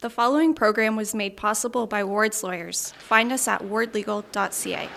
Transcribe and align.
The 0.00 0.10
following 0.10 0.54
program 0.54 0.94
was 0.94 1.12
made 1.12 1.36
possible 1.36 1.88
by 1.88 2.04
Ward's 2.04 2.44
Lawyers. 2.44 2.92
Find 2.98 3.32
us 3.32 3.48
at 3.48 3.62
wardlegal.ca. 3.62 4.88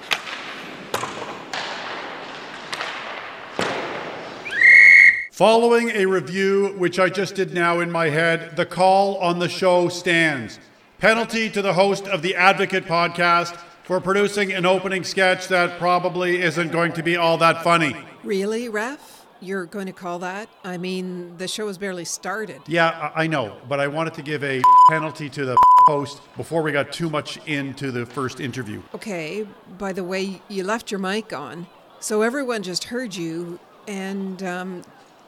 Following 5.31 5.89
a 5.89 6.05
review, 6.05 6.75
which 6.77 6.99
I 6.99 7.09
just 7.09 7.33
did 7.33 7.51
now 7.51 7.79
in 7.79 7.89
my 7.89 8.09
head, 8.09 8.55
the 8.55 8.65
call 8.67 9.17
on 9.17 9.39
the 9.39 9.49
show 9.49 9.89
stands. 9.89 10.59
Penalty 11.00 11.49
to 11.49 11.63
the 11.63 11.73
host 11.73 12.07
of 12.07 12.21
the 12.21 12.36
Advocate 12.36 12.86
podcast 12.86 13.57
for 13.83 13.99
producing 13.99 14.54
an 14.54 14.68
opening 14.68 15.04
sketch 15.04 15.47
that 15.47 15.79
probably 15.79 16.43
isn't 16.43 16.71
going 16.71 16.93
to 16.93 17.02
be 17.02 17.15
all 17.15 17.39
that 17.39 17.63
funny. 17.63 17.95
Really, 18.23 18.70
Ref? 18.70 19.20
You're 19.42 19.66
going 19.66 19.88
to 19.88 19.92
call 19.92 20.20
that? 20.20 20.50
I 20.64 20.78
mean, 20.78 21.36
the 21.38 21.48
show 21.48 21.66
has 21.66 21.78
barely 21.80 22.05
started. 22.05 22.62
Yeah, 22.68 23.12
I 23.16 23.26
know, 23.26 23.58
but 23.68 23.80
I 23.80 23.88
wanted 23.88 24.14
to 24.14 24.21
give 24.21 24.44
a 24.44 24.62
penalty 24.90 25.30
to 25.32 25.46
the 25.46 25.58
host 25.88 26.21
before 26.38 26.62
we 26.62 26.71
got 26.71 26.94
too 26.94 27.09
much 27.09 27.38
into 27.48 27.91
the 27.91 28.05
first 28.05 28.40
interview. 28.40 28.84
Okay, 28.94 29.48
by 29.80 29.94
the 29.94 30.04
way, 30.04 30.41
you 30.48 30.63
left 30.63 30.91
your 30.91 30.99
mic 30.99 31.34
on, 31.34 31.66
so 31.99 32.22
everyone 32.22 32.62
just 32.62 32.85
heard 32.85 33.16
you, 33.16 33.59
and 33.88 34.44
um, 34.44 34.84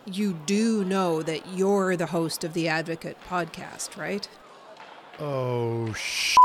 you 0.05 0.33
do 0.45 0.85
know 0.85 1.23
that 1.23 1.47
you're 1.47 1.97
the 1.97 2.05
host 2.07 2.43
of 2.43 2.53
the 2.53 2.67
Advocate 2.67 3.17
podcast, 3.27 3.97
right? 3.97 4.29
Oh, 5.19 5.91
sh. 5.93 6.35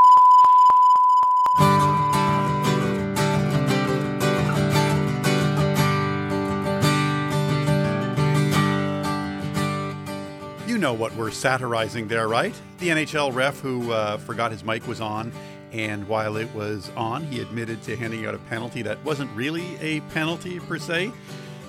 Know 10.79 10.93
what 10.93 11.13
we're 11.17 11.31
satirizing 11.31 12.07
there, 12.07 12.29
right? 12.29 12.53
The 12.77 12.87
NHL 12.87 13.33
ref 13.33 13.59
who 13.59 13.91
uh, 13.91 14.15
forgot 14.15 14.53
his 14.53 14.63
mic 14.63 14.87
was 14.87 15.01
on, 15.01 15.33
and 15.73 16.07
while 16.07 16.37
it 16.37 16.49
was 16.55 16.89
on, 16.95 17.25
he 17.25 17.41
admitted 17.41 17.83
to 17.83 17.97
handing 17.97 18.25
out 18.25 18.33
a 18.33 18.37
penalty 18.37 18.81
that 18.83 19.03
wasn't 19.03 19.29
really 19.35 19.75
a 19.81 19.99
penalty 20.13 20.57
per 20.61 20.79
se. 20.79 21.11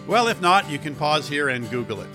Well, 0.07 0.29
if 0.29 0.41
not, 0.41 0.71
you 0.71 0.79
can 0.79 0.95
pause 0.95 1.29
here 1.29 1.49
and 1.49 1.69
Google 1.71 2.03
it. 2.03 2.09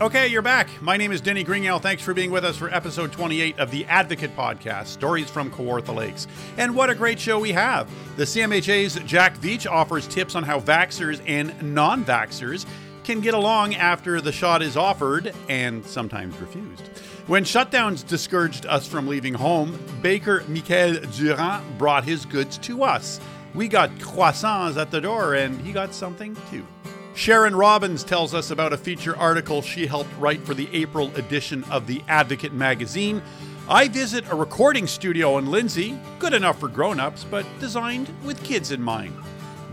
Okay, 0.00 0.28
you're 0.28 0.40
back. 0.40 0.68
My 0.80 0.96
name 0.96 1.10
is 1.10 1.20
Denis 1.20 1.42
Grignon. 1.42 1.82
Thanks 1.82 2.04
for 2.04 2.14
being 2.14 2.30
with 2.30 2.44
us 2.44 2.56
for 2.56 2.72
episode 2.72 3.10
28 3.10 3.58
of 3.58 3.72
the 3.72 3.84
Advocate 3.86 4.36
Podcast, 4.36 4.86
Stories 4.86 5.28
from 5.28 5.50
Kawartha 5.50 5.92
Lakes. 5.92 6.28
And 6.58 6.76
what 6.76 6.90
a 6.90 6.94
great 6.94 7.18
show 7.18 7.40
we 7.40 7.50
have. 7.52 7.90
The 8.16 8.24
CMHA's 8.24 9.00
Jack 9.04 9.36
Veitch 9.38 9.68
offers 9.68 10.06
tips 10.06 10.36
on 10.36 10.44
how 10.44 10.60
vaxxers 10.60 11.20
and 11.26 11.74
non 11.74 12.04
vaxxers 12.04 12.66
can 13.06 13.20
get 13.20 13.34
along 13.34 13.76
after 13.76 14.20
the 14.20 14.32
shot 14.32 14.60
is 14.62 14.76
offered 14.76 15.32
and 15.48 15.86
sometimes 15.86 16.36
refused. 16.38 16.82
When 17.28 17.44
shutdowns 17.44 18.04
discouraged 18.04 18.66
us 18.66 18.86
from 18.86 19.06
leaving 19.06 19.34
home, 19.34 19.78
baker 20.02 20.40
Mickaël 20.48 21.16
Durand 21.16 21.78
brought 21.78 22.04
his 22.04 22.26
goods 22.26 22.58
to 22.58 22.82
us. 22.82 23.20
We 23.54 23.68
got 23.68 23.90
croissants 23.98 24.76
at 24.76 24.90
the 24.90 25.00
door, 25.00 25.34
and 25.34 25.60
he 25.60 25.72
got 25.72 25.94
something 25.94 26.36
too. 26.50 26.66
Sharon 27.14 27.54
Robbins 27.54 28.02
tells 28.02 28.34
us 28.34 28.50
about 28.50 28.72
a 28.72 28.76
feature 28.76 29.16
article 29.16 29.62
she 29.62 29.86
helped 29.86 30.10
write 30.18 30.44
for 30.44 30.52
the 30.52 30.68
April 30.72 31.14
edition 31.14 31.64
of 31.70 31.86
the 31.86 32.02
Advocate 32.08 32.52
magazine. 32.52 33.22
I 33.68 33.86
visit 33.88 34.24
a 34.30 34.34
recording 34.34 34.86
studio 34.88 35.38
in 35.38 35.46
Lindsay, 35.46 35.98
good 36.18 36.34
enough 36.34 36.58
for 36.58 36.68
grown 36.68 36.98
ups, 37.00 37.24
but 37.24 37.46
designed 37.60 38.12
with 38.24 38.42
kids 38.42 38.72
in 38.72 38.82
mind. 38.82 39.16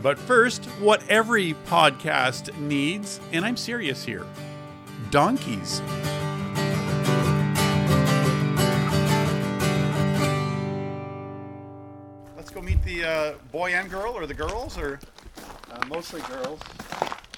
But 0.04 0.20
first, 0.20 0.66
what 0.82 1.02
every 1.10 1.54
podcast 1.66 2.56
needs, 2.60 3.20
and 3.32 3.46
I'm 3.46 3.58
serious 3.58 4.04
here 4.04 4.26
donkeys. 5.12 5.82
Let's 12.36 12.50
go 12.50 12.62
meet 12.62 12.84
the 12.84 13.04
uh, 13.04 13.34
boy 13.52 13.74
and 13.74 13.90
girl, 13.90 14.14
or 14.14 14.26
the 14.26 14.34
girls, 14.34 14.78
or 14.78 15.00
Uh, 15.72 15.86
mostly 15.88 16.22
girls. 16.22 16.60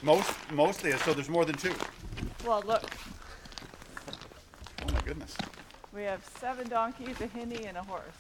most 0.04 0.32
mostly. 0.52 0.92
So 1.04 1.14
there's 1.14 1.30
more 1.30 1.46
than 1.46 1.56
two. 1.56 1.74
Well, 2.46 2.62
look, 2.66 2.84
Oh 4.82 4.92
my 4.94 5.02
goodness, 5.02 5.36
we 5.94 6.04
have 6.04 6.24
seven 6.40 6.68
donkeys, 6.68 7.20
a 7.22 7.28
hinny, 7.28 7.66
and 7.66 7.78
a 7.78 7.84
horse. 7.84 8.18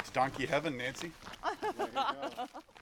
it's 0.00 0.10
donkey 0.10 0.46
heaven, 0.46 0.76
Nancy. 0.76 1.12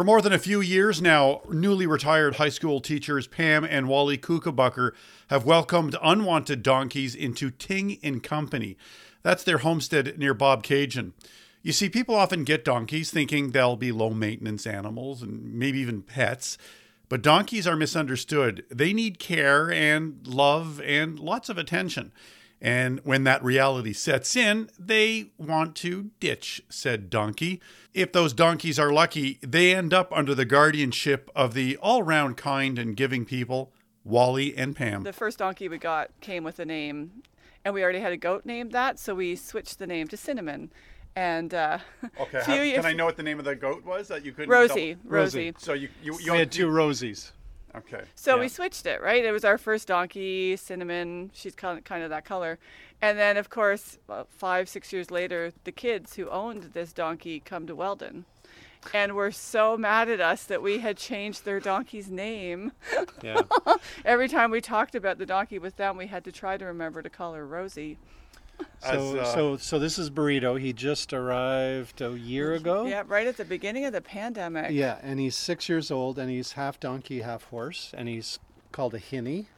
For 0.00 0.04
more 0.04 0.22
than 0.22 0.32
a 0.32 0.38
few 0.38 0.62
years 0.62 1.02
now, 1.02 1.42
newly 1.50 1.86
retired 1.86 2.36
high 2.36 2.48
school 2.48 2.80
teachers 2.80 3.26
Pam 3.26 3.64
and 3.64 3.86
Wally 3.86 4.16
Koekebakker 4.16 4.92
have 5.28 5.44
welcomed 5.44 5.94
unwanted 6.02 6.62
donkeys 6.62 7.14
into 7.14 7.50
Ting 7.50 7.98
and 8.02 8.22
Company. 8.22 8.78
That's 9.22 9.44
their 9.44 9.58
homestead 9.58 10.18
near 10.18 10.34
Bobcaygeon. 10.34 11.12
You 11.62 11.72
see, 11.72 11.90
people 11.90 12.14
often 12.14 12.44
get 12.44 12.64
donkeys 12.64 13.10
thinking 13.10 13.50
they'll 13.50 13.76
be 13.76 13.92
low 13.92 14.08
maintenance 14.08 14.66
animals 14.66 15.20
and 15.20 15.52
maybe 15.52 15.80
even 15.80 16.00
pets. 16.00 16.56
But 17.10 17.20
donkeys 17.20 17.66
are 17.66 17.76
misunderstood. 17.76 18.64
They 18.70 18.94
need 18.94 19.18
care 19.18 19.70
and 19.70 20.26
love 20.26 20.80
and 20.80 21.18
lots 21.18 21.50
of 21.50 21.58
attention. 21.58 22.12
And 22.60 23.00
when 23.04 23.24
that 23.24 23.42
reality 23.42 23.92
sets 23.94 24.36
in, 24.36 24.68
they 24.78 25.30
want 25.38 25.74
to 25.76 26.10
ditch 26.20 26.62
said 26.68 27.08
donkey. 27.08 27.60
If 27.94 28.12
those 28.12 28.32
donkeys 28.34 28.78
are 28.78 28.92
lucky, 28.92 29.38
they 29.42 29.74
end 29.74 29.94
up 29.94 30.12
under 30.12 30.34
the 30.34 30.44
guardianship 30.44 31.30
of 31.34 31.54
the 31.54 31.76
all 31.78 32.02
round 32.02 32.36
kind 32.36 32.78
and 32.78 32.94
giving 32.96 33.24
people, 33.24 33.72
Wally 34.04 34.54
and 34.56 34.76
Pam. 34.76 35.04
The 35.04 35.12
first 35.12 35.38
donkey 35.38 35.68
we 35.68 35.78
got 35.78 36.10
came 36.20 36.44
with 36.44 36.58
a 36.58 36.66
name, 36.66 37.22
and 37.64 37.72
we 37.72 37.82
already 37.82 38.00
had 38.00 38.12
a 38.12 38.16
goat 38.18 38.44
named 38.44 38.72
that, 38.72 38.98
so 38.98 39.14
we 39.14 39.36
switched 39.36 39.78
the 39.78 39.86
name 39.86 40.06
to 40.08 40.16
Cinnamon. 40.18 40.70
And 41.16 41.52
uh, 41.54 41.78
Okay, 42.20 42.40
few 42.42 42.54
how- 42.54 42.82
can 42.82 42.86
I 42.86 42.92
know 42.92 43.06
what 43.06 43.16
the 43.16 43.22
name 43.22 43.38
of 43.38 43.44
the 43.44 43.56
goat 43.56 43.84
was 43.84 44.08
that 44.08 44.24
you 44.24 44.32
couldn't? 44.32 44.50
Rosie, 44.50 44.94
double- 44.94 45.10
Rosie. 45.10 45.54
So 45.58 45.72
you 45.72 45.88
you, 46.02 46.18
you 46.20 46.32
We 46.32 46.38
had 46.38 46.52
two 46.52 46.68
Rosies. 46.68 47.32
Okay. 47.76 48.02
So 48.14 48.34
yeah. 48.34 48.40
we 48.40 48.48
switched 48.48 48.86
it, 48.86 49.00
right? 49.00 49.24
It 49.24 49.32
was 49.32 49.44
our 49.44 49.58
first 49.58 49.88
donkey, 49.88 50.56
Cinnamon. 50.56 51.30
She's 51.34 51.54
kind 51.54 51.80
of, 51.90 52.10
that 52.10 52.24
color. 52.24 52.58
And 53.00 53.18
then, 53.18 53.36
of 53.36 53.50
course, 53.50 53.98
five, 54.28 54.68
six 54.68 54.92
years 54.92 55.10
later, 55.10 55.52
the 55.64 55.72
kids 55.72 56.16
who 56.16 56.28
owned 56.28 56.70
this 56.74 56.92
donkey 56.92 57.40
come 57.40 57.66
to 57.66 57.74
Weldon. 57.74 58.24
And 58.94 59.14
were 59.14 59.30
so 59.30 59.76
mad 59.76 60.08
at 60.08 60.22
us 60.22 60.44
that 60.44 60.62
we 60.62 60.78
had 60.78 60.96
changed 60.96 61.44
their 61.44 61.60
donkey's 61.60 62.10
name. 62.10 62.72
Yeah. 63.22 63.42
Every 64.06 64.26
time 64.26 64.50
we 64.50 64.62
talked 64.62 64.94
about 64.94 65.18
the 65.18 65.26
donkey 65.26 65.58
with 65.58 65.76
them, 65.76 65.98
we 65.98 66.06
had 66.06 66.24
to 66.24 66.32
try 66.32 66.56
to 66.56 66.64
remember 66.64 67.02
to 67.02 67.10
call 67.10 67.34
her 67.34 67.46
Rosie. 67.46 67.98
As, 68.82 68.92
So, 68.92 69.18
uh, 69.18 69.24
so, 69.24 69.56
so 69.56 69.78
this 69.78 69.98
is 69.98 70.10
Burrito. 70.10 70.58
He 70.58 70.72
just 70.72 71.12
arrived 71.12 72.00
a 72.00 72.16
year 72.16 72.54
ago. 72.54 72.86
Yeah, 72.86 73.02
right 73.06 73.26
at 73.26 73.36
the 73.36 73.44
beginning 73.44 73.84
of 73.84 73.92
the 73.92 74.00
pandemic. 74.00 74.70
Yeah, 74.70 74.98
and 75.02 75.20
he's 75.20 75.36
six 75.36 75.68
years 75.68 75.90
old, 75.90 76.18
and 76.18 76.30
he's 76.30 76.52
half 76.52 76.80
donkey, 76.80 77.20
half 77.20 77.44
horse, 77.44 77.92
and 77.96 78.08
he's 78.08 78.38
called 78.72 78.94
a 78.94 78.98
hinny, 78.98 79.48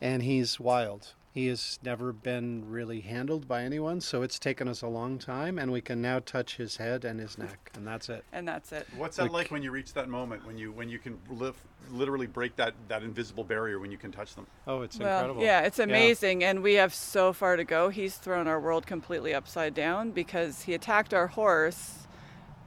and 0.00 0.22
he's 0.22 0.58
wild. 0.58 1.14
He 1.34 1.48
has 1.48 1.80
never 1.82 2.12
been 2.12 2.62
really 2.70 3.00
handled 3.00 3.48
by 3.48 3.64
anyone, 3.64 4.00
so 4.00 4.22
it's 4.22 4.38
taken 4.38 4.68
us 4.68 4.82
a 4.82 4.86
long 4.86 5.18
time, 5.18 5.58
and 5.58 5.72
we 5.72 5.80
can 5.80 6.00
now 6.00 6.20
touch 6.20 6.58
his 6.58 6.76
head 6.76 7.04
and 7.04 7.18
his 7.18 7.36
neck, 7.36 7.72
and 7.74 7.84
that's 7.84 8.08
it. 8.08 8.24
And 8.32 8.46
that's 8.46 8.70
it. 8.70 8.86
What's 8.96 9.16
that 9.16 9.32
like 9.32 9.50
when 9.50 9.60
you 9.60 9.72
reach 9.72 9.94
that 9.94 10.08
moment 10.08 10.46
when 10.46 10.56
you 10.56 10.70
when 10.70 10.88
you 10.88 11.00
can 11.00 11.18
li- 11.28 11.50
literally 11.90 12.28
break 12.28 12.54
that 12.54 12.74
that 12.86 13.02
invisible 13.02 13.42
barrier 13.42 13.80
when 13.80 13.90
you 13.90 13.98
can 13.98 14.12
touch 14.12 14.36
them? 14.36 14.46
Oh, 14.68 14.82
it's 14.82 14.96
Well, 14.96 15.08
incredible. 15.18 15.42
yeah, 15.42 15.62
it's 15.62 15.80
amazing, 15.80 16.44
and 16.44 16.62
we 16.62 16.74
have 16.74 16.94
so 16.94 17.32
far 17.32 17.56
to 17.56 17.64
go. 17.64 17.88
He's 17.88 18.14
thrown 18.16 18.46
our 18.46 18.60
world 18.60 18.86
completely 18.86 19.34
upside 19.34 19.74
down 19.74 20.12
because 20.12 20.62
he 20.62 20.72
attacked 20.72 21.12
our 21.12 21.26
horse, 21.26 22.06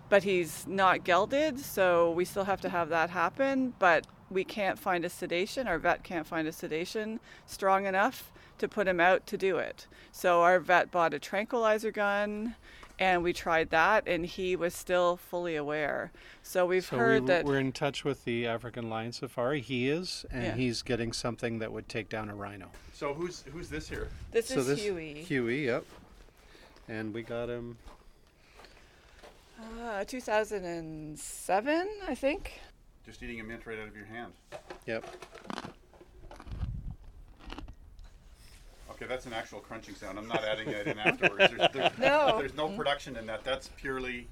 but 0.10 0.24
he's 0.24 0.68
not 0.68 1.06
gelded, 1.06 1.58
so 1.62 2.12
we 2.12 2.26
still 2.26 2.44
have 2.44 2.60
to 2.60 2.70
have 2.70 2.90
that 2.90 3.12
happen. 3.12 3.76
But 3.80 4.06
we 4.30 4.44
can't 4.44 4.78
find 4.80 5.06
a 5.06 5.10
sedation. 5.10 5.68
Our 5.68 5.78
vet 5.80 6.04
can't 6.04 6.28
find 6.28 6.48
a 6.48 6.52
sedation 6.52 7.20
strong 7.46 7.86
enough 7.86 8.32
to 8.60 8.68
put 8.68 8.88
him 8.88 9.00
out 9.00 9.26
to 9.28 9.38
do 9.38 9.58
it. 9.58 9.88
So 10.12 10.42
our 10.42 10.60
vet 10.60 10.92
bought 10.92 11.14
a 11.14 11.20
tranquilizer 11.20 11.92
gun. 11.92 12.56
And 13.00 13.22
we 13.22 13.32
tried 13.32 13.70
that, 13.70 14.08
and 14.08 14.26
he 14.26 14.56
was 14.56 14.74
still 14.74 15.18
fully 15.18 15.56
aware. 15.56 16.12
So 16.42 16.66
we've 16.66 16.84
So 16.84 16.98
heard 16.98 17.22
we, 17.22 17.28
that 17.28 17.46
we're 17.46 17.60
in 17.60 17.72
touch 17.72 18.04
with 18.04 18.26
the 18.26 18.48
African 18.48 18.90
lion 18.90 19.12
safari. 19.12 19.62
He 19.62 19.88
is, 19.88 20.26
and 20.32 20.44
Yeah. 20.44 20.56
he's 20.56 20.82
getting 20.82 21.14
something 21.14 21.60
that 21.60 21.72
would 21.72 21.88
take 21.88 22.10
down 22.10 22.28
a 22.28 22.34
rhino. 22.34 22.72
So 22.94 23.14
who's 23.14 23.44
who's 23.54 23.70
this 23.70 23.88
here? 23.88 24.08
this 24.32 24.48
so 24.48 24.62
is 24.62 24.66
this 24.66 24.82
Huey. 24.82 25.14
Huey, 25.22 25.66
yep. 25.68 25.86
And 26.90 27.14
we 27.14 27.22
got 27.22 27.50
him. 27.50 27.78
Uh, 29.80 30.04
2007, 30.06 31.88
I 32.08 32.16
think. 32.16 32.60
Just 33.08 33.24
eating 33.24 33.40
a 33.40 33.44
mint 33.44 33.66
right 33.66 33.80
out 33.80 33.88
of 33.88 33.96
your 33.96 34.06
hand. 34.06 34.34
Yep. 34.86 35.06
Okay, 38.92 39.06
that's 39.08 39.26
an 39.26 39.32
actual 39.32 39.60
crunching 39.60 39.96
sound. 39.96 40.20
I'm 40.20 40.28
not 40.28 40.44
adding 40.44 40.68
it 40.68 40.88
in 40.88 41.00
afterwards. 41.00 41.54
There's, 41.56 41.72
there's, 41.72 41.98
No. 42.00 42.36
there's 42.40 42.56
no 42.56 42.68
production 42.68 43.16
in 43.16 43.26
that. 43.28 43.46
That's 43.46 43.70
purely. 43.78 44.28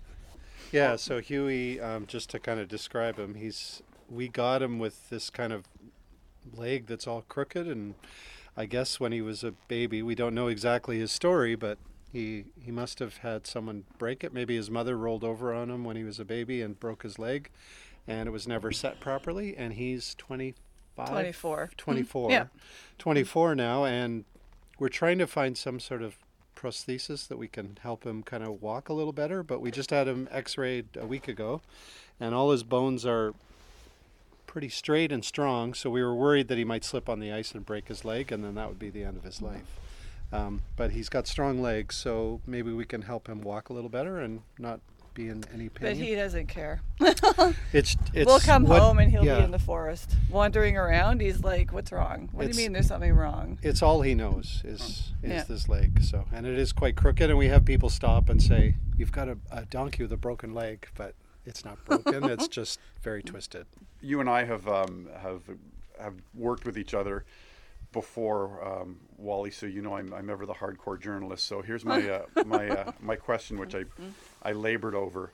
Yeah, 0.74 0.98
so 0.98 1.22
Huey, 1.22 1.80
um, 1.80 2.06
just 2.06 2.30
to 2.31 2.39
kind 2.39 2.60
of 2.60 2.68
describe 2.68 3.18
him, 3.18 3.36
he's 3.36 3.81
we 4.10 4.27
got 4.27 4.62
him 4.62 4.77
with 4.77 5.10
this 5.10 5.30
kind 5.30 5.54
of 5.54 5.63
leg 6.54 6.88
that's 6.88 7.07
all 7.07 7.24
crooked, 7.30 7.68
and 7.68 7.94
I 8.57 8.66
guess 8.66 9.00
when 9.00 9.13
he 9.13 9.22
was 9.22 9.42
a 9.44 9.51
baby, 9.69 10.04
we 10.04 10.16
don't 10.16 10.36
know 10.36 10.48
exactly 10.48 11.00
his 11.00 11.13
story, 11.13 11.56
but 11.56 11.77
he 12.12 12.45
he 12.62 12.72
must 12.72 13.00
have 13.00 13.18
had 13.18 13.48
someone 13.48 13.86
break 13.98 14.24
it. 14.24 14.33
Maybe 14.33 14.56
his 14.56 14.69
mother 14.69 14.98
rolled 14.98 15.24
over 15.24 15.54
on 15.54 15.69
him 15.69 15.86
when 15.86 15.95
he 15.95 16.04
was 16.04 16.19
a 16.19 16.25
baby 16.25 16.62
and 16.62 16.77
broke 16.80 17.04
his 17.04 17.18
leg, 17.18 17.50
and 18.07 18.28
it 18.28 18.31
was 18.31 18.48
never 18.48 18.72
set 18.72 19.00
properly. 19.00 19.56
And 19.57 19.74
he's 19.74 20.16
25, 20.16 21.07
24. 21.10 21.69
24, 21.78 22.31
Yeah. 22.31 22.46
24 22.98 23.56
now, 23.56 23.86
and 23.86 24.25
we're 24.80 24.90
trying 24.90 25.18
to 25.19 25.28
find 25.28 25.57
some 25.57 25.80
sort 25.80 26.02
of 26.02 26.18
prosthesis 26.56 27.28
that 27.28 27.38
we 27.38 27.48
can 27.48 27.78
help 27.81 28.06
him 28.06 28.24
kind 28.24 28.44
of 28.44 28.62
walk 28.62 28.90
a 28.90 28.94
little 28.94 29.13
better. 29.13 29.44
But 29.44 29.62
we 29.62 29.72
just 29.72 29.90
had 29.90 30.07
him 30.07 30.28
X-rayed 30.31 30.88
a 31.00 31.06
week 31.06 31.28
ago, 31.28 31.62
and 32.19 32.34
all 32.34 32.52
his 32.52 32.63
bones 32.63 33.06
are 33.06 33.34
pretty 34.48 34.69
straight 34.69 35.12
and 35.12 35.24
strong. 35.25 35.74
So 35.74 35.90
we 35.90 36.01
were 36.01 36.16
worried 36.16 36.48
that 36.48 36.58
he 36.58 36.63
might 36.63 36.84
slip 36.86 37.10
on 37.10 37.19
the 37.19 37.31
ice 37.31 37.54
and 37.54 37.66
break 37.66 37.88
his 37.90 38.06
leg, 38.06 38.31
and 38.31 38.44
then 38.44 38.56
that 38.56 38.69
would 38.69 38.80
be 38.80 38.90
the 38.90 39.04
end 39.04 39.18
of 39.18 39.24
his 39.24 39.42
life. 39.42 39.80
Um, 40.31 40.62
but 40.75 40.92
he's 40.92 41.10
got 41.10 41.28
strong 41.28 41.62
legs, 41.62 41.96
so 41.96 42.42
maybe 42.48 42.72
we 42.72 42.86
can 42.86 43.04
help 43.04 43.28
him 43.28 43.42
walk 43.42 43.69
a 43.69 43.74
little 43.74 43.90
better 43.90 44.19
and 44.19 44.42
not 44.58 44.80
be 45.15 45.29
in 45.29 45.44
any 45.53 45.69
pain. 45.69 45.88
But 45.88 45.95
he 45.97 46.13
doesn't 46.13 46.47
care. 46.47 46.81
it's, 47.73 47.95
it's 48.13 48.25
we'll 48.27 48.39
come 48.39 48.65
what- 48.65 48.79
home 48.81 49.00
and 49.00 49.09
he'll 49.09 49.25
yeah, 49.25 49.39
be 49.39 49.45
in 49.45 49.51
the 49.51 49.57
forest 49.59 50.12
wandering 50.29 50.77
around. 50.77 51.21
He's 51.21 51.44
like, 51.44 51.73
"What's 51.73 51.91
wrong? 51.91 52.29
What 52.33 52.44
do 52.44 52.50
you 52.50 52.56
mean 52.56 52.73
there's 52.73 52.88
something 52.88 53.13
wrong?" 53.13 53.57
It's 53.63 53.81
all 53.81 54.01
he 54.01 54.13
knows 54.13 54.62
is 54.63 54.81
is 54.81 55.13
Yeah. 55.23 55.44
this 55.44 55.67
leg. 55.67 56.03
So, 56.03 56.25
and 56.31 56.45
it 56.45 56.59
is 56.59 56.71
quite 56.71 56.95
crooked. 56.95 57.29
And 57.29 57.39
we 57.39 57.47
have 57.47 57.65
people 57.65 57.89
stop 57.89 58.29
and 58.29 58.44
say, 58.44 58.75
"You've 58.97 59.12
got 59.13 59.27
a, 59.29 59.38
a 59.51 59.65
donkey 59.65 60.03
with 60.03 60.12
a 60.12 60.17
broken 60.17 60.53
leg," 60.53 60.88
but 60.95 61.15
it's 61.45 61.65
not 61.65 61.83
broken. 61.85 62.25
it's 62.29 62.47
just 62.59 62.79
very 63.01 63.23
twisted. 63.23 63.65
you 64.01 64.19
and 64.19 64.29
I 64.29 64.44
have 64.44 64.67
um, 64.67 65.07
have 65.21 65.41
have 66.00 66.15
worked 66.35 66.65
with 66.65 66.77
each 66.77 66.94
other 66.94 67.23
before, 67.95 68.63
um, 68.63 68.97
Wally. 69.18 69.50
So 69.50 69.65
you 69.65 69.81
know 69.81 69.95
I'm, 69.95 70.13
I'm 70.13 70.30
ever 70.30 70.45
the 70.45 70.53
hardcore 70.53 71.01
journalist. 71.01 71.47
So 71.47 71.63
here's 71.63 71.83
my 71.83 72.07
uh, 72.36 72.44
my 72.45 72.69
uh, 72.69 72.92
my 73.01 73.15
question, 73.15 73.57
which 73.57 73.74
I 73.74 73.86
I 74.44 74.51
labored 74.51 74.94
over. 74.94 75.31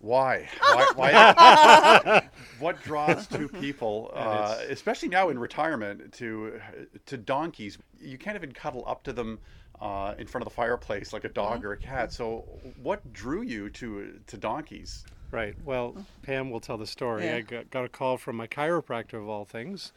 Why? 0.00 0.48
Why? 0.60 0.86
why 0.94 2.22
what 2.60 2.80
draws 2.82 3.26
two 3.26 3.48
people, 3.48 4.12
uh, 4.14 4.56
especially 4.68 5.08
now 5.08 5.28
in 5.28 5.38
retirement, 5.38 6.12
to 6.14 6.60
to 7.06 7.18
donkeys? 7.18 7.76
You 8.00 8.16
can't 8.16 8.36
even 8.36 8.52
cuddle 8.52 8.84
up 8.86 9.04
to 9.04 9.12
them. 9.12 9.38
Uh, 9.80 10.12
in 10.18 10.26
front 10.26 10.42
of 10.44 10.48
the 10.50 10.54
fireplace, 10.56 11.12
like 11.12 11.22
a 11.22 11.28
dog 11.28 11.64
or 11.64 11.70
a 11.70 11.76
cat. 11.76 12.12
So, 12.12 12.44
what 12.82 13.12
drew 13.12 13.42
you 13.42 13.70
to 13.70 14.18
to 14.26 14.36
donkeys? 14.36 15.04
Right. 15.30 15.54
Well, 15.64 15.94
Pam 16.22 16.50
will 16.50 16.60
tell 16.60 16.78
the 16.78 16.86
story. 16.86 17.24
Yeah. 17.24 17.36
I 17.36 17.40
got, 17.42 17.70
got 17.70 17.84
a 17.84 17.88
call 17.88 18.16
from 18.16 18.36
my 18.36 18.46
chiropractor 18.46 19.14
of 19.14 19.28
all 19.28 19.44
things, 19.44 19.92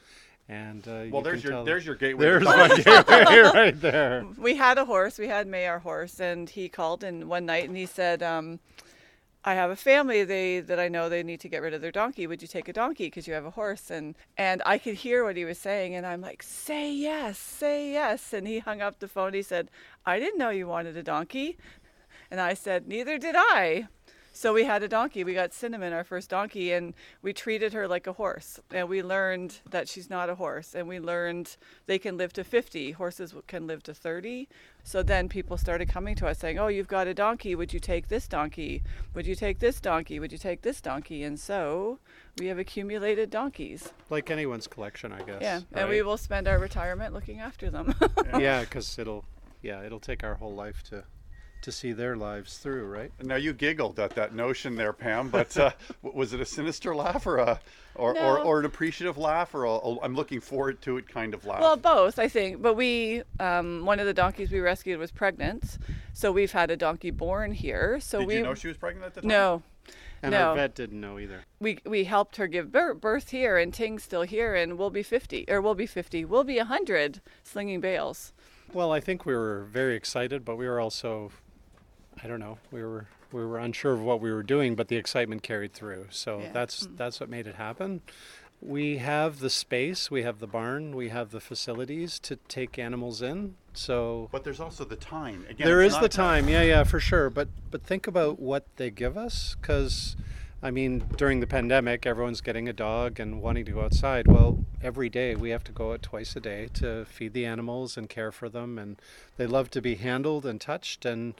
and 0.52 0.86
uh, 0.86 0.90
Well, 1.10 1.20
you 1.20 1.22
there's 1.22 1.44
your 1.44 1.52
tell- 1.52 1.64
there's 1.64 1.86
your 1.86 1.94
gateway. 1.94 2.24
there's 2.26 2.44
my 2.44 2.68
gateway 2.68 3.38
right 3.54 3.80
there. 3.80 4.24
we 4.38 4.54
had 4.56 4.76
a 4.78 4.84
horse. 4.84 5.18
We 5.18 5.28
had 5.28 5.46
May 5.46 5.66
our 5.66 5.78
horse, 5.80 6.20
and 6.20 6.48
he 6.48 6.68
called 6.68 7.02
in 7.04 7.28
one 7.28 7.46
night 7.46 7.64
and 7.68 7.76
he 7.76 7.86
said, 7.86 8.22
um, 8.22 8.60
"I 9.44 9.54
have 9.54 9.70
a 9.70 9.76
family. 9.76 10.24
They 10.24 10.60
that 10.60 10.78
I 10.78 10.88
know 10.88 11.08
they 11.08 11.22
need 11.22 11.40
to 11.40 11.48
get 11.48 11.62
rid 11.62 11.74
of 11.74 11.80
their 11.80 11.90
donkey. 11.92 12.26
Would 12.26 12.42
you 12.42 12.48
take 12.48 12.68
a 12.68 12.72
donkey 12.72 13.06
because 13.06 13.26
you 13.26 13.34
have 13.34 13.46
a 13.46 13.50
horse?" 13.50 13.90
And 13.90 14.14
and 14.36 14.62
I 14.66 14.78
could 14.78 14.94
hear 14.94 15.24
what 15.24 15.36
he 15.36 15.44
was 15.44 15.58
saying, 15.58 15.94
and 15.94 16.04
I'm 16.06 16.20
like, 16.20 16.42
"Say 16.42 16.92
yes, 16.92 17.38
say 17.38 17.92
yes." 17.92 18.32
And 18.32 18.46
he 18.46 18.58
hung 18.60 18.80
up 18.82 18.98
the 18.98 19.08
phone. 19.08 19.32
He 19.34 19.42
said, 19.42 19.70
"I 20.06 20.18
didn't 20.20 20.38
know 20.38 20.50
you 20.50 20.66
wanted 20.68 20.96
a 20.96 21.02
donkey," 21.02 21.56
and 22.30 22.40
I 22.40 22.54
said, 22.54 22.86
"Neither 22.86 23.18
did 23.18 23.34
I." 23.36 23.88
So 24.42 24.52
we 24.52 24.64
had 24.64 24.82
a 24.82 24.88
donkey. 24.88 25.22
We 25.22 25.34
got 25.34 25.54
Cinnamon, 25.54 25.92
our 25.92 26.02
first 26.02 26.28
donkey, 26.28 26.72
and 26.72 26.94
we 27.22 27.32
treated 27.32 27.72
her 27.74 27.86
like 27.86 28.08
a 28.08 28.12
horse. 28.14 28.58
And 28.72 28.88
we 28.88 29.00
learned 29.00 29.60
that 29.70 29.88
she's 29.88 30.10
not 30.10 30.28
a 30.28 30.34
horse. 30.34 30.74
And 30.74 30.88
we 30.88 30.98
learned 30.98 31.56
they 31.86 31.96
can 31.96 32.16
live 32.16 32.32
to 32.32 32.42
50. 32.42 32.90
Horses 32.90 33.36
can 33.46 33.68
live 33.68 33.84
to 33.84 33.94
30. 33.94 34.48
So 34.82 35.00
then 35.00 35.28
people 35.28 35.56
started 35.56 35.88
coming 35.88 36.16
to 36.16 36.26
us 36.26 36.40
saying, 36.40 36.58
Oh, 36.58 36.66
you've 36.66 36.88
got 36.88 37.06
a 37.06 37.14
donkey. 37.14 37.54
Would 37.54 37.72
you 37.72 37.78
take 37.78 38.08
this 38.08 38.26
donkey? 38.26 38.82
Would 39.14 39.28
you 39.28 39.36
take 39.36 39.60
this 39.60 39.80
donkey? 39.80 40.18
Would 40.18 40.32
you 40.32 40.38
take 40.38 40.62
this 40.62 40.80
donkey? 40.80 41.22
And 41.22 41.38
so 41.38 42.00
we 42.36 42.46
have 42.48 42.58
accumulated 42.58 43.30
donkeys. 43.30 43.92
Like 44.10 44.28
anyone's 44.28 44.66
collection, 44.66 45.12
I 45.12 45.22
guess. 45.22 45.40
Yeah. 45.40 45.60
And 45.70 45.88
we 45.88 46.02
will 46.02 46.16
spend 46.16 46.48
our 46.48 46.58
retirement 46.58 47.14
looking 47.14 47.38
after 47.38 47.70
them. 47.70 47.94
yeah, 48.36 48.60
because 48.64 48.98
it'll 48.98 49.24
yeah 49.62 49.84
it'll 49.84 50.00
take 50.00 50.24
our 50.24 50.34
whole 50.34 50.52
life 50.52 50.82
to 50.82 51.04
to 51.62 51.72
see 51.72 51.92
their 51.92 52.16
lives 52.16 52.58
through, 52.58 52.84
right? 52.86 53.10
Now 53.22 53.36
you 53.36 53.52
giggled 53.52 53.98
at 53.98 54.10
that 54.16 54.34
notion 54.34 54.76
there, 54.76 54.92
Pam. 54.92 55.28
But 55.30 55.56
uh, 55.56 55.70
was 56.02 56.32
it 56.32 56.40
a 56.40 56.44
sinister 56.44 56.94
laugh 56.94 57.26
or 57.26 57.38
a 57.38 57.60
or, 57.94 58.10
or, 58.10 58.14
No. 58.14 58.42
or 58.42 58.60
an 58.60 58.66
appreciative 58.66 59.16
laugh 59.18 59.54
or 59.54 59.64
a, 59.64 59.70
a 59.70 60.00
I'm 60.00 60.14
looking 60.14 60.40
forward 60.40 60.80
to 60.82 60.96
it 60.98 61.08
kind 61.08 61.34
of 61.34 61.44
laugh? 61.46 61.60
Well, 61.60 61.76
both, 61.76 62.18
I 62.18 62.28
think. 62.28 62.60
But 62.62 62.74
we, 62.74 63.22
um, 63.40 63.84
one 63.86 64.00
of 64.00 64.06
the 64.06 64.14
donkeys 64.14 64.50
we 64.50 64.60
rescued 64.60 64.98
was 64.98 65.10
pregnant, 65.10 65.78
so 66.12 66.32
we've 66.32 66.52
had 66.52 66.70
a 66.70 66.76
donkey 66.76 67.10
born 67.10 67.52
here. 67.52 67.98
So 68.00 68.18
Did 68.20 68.28
we 68.28 68.34
you 68.36 68.42
know 68.42 68.54
she 68.54 68.68
was 68.68 68.76
pregnant 68.76 69.06
at 69.06 69.14
the 69.14 69.20
time? 69.22 69.28
no, 69.28 69.62
And 70.22 70.32
no. 70.32 70.48
our 70.50 70.54
vet 70.56 70.74
didn't 70.74 71.00
know 71.00 71.18
either. 71.18 71.44
we 71.60 71.78
we 71.84 72.04
helped 72.04 72.36
her 72.36 72.46
give 72.46 72.72
bir- 72.72 72.94
birth 72.94 73.30
here, 73.30 73.56
and 73.58 73.72
Ting's 73.72 74.02
still 74.02 74.22
here, 74.22 74.54
and 74.54 74.78
we'll 74.78 74.90
be 74.90 75.02
fifty, 75.02 75.44
or 75.48 75.60
we'll 75.60 75.74
be 75.74 75.86
fifty, 75.86 76.24
we'll 76.24 76.44
be 76.44 76.58
hundred, 76.58 77.20
slinging 77.44 77.80
bales. 77.80 78.32
Well, 78.72 78.90
I 78.90 79.00
think 79.00 79.26
we 79.26 79.34
were 79.34 79.64
very 79.70 79.94
excited, 79.96 80.46
but 80.46 80.56
we 80.56 80.66
were 80.66 80.80
also, 80.80 81.30
I 82.22 82.28
don't 82.28 82.40
know, 82.40 82.58
we 82.70 82.82
were 82.82 83.06
we 83.32 83.44
were 83.44 83.58
unsure 83.58 83.94
of 83.94 84.02
what 84.02 84.20
we 84.20 84.30
were 84.30 84.42
doing, 84.42 84.74
but 84.74 84.88
the 84.88 84.96
excitement 84.96 85.42
carried 85.42 85.72
through. 85.72 86.06
So 86.10 86.40
Yeah. 86.40 86.52
that's 86.52 86.86
hmm. 86.86 86.96
that's 86.96 87.20
what 87.20 87.28
made 87.28 87.46
it 87.46 87.56
happen. 87.56 88.02
We 88.60 88.98
have 88.98 89.40
the 89.40 89.50
space, 89.50 90.08
we 90.10 90.22
have 90.22 90.38
the 90.38 90.46
barn, 90.46 90.94
we 90.94 91.08
have 91.08 91.30
the 91.30 91.40
facilities 91.40 92.20
to 92.20 92.36
take 92.46 92.78
animals 92.78 93.20
in. 93.20 93.56
So 93.72 94.28
But 94.30 94.44
there's 94.44 94.60
also 94.60 94.84
the 94.84 94.94
time. 94.96 95.44
Again, 95.50 95.66
there 95.66 95.80
it's 95.82 95.88
is 95.88 95.94
not- 95.94 96.02
the 96.02 96.08
time, 96.08 96.48
yeah, 96.48 96.62
yeah, 96.62 96.84
for 96.84 97.00
sure. 97.00 97.28
But 97.30 97.48
but 97.70 97.82
think 97.82 98.06
about 98.06 98.38
what 98.38 98.66
they 98.76 98.90
give 98.90 99.16
us, 99.16 99.56
because 99.60 100.14
I 100.64 100.70
mean, 100.70 101.02
during 101.16 101.40
the 101.40 101.46
pandemic, 101.48 102.06
everyone's 102.06 102.40
getting 102.40 102.68
a 102.68 102.72
dog 102.72 103.18
and 103.18 103.42
wanting 103.42 103.64
to 103.64 103.72
go 103.72 103.80
outside. 103.80 104.28
Well, 104.28 104.64
every 104.80 105.08
day 105.08 105.34
we 105.34 105.50
have 105.50 105.64
to 105.64 105.72
go 105.72 105.92
out 105.92 106.02
twice 106.02 106.36
a 106.36 106.40
day 106.40 106.68
to 106.74 107.04
feed 107.04 107.32
the 107.32 107.44
animals 107.44 107.96
and 107.96 108.08
care 108.08 108.30
for 108.30 108.48
them, 108.48 108.78
and 108.78 108.96
they 109.38 109.48
love 109.48 109.70
to 109.70 109.82
be 109.82 109.96
handled 109.96 110.46
and 110.46 110.60
touched. 110.60 111.04
And 111.04 111.34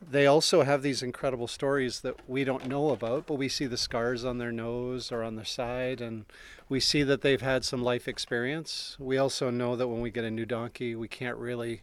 they 0.00 0.26
also 0.26 0.62
have 0.62 0.82
these 0.82 1.02
incredible 1.02 1.46
stories 1.46 2.00
that 2.00 2.16
we 2.28 2.44
don't 2.44 2.66
know 2.66 2.90
about, 2.90 3.26
but 3.26 3.34
we 3.34 3.48
see 3.48 3.66
the 3.66 3.76
scars 3.76 4.24
on 4.24 4.38
their 4.38 4.52
nose 4.52 5.12
or 5.12 5.22
on 5.22 5.36
their 5.36 5.44
side, 5.44 6.00
and 6.00 6.24
we 6.68 6.80
see 6.80 7.02
that 7.02 7.20
they've 7.20 7.42
had 7.42 7.64
some 7.64 7.82
life 7.82 8.08
experience. 8.08 8.96
We 8.98 9.18
also 9.18 9.50
know 9.50 9.76
that 9.76 9.88
when 9.88 10.00
we 10.00 10.10
get 10.10 10.24
a 10.24 10.30
new 10.30 10.46
donkey, 10.46 10.94
we 10.94 11.08
can't 11.08 11.36
really 11.36 11.82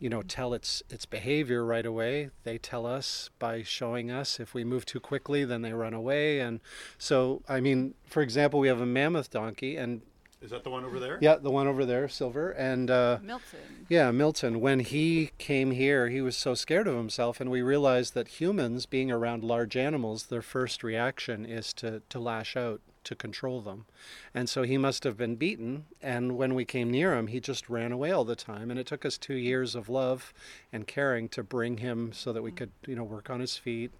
you 0.00 0.08
know 0.10 0.22
tell 0.22 0.54
its 0.54 0.82
its 0.90 1.06
behavior 1.06 1.64
right 1.64 1.86
away 1.86 2.28
they 2.42 2.58
tell 2.58 2.84
us 2.84 3.30
by 3.38 3.62
showing 3.62 4.10
us 4.10 4.40
if 4.40 4.52
we 4.52 4.64
move 4.64 4.84
too 4.84 4.98
quickly 4.98 5.44
then 5.44 5.62
they 5.62 5.72
run 5.72 5.94
away 5.94 6.40
and 6.40 6.60
so 6.98 7.42
i 7.48 7.60
mean 7.60 7.94
for 8.04 8.20
example 8.20 8.58
we 8.58 8.66
have 8.68 8.80
a 8.80 8.86
mammoth 8.86 9.30
donkey 9.30 9.76
and 9.76 10.02
Is 10.44 10.50
that 10.50 10.62
the 10.62 10.70
one 10.70 10.84
over 10.84 11.00
there? 11.00 11.18
yeah 11.20 11.36
the 11.36 11.50
one 11.50 11.66
over 11.66 11.84
there 11.86 12.06
silver 12.08 12.50
and 12.50 12.90
uh 12.90 13.18
Milton. 13.22 13.86
yeah, 13.88 14.10
Milton. 14.10 14.60
When 14.60 14.80
he 14.80 15.30
came 15.38 15.70
here, 15.70 16.08
he 16.10 16.20
was 16.20 16.36
so 16.36 16.54
scared 16.54 16.86
of 16.86 16.96
himself, 16.96 17.40
and 17.40 17.50
we 17.50 17.62
realized 17.62 18.12
that 18.14 18.28
humans, 18.28 18.86
being 18.86 19.10
around 19.10 19.42
large 19.42 19.76
animals, 19.76 20.26
their 20.26 20.42
first 20.42 20.82
reaction 20.84 21.44
is 21.46 21.72
to, 21.74 22.02
to 22.10 22.18
lash 22.18 22.56
out, 22.56 22.80
to 23.04 23.14
control 23.14 23.60
them. 23.60 23.86
And 24.34 24.48
so 24.48 24.62
he 24.62 24.78
must 24.78 25.04
have 25.04 25.16
been 25.16 25.36
beaten, 25.36 25.86
and 26.02 26.36
when 26.36 26.54
we 26.54 26.64
came 26.64 26.90
near 26.90 27.14
him, 27.14 27.28
he 27.28 27.40
just 27.40 27.68
ran 27.70 27.92
away 27.92 28.10
all 28.10 28.24
the 28.24 28.36
time. 28.36 28.70
And 28.70 28.78
it 28.78 28.86
took 28.86 29.04
us 29.04 29.16
two 29.18 29.34
years 29.34 29.74
of 29.74 29.88
love 29.88 30.32
and 30.72 30.86
caring 30.86 31.28
to 31.30 31.42
bring 31.42 31.78
him 31.78 32.12
so 32.12 32.32
that 32.32 32.42
we 32.42 32.52
could, 32.52 32.70
you 32.86 32.96
know, 32.96 33.04
work 33.04 33.30
on 33.30 33.40
his 33.40 33.56
feet, 33.56 33.92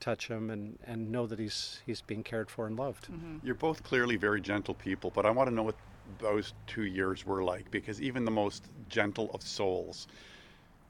touch 0.00 0.28
him, 0.28 0.50
and, 0.50 0.78
and 0.86 1.10
know 1.10 1.26
that 1.26 1.38
he's, 1.38 1.80
he's 1.86 2.00
being 2.00 2.22
cared 2.22 2.50
for 2.50 2.66
and 2.66 2.78
loved. 2.78 3.08
Mm-hmm. 3.10 3.46
You're 3.46 3.54
both 3.54 3.82
clearly 3.82 4.16
very 4.16 4.40
gentle 4.40 4.74
people, 4.74 5.10
but 5.14 5.26
I 5.26 5.30
want 5.30 5.48
to 5.48 5.54
know 5.54 5.62
what 5.62 5.76
those 6.18 6.54
two 6.66 6.84
years 6.84 7.26
were 7.26 7.42
like 7.42 7.70
because 7.70 8.00
even 8.00 8.24
the 8.24 8.30
most 8.30 8.64
gentle 8.88 9.30
of 9.34 9.42
souls 9.42 10.06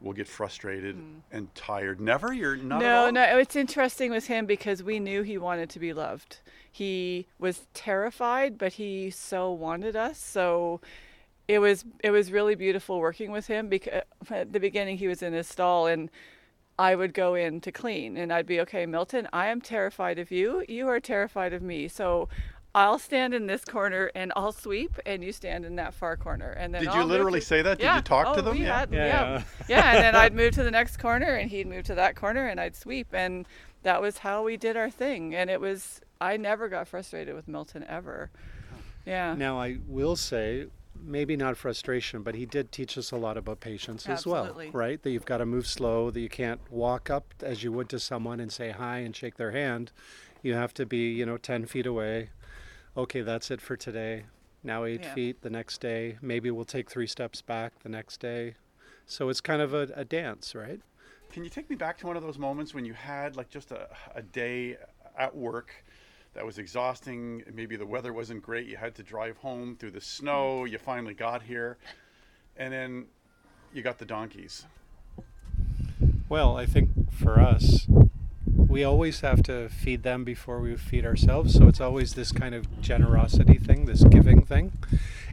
will 0.01 0.13
get 0.13 0.29
frustrated 0.29 0.97
mm-hmm. 0.97 1.19
and 1.33 1.55
tired. 1.55 2.01
Never? 2.01 2.33
You're 2.33 2.57
not 2.57 2.81
no, 2.81 3.11
no. 3.11 3.39
It's 3.39 3.57
interesting 3.57 4.11
with 4.11 4.27
him 4.27 4.47
because 4.47 4.83
we 4.83 5.01
knew 5.01 5.23
he 5.23 5.39
wanted 5.39 5.71
to 5.71 5.79
be 5.79 5.93
loved. 5.93 6.39
He 6.71 7.27
was 7.39 7.67
terrified, 7.73 8.59
but 8.59 8.75
he 8.75 9.11
so 9.11 9.51
wanted 9.51 9.97
us. 9.97 10.19
So 10.19 10.81
it 11.49 11.61
was 11.61 11.85
it 12.01 12.11
was 12.11 12.31
really 12.31 12.55
beautiful 12.55 12.99
working 12.99 13.31
with 13.31 13.47
him 13.47 13.69
because 13.69 14.03
at 14.31 14.53
the 14.53 14.61
beginning 14.61 14.99
he 14.99 15.09
was 15.09 15.23
in 15.23 15.33
his 15.33 15.47
stall 15.47 15.87
and 15.87 16.11
I 16.79 16.95
would 16.95 17.15
go 17.15 17.35
in 17.35 17.61
to 17.63 17.73
clean 17.73 18.17
and 18.17 18.33
I'd 18.33 18.47
be 18.47 18.61
okay, 18.61 18.85
Milton, 18.87 19.29
I 19.33 19.47
am 19.47 19.61
terrified 19.61 20.19
of 20.19 20.31
you. 20.31 20.65
You 20.69 20.89
are 20.89 21.01
terrified 21.01 21.53
of 21.53 21.63
me. 21.63 21.89
So 21.89 22.29
I'll 22.75 22.99
stand 22.99 23.33
in 23.33 23.47
this 23.47 23.65
corner 23.65 24.11
and 24.15 24.31
I'll 24.37 24.53
sweep 24.53 24.99
and 25.07 25.25
you 25.25 25.33
stand 25.33 25.65
in 25.65 25.77
that 25.77 25.95
far 25.95 26.17
corner. 26.19 26.51
And 26.51 26.75
then 26.75 26.83
Did 26.83 26.91
I'll 26.91 26.99
you 26.99 27.05
literally 27.05 27.41
to- 27.41 27.47
say 27.47 27.63
that? 27.63 27.79
Did 27.79 27.95
you 27.95 28.01
talk 28.03 28.35
to 28.35 28.41
Oh, 28.41 28.43
them? 28.43 28.57
Yeah. 28.59 28.81
had- 28.81 28.93
Yeah, 28.93 29.07
yeah. 29.07 29.09
yeah. 29.09 29.43
yeah, 29.69 29.91
and 29.95 30.05
then 30.05 30.15
I'd 30.23 30.35
move 30.35 30.53
to 30.55 30.63
the 30.63 30.71
next 30.71 30.99
corner 30.99 31.35
and 31.35 31.51
he'd 31.51 31.67
move 31.67 31.85
to 31.85 31.95
that 31.95 32.15
corner 32.17 32.47
and 32.47 32.61
I'd 32.61 32.77
sweep 32.77 33.09
and 33.15 33.47
that 33.83 34.03
was 34.03 34.19
how 34.19 34.43
we 34.43 34.59
did 34.59 34.77
our 34.77 34.91
thing 34.91 35.35
and 35.35 35.49
it 35.49 35.61
was 35.61 36.01
I 36.21 36.37
never 36.37 36.69
got 36.69 36.89
frustrated 36.89 37.35
with 37.35 37.49
Milton 37.49 37.85
ever. 37.89 38.31
Yeah. 39.07 39.35
Now, 39.35 39.59
I 39.61 39.79
will 39.87 40.17
say 40.17 40.67
maybe 41.07 41.37
not 41.37 41.57
frustration, 41.57 42.23
but 42.23 42.35
he 42.35 42.45
did 42.45 42.73
teach 42.73 42.99
us 42.99 43.11
a 43.13 43.17
lot 43.17 43.37
about 43.37 43.61
patience 43.61 44.09
Absolutely. 44.09 44.51
as 44.69 44.73
well, 44.73 44.81
right? 44.81 45.03
That 45.03 45.11
you've 45.11 45.25
got 45.25 45.39
to 45.39 45.47
move 45.47 45.67
slow, 45.67 46.11
that 46.11 46.21
you 46.21 46.29
can't 46.29 46.61
walk 46.71 47.09
up 47.09 47.33
as 47.43 47.63
you 47.63 47.73
would 47.73 47.89
to 47.91 48.01
someone 48.01 48.41
and 48.41 48.53
say 48.53 48.71
hi 48.71 48.99
and 48.99 49.15
shake 49.15 49.37
their 49.37 49.53
hand. 49.53 49.93
You 50.43 50.55
have 50.55 50.75
to 50.75 50.87
be, 50.87 51.13
you 51.13 51.25
know, 51.25 51.39
10 51.39 51.67
feet 51.67 51.87
away. 51.87 52.31
Okay, 52.97 53.21
that's 53.23 53.51
it 53.51 53.61
for 53.61 53.77
today. 53.77 54.25
Now 54.63 54.85
eight 54.85 55.03
Yeah. 55.05 55.15
feet 55.15 55.43
the 55.43 55.51
next 55.51 55.81
day. 55.81 56.19
Maybe 56.21 56.51
we'll 56.51 56.65
take 56.65 56.91
three 56.91 57.07
steps 57.07 57.41
back 57.41 57.79
the 57.83 57.89
next 57.89 58.19
day. 58.21 58.55
So 59.07 59.29
it's 59.29 59.41
kind 59.41 59.63
of 59.63 59.73
a, 59.73 59.89
a 59.95 60.05
dance, 60.05 60.55
right? 60.55 60.81
Can 61.31 61.45
you 61.45 61.51
take 61.51 61.69
me 61.71 61.77
back 61.77 61.99
to 61.99 62.07
one 62.07 62.17
of 62.17 62.23
those 62.23 62.39
moments 62.39 62.75
when 62.75 62.85
you 62.85 62.95
had 62.95 63.37
like 63.37 63.49
just 63.49 63.71
a, 63.71 63.89
a 64.15 64.23
day 64.23 64.77
at 65.19 65.35
work 65.37 65.73
that 66.37 66.45
was 66.45 66.59
exhausting? 66.59 67.43
Maybe 67.53 67.77
the 67.77 67.87
weather 67.87 68.13
wasn't 68.13 68.43
great. 68.43 68.67
You 68.67 68.77
had 68.77 68.95
to 68.97 69.03
drive 69.03 69.39
home 69.39 69.75
through 69.75 69.93
the 69.93 70.03
snow. 70.03 70.65
Mm. 70.65 70.71
You 70.71 70.79
finally 70.79 71.15
got 71.15 71.43
here. 71.43 71.79
And 72.59 72.73
then 72.73 73.07
you 73.73 73.83
got 73.83 73.99
the 73.99 74.05
donkeys. 74.05 74.67
Well, 76.29 76.57
I 76.57 76.67
think 76.67 76.91
for 77.11 77.41
us, 77.41 77.87
we 78.69 78.85
always 78.85 79.21
have 79.21 79.43
to 79.45 79.71
feed 79.71 80.03
them 80.03 80.25
before 80.25 80.61
we 80.61 80.77
feed 80.77 81.07
ourselves. 81.07 81.55
So 81.55 81.69
it's 81.69 81.81
always 81.81 82.13
this 82.15 82.33
kind 82.33 82.55
of 82.55 82.83
generosity 82.83 83.57
thing, 83.57 83.87
this 83.87 84.05
giving 84.05 84.43
thing. 84.43 84.73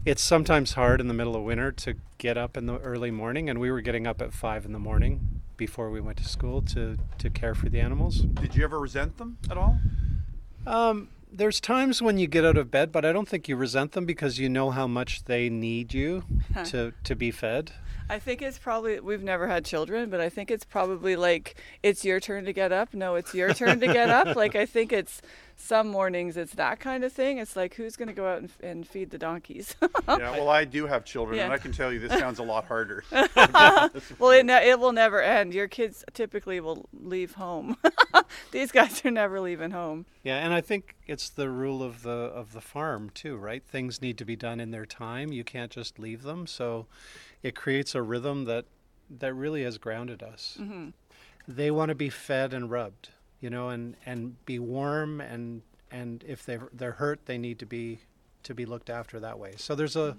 It's 0.05 0.23
sometimes 0.23 0.73
hard 0.73 1.01
in 1.01 1.09
the 1.09 1.13
middle 1.13 1.35
of 1.35 1.43
winter 1.43 1.73
to 1.73 1.95
get 2.17 2.37
up 2.37 2.55
in 2.55 2.65
the 2.65 2.77
early 2.79 3.11
morning, 3.11 3.49
and 3.49 3.59
we 3.59 3.71
were 3.71 3.81
getting 3.81 4.07
up 4.07 4.21
at 4.21 4.33
five 4.33 4.63
in 4.65 4.71
the 4.71 4.79
morning 4.79 5.41
before 5.57 5.89
we 5.89 5.99
went 5.99 6.17
to 6.19 6.25
school 6.25 6.61
to, 6.61 6.97
to 7.17 7.29
care 7.29 7.55
for 7.55 7.67
the 7.67 7.81
animals. 7.81 8.21
Did 8.21 8.55
you 8.55 8.63
ever 8.63 8.79
resent 8.79 9.17
them 9.17 9.37
at 9.51 9.57
all? 9.57 9.79
Um, 10.65 11.09
there's 11.31 11.59
times 11.59 12.01
when 12.01 12.17
you 12.17 12.27
get 12.27 12.45
out 12.45 12.57
of 12.57 12.69
bed, 12.69 12.91
but 12.91 13.03
I 13.05 13.11
don't 13.11 13.27
think 13.27 13.47
you 13.47 13.55
resent 13.55 13.93
them 13.93 14.05
because 14.05 14.37
you 14.37 14.49
know 14.49 14.69
how 14.71 14.87
much 14.87 15.25
they 15.25 15.49
need 15.49 15.93
you 15.93 16.23
to, 16.65 16.93
to 17.03 17.15
be 17.15 17.31
fed. 17.31 17.71
I 18.09 18.19
think 18.19 18.41
it's 18.41 18.59
probably 18.59 18.99
we've 18.99 19.23
never 19.23 19.47
had 19.47 19.65
children, 19.65 20.09
but 20.09 20.19
I 20.19 20.29
think 20.29 20.51
it's 20.51 20.65
probably 20.65 21.15
like 21.15 21.55
it's 21.81 22.03
your 22.05 22.19
turn 22.19 22.45
to 22.45 22.53
get 22.53 22.71
up. 22.71 22.93
No, 22.93 23.15
it's 23.15 23.33
your 23.33 23.53
turn 23.53 23.79
to 23.79 23.87
get 23.87 24.09
up. 24.09 24.35
Like 24.43 24.55
I 24.55 24.65
think 24.65 24.91
it's 24.91 25.21
some 25.55 25.87
mornings 25.87 26.37
it's 26.37 26.55
that 26.55 26.79
kind 26.79 27.03
of 27.03 27.13
thing. 27.13 27.37
It's 27.37 27.55
like 27.55 27.75
who's 27.75 27.95
going 27.95 28.07
to 28.07 28.13
go 28.13 28.27
out 28.27 28.39
and, 28.39 28.51
and 28.61 28.87
feed 28.87 29.11
the 29.11 29.17
donkeys? 29.17 29.75
yeah, 30.07 30.31
well, 30.31 30.49
I 30.49 30.65
do 30.65 30.87
have 30.87 31.05
children, 31.05 31.39
and 31.39 31.53
I 31.53 31.57
can 31.57 31.71
tell 31.71 31.91
you 31.91 31.99
this 31.99 32.11
sounds 32.11 32.39
a 32.39 32.43
lot 32.43 32.65
harder. 32.65 33.03
well, 33.11 34.31
it 34.31 34.45
ne- 34.45 34.69
it 34.69 34.79
will 34.79 34.91
never 34.91 35.21
end. 35.21 35.53
Your 35.53 35.67
kids 35.67 36.03
typically 36.13 36.59
will 36.59 36.87
leave 36.93 37.33
home. 37.33 37.77
These 38.51 38.71
guys 38.71 39.03
are 39.05 39.11
never 39.11 39.39
leaving 39.39 39.71
home. 39.71 40.05
Yeah, 40.23 40.37
and 40.37 40.53
I 40.53 40.61
think 40.61 40.95
it's 41.07 41.29
the 41.29 41.49
rule 41.49 41.83
of 41.83 42.03
the 42.03 42.09
of 42.09 42.53
the 42.53 42.61
farm 42.61 43.09
too, 43.13 43.37
right? 43.37 43.63
Things 43.63 44.01
need 44.01 44.17
to 44.17 44.25
be 44.25 44.35
done 44.35 44.59
in 44.59 44.71
their 44.71 44.85
time. 44.85 45.31
You 45.31 45.43
can't 45.43 45.71
just 45.71 45.99
leave 45.99 46.23
them. 46.23 46.47
So 46.47 46.87
it 47.41 47.55
creates 47.55 47.95
a 47.95 48.01
rhythm 48.01 48.45
that 48.45 48.65
that 49.09 49.33
really 49.33 49.63
has 49.63 49.77
grounded 49.77 50.23
us. 50.23 50.57
Mm-hmm. 50.59 50.89
They 51.47 51.71
want 51.71 51.89
to 51.89 51.95
be 51.95 52.09
fed 52.09 52.53
and 52.53 52.71
rubbed, 52.71 53.09
you 53.43 53.49
know, 53.49 53.67
and 53.69 53.95
and 54.05 54.43
be 54.45 54.57
warm 54.57 55.19
and 55.19 55.61
and 55.91 56.23
if 56.25 56.45
they 56.45 56.55
are 56.55 56.69
they're 56.73 56.93
hurt, 56.93 57.25
they 57.25 57.37
need 57.37 57.59
to 57.59 57.65
be 57.65 57.99
to 58.43 58.53
be 58.53 58.65
looked 58.65 58.89
after 58.89 59.19
that 59.19 59.37
way. 59.37 59.53
So 59.57 59.75
there's 59.75 59.97
a 59.97 60.15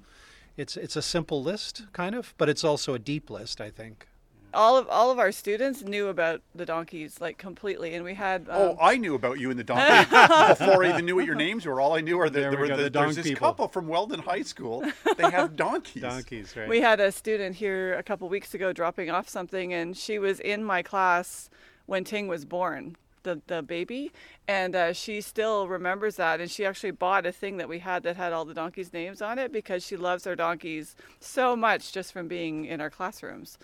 it's 0.58 0.76
it's 0.76 0.94
a 0.94 1.02
simple 1.02 1.42
list 1.42 1.86
kind 1.92 2.14
of, 2.14 2.34
but 2.36 2.48
it's 2.50 2.62
also 2.64 2.92
a 2.94 2.98
deep 2.98 3.30
list, 3.30 3.60
I 3.62 3.70
think. 3.70 4.06
All 4.52 4.76
of 4.76 4.86
all 4.88 5.10
of 5.10 5.18
our 5.18 5.32
students 5.32 5.82
knew 5.82 6.06
about 6.08 6.42
the 6.54 6.66
donkeys 6.66 7.18
like 7.20 7.38
completely, 7.38 7.94
and 7.94 8.04
we 8.04 8.14
had. 8.14 8.42
Um, 8.42 8.56
Oh, 8.56 8.76
I 8.80 8.96
knew 8.98 9.14
about 9.14 9.40
you 9.40 9.50
and 9.50 9.58
the 9.58 9.64
donkey 9.64 10.04
before 10.48 10.84
I 10.84 10.90
even 10.90 11.06
knew 11.06 11.16
what 11.16 11.24
your 11.24 11.34
names 11.34 11.64
were. 11.66 11.80
All 11.80 11.94
I 11.96 12.02
knew 12.02 12.20
are 12.20 12.28
that 12.30 12.38
There 12.40 12.50
there 12.50 12.60
we 12.60 12.68
were 12.68 12.68
go, 12.68 12.76
the, 12.76 12.82
the 12.84 12.90
there's 12.90 13.16
this 13.16 13.26
people. 13.26 13.40
couple 13.48 13.68
from 13.68 13.88
Weldon 13.88 14.20
High 14.20 14.42
School. 14.42 14.84
They 15.16 15.28
have 15.30 15.56
donkeys. 15.66 16.02
Donkeys, 16.02 16.54
right? 16.56 16.68
We 16.68 16.82
had 16.82 17.00
a 17.00 17.10
student 17.10 17.56
here 17.56 17.94
a 17.94 18.02
couple 18.04 18.28
weeks 18.28 18.52
ago 18.54 18.72
dropping 18.72 19.10
off 19.10 19.28
something, 19.30 19.72
and 19.72 19.96
she 19.96 20.18
was 20.20 20.38
in 20.40 20.62
my 20.62 20.82
class 20.82 21.50
when 21.86 22.04
Ting 22.04 22.28
was 22.28 22.44
born, 22.44 22.96
the 23.24 23.42
the 23.48 23.62
baby, 23.62 24.12
and 24.46 24.76
uh, 24.76 24.92
she 24.92 25.20
still 25.20 25.66
remembers 25.68 26.16
that. 26.16 26.40
And 26.40 26.50
she 26.50 26.64
actually 26.64 26.92
bought 26.92 27.26
a 27.26 27.32
thing 27.32 27.56
that 27.56 27.68
we 27.68 27.80
had 27.80 28.04
that 28.04 28.16
had 28.16 28.32
all 28.32 28.44
the 28.44 28.54
donkeys' 28.54 28.92
names 28.92 29.20
on 29.20 29.38
it 29.38 29.52
because 29.52 29.84
she 29.84 29.96
loves 29.96 30.26
our 30.26 30.36
donkeys 30.36 30.94
so 31.20 31.56
much 31.56 31.92
just 31.92 32.12
from 32.12 32.28
being 32.28 32.64
in 32.64 32.80
our 32.80 32.90
classrooms. 32.90 33.58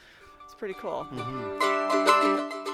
It's 0.45 0.55
pretty 0.55 0.75
cool. 0.75 1.07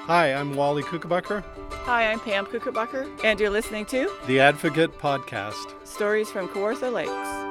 Hi, 0.06 0.32
I'm 0.32 0.54
Wally 0.54 0.82
Koekebakker, 0.84 1.44
Hi, 1.84 2.10
I'm 2.10 2.20
Pam 2.20 2.46
Koekebakker, 2.46 3.24
and 3.24 3.38
you're 3.38 3.50
listening 3.50 3.84
to 3.86 4.10
the 4.26 4.40
Advocate 4.40 4.98
podcast. 4.98 5.74
Stories 5.86 6.30
from 6.30 6.48
Kawartha 6.48 6.92
Lakes. 6.92 7.46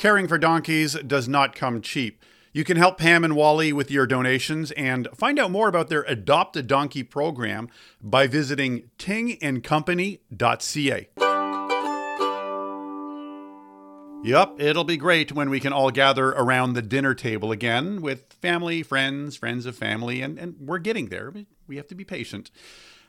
Caring 0.00 0.28
for 0.28 0.38
donkeys 0.38 0.94
does 0.94 1.28
not 1.28 1.54
come 1.56 1.80
cheap. 1.80 2.24
You 2.52 2.64
can 2.64 2.78
help 2.78 2.98
Pam 2.98 3.24
and 3.24 3.36
Wally 3.36 3.72
with 3.72 3.90
your 3.90 4.06
donations 4.06 4.70
and 4.72 5.08
find 5.14 5.38
out 5.38 5.50
more 5.50 5.68
about 5.68 5.88
their 5.88 6.02
Adopt 6.02 6.56
a 6.56 6.62
Donkey 6.62 7.02
program 7.02 7.68
by 8.00 8.26
visiting 8.26 8.90
tingandcompany.ca. 8.98 11.08
Yup, 14.24 14.60
it'll 14.60 14.84
be 14.84 14.96
great 14.96 15.32
when 15.32 15.48
we 15.48 15.60
can 15.60 15.72
all 15.72 15.90
gather 15.90 16.30
around 16.30 16.72
the 16.72 16.82
dinner 16.82 17.14
table 17.14 17.52
again 17.52 18.02
with 18.02 18.32
family, 18.32 18.82
friends, 18.82 19.36
friends 19.36 19.64
of 19.64 19.76
family, 19.76 20.22
and, 20.22 20.38
and 20.38 20.56
we're 20.58 20.78
getting 20.78 21.06
there. 21.06 21.32
We 21.68 21.76
have 21.76 21.86
to 21.88 21.94
be 21.94 22.04
patient. 22.04 22.50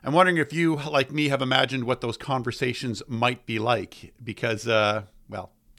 I'm 0.04 0.14
wondering 0.14 0.38
if 0.38 0.54
you, 0.54 0.76
like 0.76 1.12
me, 1.12 1.30
have 1.30 1.42
imagined 1.42 1.86
what 1.86 2.02
those 2.02 2.16
conversations 2.16 3.02
might 3.08 3.46
be 3.46 3.58
like 3.58 4.14
because, 4.24 4.68
uh, 4.68 5.04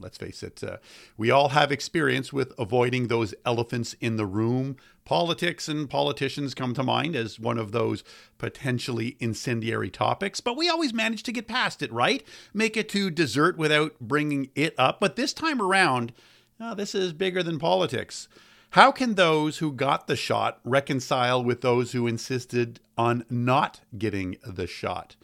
let's 0.00 0.18
face 0.18 0.42
it, 0.42 0.62
uh, 0.62 0.78
we 1.16 1.30
all 1.30 1.50
have 1.50 1.70
experience 1.70 2.32
with 2.32 2.52
avoiding 2.58 3.08
those 3.08 3.34
elephants 3.44 3.94
in 4.00 4.16
the 4.16 4.26
room. 4.26 4.76
Politics 5.04 5.68
and 5.68 5.90
politicians 5.90 6.54
come 6.54 6.74
to 6.74 6.82
mind 6.82 7.16
as 7.16 7.40
one 7.40 7.58
of 7.58 7.72
those 7.72 8.04
potentially 8.38 9.16
incendiary 9.18 9.90
topics, 9.90 10.40
but 10.40 10.56
we 10.56 10.68
always 10.68 10.92
manage 10.92 11.22
to 11.24 11.32
get 11.32 11.48
past 11.48 11.82
it, 11.82 11.92
right? 11.92 12.24
Make 12.54 12.76
it 12.76 12.88
to 12.90 13.10
dessert 13.10 13.56
without 13.56 13.98
bringing 14.00 14.50
it 14.54 14.74
up. 14.78 15.00
But 15.00 15.16
this 15.16 15.32
time 15.32 15.60
around, 15.60 16.12
uh, 16.60 16.74
this 16.74 16.94
is 16.94 17.12
bigger 17.12 17.42
than 17.42 17.58
politics. 17.58 18.28
How 18.74 18.92
can 18.92 19.14
those 19.14 19.58
who 19.58 19.72
got 19.72 20.06
the 20.06 20.14
shot 20.14 20.60
reconcile 20.62 21.42
with 21.42 21.60
those 21.60 21.90
who 21.90 22.06
insisted 22.06 22.78
on 22.96 23.24
not 23.28 23.80
getting 23.98 24.36
the 24.46 24.68
shot? 24.68 25.16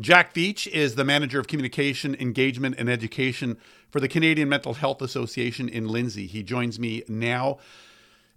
Jack 0.00 0.34
Veitch 0.34 0.66
is 0.66 0.96
the 0.96 1.04
manager 1.04 1.38
of 1.38 1.46
communication, 1.46 2.16
engagement, 2.16 2.74
and 2.78 2.88
education 2.90 3.56
for 3.90 4.00
the 4.00 4.08
Canadian 4.08 4.48
Mental 4.48 4.74
Health 4.74 5.00
Association 5.00 5.68
in 5.68 5.86
Lindsay. 5.86 6.26
He 6.26 6.42
joins 6.42 6.80
me 6.80 7.04
now. 7.06 7.58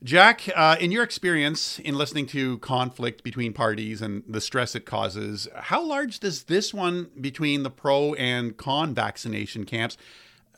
Jack, 0.04 0.44
uh, 0.56 0.76
in 0.80 0.92
your 0.92 1.04
experience 1.04 1.80
in 1.80 1.96
listening 1.96 2.28
to 2.28 2.60
conflict 2.60 3.24
between 3.24 3.54
parties 3.54 4.04
and 4.04 4.24
the 4.28 4.40
stress 4.40 4.76
it 4.76 4.86
causes, 4.86 5.48
how 5.56 5.84
large 5.84 6.20
does 6.20 6.44
this 6.44 6.72
one 6.72 7.10
between 7.20 7.64
the 7.64 7.72
pro 7.72 8.14
and 8.14 8.56
con 8.56 8.94
vaccination 8.94 9.66
camps? 9.66 9.98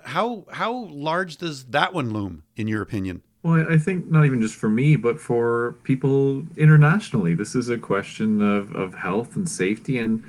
How 0.03 0.45
how 0.51 0.73
large 0.91 1.37
does 1.37 1.65
that 1.65 1.93
one 1.93 2.11
loom, 2.11 2.43
in 2.57 2.67
your 2.67 2.81
opinion? 2.81 3.21
Well, 3.43 3.65
I 3.69 3.77
think 3.77 4.11
not 4.11 4.25
even 4.25 4.41
just 4.41 4.55
for 4.55 4.67
me, 4.67 4.97
but 4.97 5.17
for 5.17 5.77
people 5.83 6.43
internationally. 6.57 7.33
This 7.35 7.55
is 7.55 7.69
a 7.69 7.77
question 7.77 8.41
of, 8.41 8.75
of 8.75 8.93
health 8.93 9.37
and 9.37 9.47
safety. 9.47 9.97
And 9.97 10.21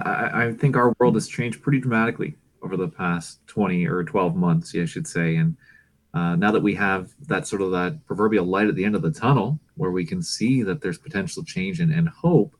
I- 0.00 0.46
I, 0.46 0.52
think 0.52 0.76
our 0.76 0.94
world 0.98 1.14
has 1.14 1.28
changed 1.28 1.62
pretty 1.62 1.80
dramatically 1.80 2.36
over 2.62 2.76
the 2.76 2.88
past 2.88 3.46
20 3.46 3.86
or 3.86 4.02
12 4.04 4.34
months, 4.36 4.74
I 4.74 4.84
should 4.86 5.06
say. 5.06 5.36
And 5.36 5.56
uh, 6.14 6.36
now 6.36 6.50
that 6.50 6.62
we 6.62 6.74
have 6.74 7.10
that 7.28 7.46
sort 7.46 7.62
of 7.62 7.70
that 7.72 8.04
proverbial 8.06 8.46
light 8.46 8.68
at 8.68 8.74
the 8.74 8.84
end 8.84 8.94
of 8.96 9.02
the 9.02 9.10
tunnel 9.10 9.58
where 9.76 9.90
we 9.90 10.04
can 10.06 10.22
see 10.22 10.62
that 10.62 10.80
there's 10.80 10.98
potential 10.98 11.44
change 11.44 11.80
and, 11.80 11.92
and 11.92 12.08
hope 12.08 12.56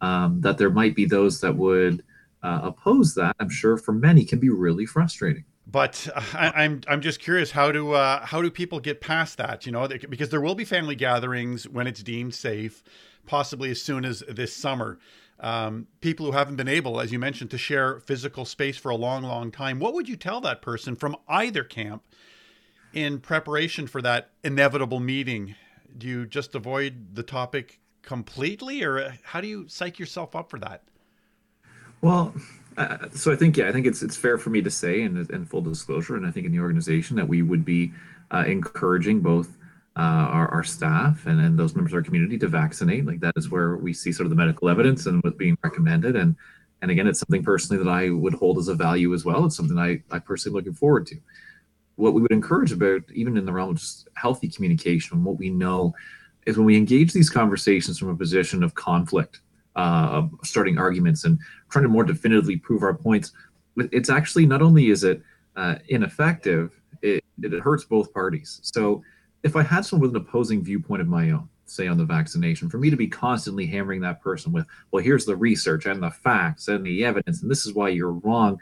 um, 0.00 0.40
that 0.42 0.58
there 0.58 0.70
might 0.70 0.94
be 0.94 1.06
those 1.06 1.40
that 1.40 1.56
would 1.56 2.04
uh, 2.42 2.60
oppose 2.64 3.14
that, 3.14 3.34
I'm 3.40 3.48
sure 3.48 3.76
for 3.76 3.92
many 3.92 4.24
can 4.24 4.38
be 4.38 4.50
really 4.50 4.86
frustrating. 4.86 5.44
But 5.66 6.06
uh, 6.14 6.20
I, 6.34 6.64
I'm 6.64 6.80
I'm 6.86 7.00
just 7.00 7.18
curious 7.18 7.50
how 7.50 7.72
do 7.72 7.92
uh, 7.92 8.24
how 8.24 8.40
do 8.42 8.50
people 8.50 8.78
get 8.78 9.00
past 9.00 9.38
that? 9.38 9.66
You 9.66 9.72
know, 9.72 9.86
They- 9.88 9.98
because 9.98 10.28
there 10.28 10.40
will 10.40 10.54
be 10.54 10.64
family 10.64 10.94
gatherings 10.94 11.68
when 11.68 11.86
it's 11.88 12.02
deemed 12.04 12.34
safe, 12.34 12.84
possibly 13.26 13.70
as 13.70 13.82
soon 13.82 14.04
as 14.04 14.22
this 14.28 14.54
summer. 14.54 14.98
Um, 15.38 15.86
people 16.00 16.26
who 16.26 16.32
haven't 16.32 16.56
been 16.56 16.68
able, 16.68 17.00
as 17.00 17.12
you 17.12 17.18
mentioned, 17.18 17.50
to 17.50 17.58
share 17.58 18.00
physical 18.00 18.44
space 18.44 18.78
for 18.78 18.90
a 18.90 18.96
long, 18.96 19.22
long 19.22 19.50
time. 19.50 19.78
What 19.78 19.92
would 19.94 20.08
you 20.08 20.16
tell 20.16 20.40
that 20.40 20.62
person 20.62 20.96
from 20.96 21.16
either 21.28 21.62
camp 21.62 22.02
in 22.92 23.20
preparation 23.20 23.86
for 23.86 24.00
that 24.02 24.30
inevitable 24.42 25.00
meeting? 25.00 25.54
Do 25.96 26.06
you 26.06 26.26
just 26.26 26.54
avoid 26.54 27.14
the 27.14 27.22
topic 27.22 27.80
completely, 28.02 28.82
or 28.82 28.98
uh, 28.98 29.12
how 29.22 29.40
do 29.40 29.48
you 29.48 29.68
psych 29.68 29.98
yourself 29.98 30.34
up 30.34 30.48
for 30.50 30.58
that? 30.60 30.84
Well, 32.00 32.34
uh, 32.78 33.08
so 33.12 33.32
I 33.32 33.36
think 33.36 33.56
yeah, 33.56 33.68
I 33.68 33.72
think 33.72 33.86
it's 33.86 34.02
it's 34.02 34.16
fair 34.16 34.38
for 34.38 34.50
me 34.50 34.62
to 34.62 34.70
say, 34.70 35.02
and 35.02 35.28
in 35.30 35.44
full 35.44 35.62
disclosure, 35.62 36.16
and 36.16 36.26
I 36.26 36.30
think 36.30 36.46
in 36.46 36.52
the 36.52 36.60
organization 36.60 37.16
that 37.16 37.28
we 37.28 37.42
would 37.42 37.64
be 37.64 37.92
uh, 38.30 38.44
encouraging 38.46 39.20
both 39.20 39.56
our, 40.02 40.48
our 40.48 40.64
staff 40.64 41.26
and, 41.26 41.40
and 41.40 41.58
those 41.58 41.74
members 41.74 41.92
of 41.92 41.96
our 41.96 42.02
community 42.02 42.38
to 42.38 42.48
vaccinate. 42.48 43.06
Like 43.06 43.20
that 43.20 43.34
is 43.36 43.50
where 43.50 43.76
we 43.76 43.92
see 43.92 44.12
sort 44.12 44.26
of 44.26 44.30
the 44.30 44.36
medical 44.36 44.68
evidence 44.68 45.06
and 45.06 45.22
what's 45.22 45.36
being 45.36 45.56
recommended. 45.62 46.16
And 46.16 46.36
and 46.82 46.90
again, 46.90 47.06
it's 47.06 47.20
something 47.20 47.42
personally 47.42 47.82
that 47.82 47.90
I 47.90 48.10
would 48.10 48.34
hold 48.34 48.58
as 48.58 48.68
a 48.68 48.74
value 48.74 49.14
as 49.14 49.24
well. 49.24 49.46
It's 49.46 49.56
something 49.56 49.78
I 49.78 50.02
I 50.10 50.18
personally 50.18 50.56
looking 50.56 50.74
forward 50.74 51.06
to. 51.06 51.16
what 51.96 52.14
we 52.14 52.22
would 52.22 52.30
encourage 52.32 52.72
about, 52.72 53.02
even 53.12 53.36
in 53.36 53.44
the 53.44 53.52
realm 53.52 53.70
of 53.70 53.78
just 53.78 54.08
healthy 54.14 54.48
communication, 54.48 55.24
what 55.24 55.38
we 55.38 55.50
know 55.50 55.94
is 56.46 56.56
when 56.56 56.66
we 56.66 56.76
engage 56.76 57.12
these 57.12 57.30
conversations 57.30 57.98
from 57.98 58.10
a 58.10 58.16
position 58.16 58.62
of 58.62 58.74
conflict, 58.74 59.40
uh, 59.74 60.22
starting 60.44 60.78
arguments 60.78 61.24
and 61.24 61.38
trying 61.70 61.82
to 61.82 61.88
more 61.88 62.04
definitively 62.04 62.56
prove 62.56 62.82
our 62.82 62.94
points, 62.94 63.32
it's 63.76 64.10
actually 64.10 64.46
not 64.46 64.62
only 64.62 64.90
is 64.90 65.04
it 65.04 65.22
uh, 65.56 65.76
ineffective, 65.88 66.80
it, 67.02 67.24
it 67.42 67.60
hurts 67.60 67.84
both 67.84 68.12
parties. 68.12 68.60
So 68.62 69.02
if 69.46 69.54
I 69.54 69.62
had 69.62 69.84
someone 69.84 70.08
with 70.08 70.16
an 70.16 70.22
opposing 70.22 70.62
viewpoint 70.62 71.00
of 71.00 71.06
my 71.06 71.30
own, 71.30 71.48
say 71.66 71.86
on 71.86 71.96
the 71.96 72.04
vaccination, 72.04 72.68
for 72.68 72.78
me 72.78 72.90
to 72.90 72.96
be 72.96 73.06
constantly 73.06 73.64
hammering 73.64 74.00
that 74.00 74.20
person 74.20 74.50
with, 74.50 74.66
well, 74.90 75.02
here's 75.02 75.24
the 75.24 75.36
research 75.36 75.86
and 75.86 76.02
the 76.02 76.10
facts 76.10 76.66
and 76.66 76.84
the 76.84 77.04
evidence, 77.04 77.42
and 77.42 77.50
this 77.50 77.64
is 77.64 77.72
why 77.72 77.88
you're 77.90 78.12
wrong. 78.12 78.58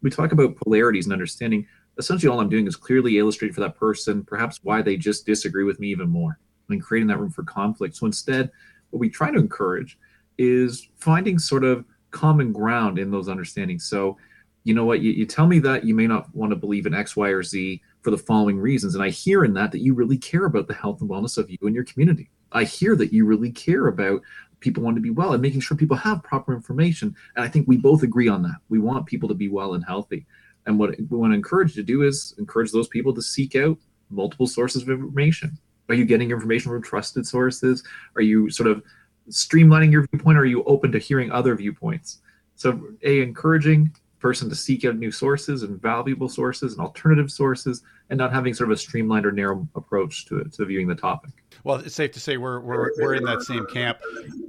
We 0.00 0.10
talk 0.10 0.30
about 0.30 0.54
polarities 0.54 1.06
and 1.06 1.12
understanding. 1.12 1.66
Essentially, 1.98 2.30
all 2.30 2.38
I'm 2.38 2.48
doing 2.48 2.68
is 2.68 2.76
clearly 2.76 3.18
illustrating 3.18 3.52
for 3.52 3.62
that 3.62 3.76
person 3.76 4.22
perhaps 4.22 4.60
why 4.62 4.80
they 4.80 4.96
just 4.96 5.26
disagree 5.26 5.64
with 5.64 5.80
me 5.80 5.88
even 5.88 6.08
more 6.08 6.38
and 6.68 6.80
creating 6.80 7.08
that 7.08 7.18
room 7.18 7.30
for 7.30 7.42
conflict. 7.42 7.96
So 7.96 8.06
instead, 8.06 8.50
what 8.90 9.00
we 9.00 9.08
try 9.08 9.32
to 9.32 9.38
encourage 9.38 9.98
is 10.38 10.88
finding 10.98 11.40
sort 11.40 11.64
of 11.64 11.84
common 12.12 12.52
ground 12.52 13.00
in 13.00 13.10
those 13.10 13.28
understandings. 13.28 13.86
So, 13.86 14.16
you 14.62 14.74
know 14.74 14.84
what, 14.84 15.00
you, 15.00 15.10
you 15.10 15.26
tell 15.26 15.48
me 15.48 15.58
that 15.60 15.84
you 15.84 15.96
may 15.96 16.06
not 16.06 16.32
want 16.32 16.50
to 16.50 16.56
believe 16.56 16.86
in 16.86 16.94
X, 16.94 17.16
Y, 17.16 17.28
or 17.28 17.42
Z 17.42 17.82
for 18.02 18.10
the 18.10 18.18
following 18.18 18.58
reasons. 18.58 18.94
And 18.94 19.02
I 19.02 19.10
hear 19.10 19.44
in 19.44 19.54
that 19.54 19.72
that 19.72 19.80
you 19.80 19.94
really 19.94 20.18
care 20.18 20.46
about 20.46 20.68
the 20.68 20.74
health 20.74 21.00
and 21.00 21.10
wellness 21.10 21.38
of 21.38 21.50
you 21.50 21.58
and 21.62 21.74
your 21.74 21.84
community. 21.84 22.30
I 22.52 22.64
hear 22.64 22.96
that 22.96 23.12
you 23.12 23.24
really 23.24 23.50
care 23.50 23.88
about 23.88 24.22
people 24.60 24.82
wanting 24.82 24.96
to 24.96 25.02
be 25.02 25.10
well 25.10 25.32
and 25.32 25.42
making 25.42 25.60
sure 25.60 25.76
people 25.76 25.96
have 25.96 26.22
proper 26.22 26.54
information. 26.54 27.14
And 27.36 27.44
I 27.44 27.48
think 27.48 27.68
we 27.68 27.76
both 27.76 28.02
agree 28.02 28.28
on 28.28 28.42
that. 28.42 28.56
We 28.68 28.78
want 28.78 29.06
people 29.06 29.28
to 29.28 29.34
be 29.34 29.48
well 29.48 29.74
and 29.74 29.84
healthy. 29.84 30.26
And 30.66 30.78
what 30.78 30.98
we 30.98 31.16
want 31.16 31.32
to 31.32 31.36
encourage 31.36 31.76
you 31.76 31.82
to 31.82 31.86
do 31.86 32.02
is 32.02 32.34
encourage 32.38 32.72
those 32.72 32.88
people 32.88 33.14
to 33.14 33.22
seek 33.22 33.56
out 33.56 33.78
multiple 34.10 34.46
sources 34.46 34.82
of 34.82 34.90
information. 34.90 35.58
Are 35.88 35.94
you 35.94 36.04
getting 36.04 36.30
information 36.30 36.70
from 36.70 36.82
trusted 36.82 37.26
sources? 37.26 37.82
Are 38.16 38.22
you 38.22 38.50
sort 38.50 38.68
of 38.68 38.82
streamlining 39.30 39.92
your 39.92 40.06
viewpoint? 40.06 40.36
Or 40.36 40.42
are 40.42 40.46
you 40.46 40.64
open 40.64 40.92
to 40.92 40.98
hearing 40.98 41.30
other 41.30 41.54
viewpoints? 41.54 42.18
So, 42.56 42.80
a 43.02 43.22
encouraging 43.22 43.94
person 44.18 44.48
to 44.48 44.54
seek 44.54 44.84
out 44.84 44.96
new 44.96 45.12
sources 45.12 45.62
and 45.62 45.80
valuable 45.80 46.28
sources 46.28 46.72
and 46.72 46.80
alternative 46.80 47.30
sources, 47.30 47.82
and 48.10 48.18
not 48.18 48.32
having 48.32 48.54
sort 48.54 48.70
of 48.70 48.74
a 48.74 48.78
streamlined 48.78 49.26
or 49.26 49.32
narrow 49.32 49.66
approach 49.74 50.26
to 50.26 50.44
to 50.44 50.64
viewing 50.64 50.88
the 50.88 50.94
topic. 50.94 51.30
Well, 51.64 51.76
it's 51.76 51.94
safe 51.94 52.12
to 52.12 52.20
say 52.20 52.36
we're 52.36 52.60
we're 52.60 52.90
we're 52.98 53.14
in 53.14 53.24
that 53.24 53.42
same 53.42 53.66
camp. 53.66 53.98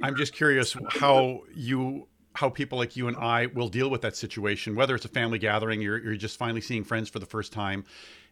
I'm 0.02 0.16
just 0.16 0.34
curious 0.34 0.76
how 0.90 1.42
you 1.54 2.08
how 2.34 2.50
people 2.50 2.78
like 2.78 2.96
you 2.96 3.08
and 3.08 3.18
I 3.18 3.48
will 3.48 3.70
deal 3.70 3.90
with 3.90 4.02
that 4.02 4.16
situation, 4.16 4.76
whether 4.76 4.96
it's 4.96 5.06
a 5.06 5.10
family 5.10 5.40
gathering, 5.40 5.82
you're 5.82 5.98
you're 5.98 6.16
just 6.16 6.38
finally 6.38 6.62
seeing 6.62 6.84
friends 6.84 7.10
for 7.10 7.20
the 7.20 7.26
first 7.26 7.52
time, 7.52 7.84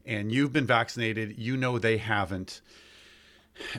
and 0.05 0.31
you've 0.31 0.53
been 0.53 0.65
vaccinated, 0.65 1.37
you 1.37 1.57
know 1.57 1.77
they 1.77 1.97
haven't. 1.97 2.61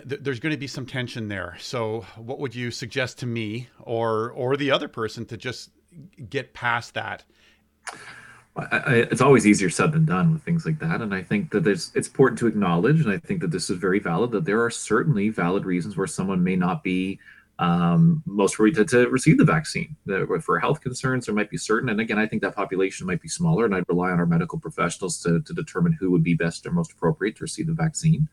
There's 0.04 0.40
going 0.40 0.52
to 0.52 0.58
be 0.58 0.66
some 0.66 0.86
tension 0.86 1.28
there. 1.28 1.56
So, 1.60 2.04
what 2.16 2.40
would 2.40 2.54
you 2.54 2.70
suggest 2.70 3.18
to 3.20 3.26
me 3.26 3.68
or 3.80 4.30
or 4.32 4.56
the 4.56 4.70
other 4.70 4.88
person 4.88 5.24
to 5.26 5.36
just 5.36 5.70
get 6.28 6.52
past 6.52 6.94
that? 6.94 7.24
I, 8.59 9.07
it's 9.11 9.21
always 9.21 9.47
easier 9.47 9.71
said 9.71 9.92
than 9.92 10.04
done 10.04 10.33
with 10.33 10.42
things 10.42 10.66
like 10.66 10.78
that, 10.80 11.00
and 11.00 11.14
I 11.14 11.23
think 11.23 11.50
that 11.52 11.66
it's 11.66 11.95
important 11.95 12.38
to 12.40 12.47
acknowledge, 12.47 13.00
and 13.00 13.11
I 13.11 13.18
think 13.18 13.40
that 13.40 13.50
this 13.50 13.71
is 13.71 13.78
very 13.78 14.00
valid. 14.00 14.33
That 14.33 14.45
there 14.45 14.64
are 14.64 14.71
certainly 14.71 15.28
valid 15.28 15.64
reasons 15.64 15.97
where 15.97 16.07
someone 16.07 16.42
may 16.42 16.57
not 16.57 16.83
be 16.83 17.21
um, 17.59 18.23
most 18.26 18.59
ready 18.59 18.73
to, 18.73 18.85
to, 18.85 19.09
receive 19.09 19.38
the 19.38 19.45
vaccine. 19.45 19.97
for 20.42 20.59
health 20.59 20.80
concerns, 20.80 21.26
there 21.26 21.35
might 21.35 21.50
be 21.50 21.57
certain, 21.57 21.88
and 21.88 22.00
again, 22.00 22.18
I 22.18 22.26
think 22.26 22.42
that 22.42 22.54
population 22.54 23.07
might 23.07 23.23
be 23.23 23.28
smaller, 23.28 23.64
and 23.64 23.75
I'd 23.75 23.88
rely 23.88 24.11
on 24.11 24.18
our 24.18 24.26
medical 24.26 24.59
professionals 24.59 25.21
to, 25.23 25.40
to 25.40 25.52
determine 25.52 25.92
who 25.92 26.11
would 26.11 26.23
be 26.23 26.35
best 26.35 26.66
or 26.66 26.73
most 26.73 26.92
appropriate 26.92 27.37
to 27.37 27.45
receive 27.45 27.66
the 27.66 27.73
vaccine. 27.73 28.28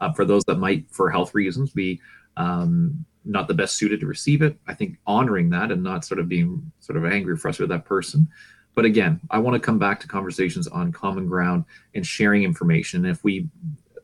Uh, 0.00 0.12
for 0.12 0.24
those 0.24 0.44
that 0.44 0.58
might, 0.58 0.86
for 0.90 1.10
health 1.10 1.34
reasons, 1.34 1.70
be 1.70 2.00
um, 2.36 3.04
not 3.24 3.48
the 3.48 3.54
best 3.54 3.76
suited 3.76 4.00
to 4.00 4.06
receive 4.06 4.42
it, 4.42 4.56
I 4.66 4.74
think 4.74 4.98
honoring 5.06 5.50
that 5.50 5.70
and 5.70 5.82
not 5.82 6.04
sort 6.04 6.20
of 6.20 6.28
being 6.28 6.70
sort 6.80 6.96
of 6.96 7.04
angry 7.04 7.32
or 7.32 7.36
frustrated 7.36 7.70
with 7.70 7.78
that 7.78 7.88
person 7.88 8.28
but 8.74 8.84
again, 8.84 9.20
I 9.30 9.38
want 9.38 9.54
to 9.54 9.60
come 9.60 9.78
back 9.78 10.00
to 10.00 10.08
conversations 10.08 10.66
on 10.66 10.92
common 10.92 11.26
ground 11.26 11.64
and 11.94 12.06
sharing 12.06 12.42
information. 12.42 13.04
If 13.04 13.22
we 13.22 13.48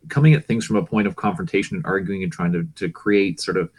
coming 0.09 0.35
at 0.35 0.45
things 0.45 0.65
from 0.65 0.77
a 0.77 0.85
point 0.85 1.07
of 1.07 1.17
confrontation 1.17 1.77
and 1.77 1.87
arguing 1.87 2.23
and 2.23 2.33
trying 2.33 2.53
to, 2.53 2.67
to 2.77 2.89
create 2.89 3.41
sort 3.41 3.57
of 3.57 3.71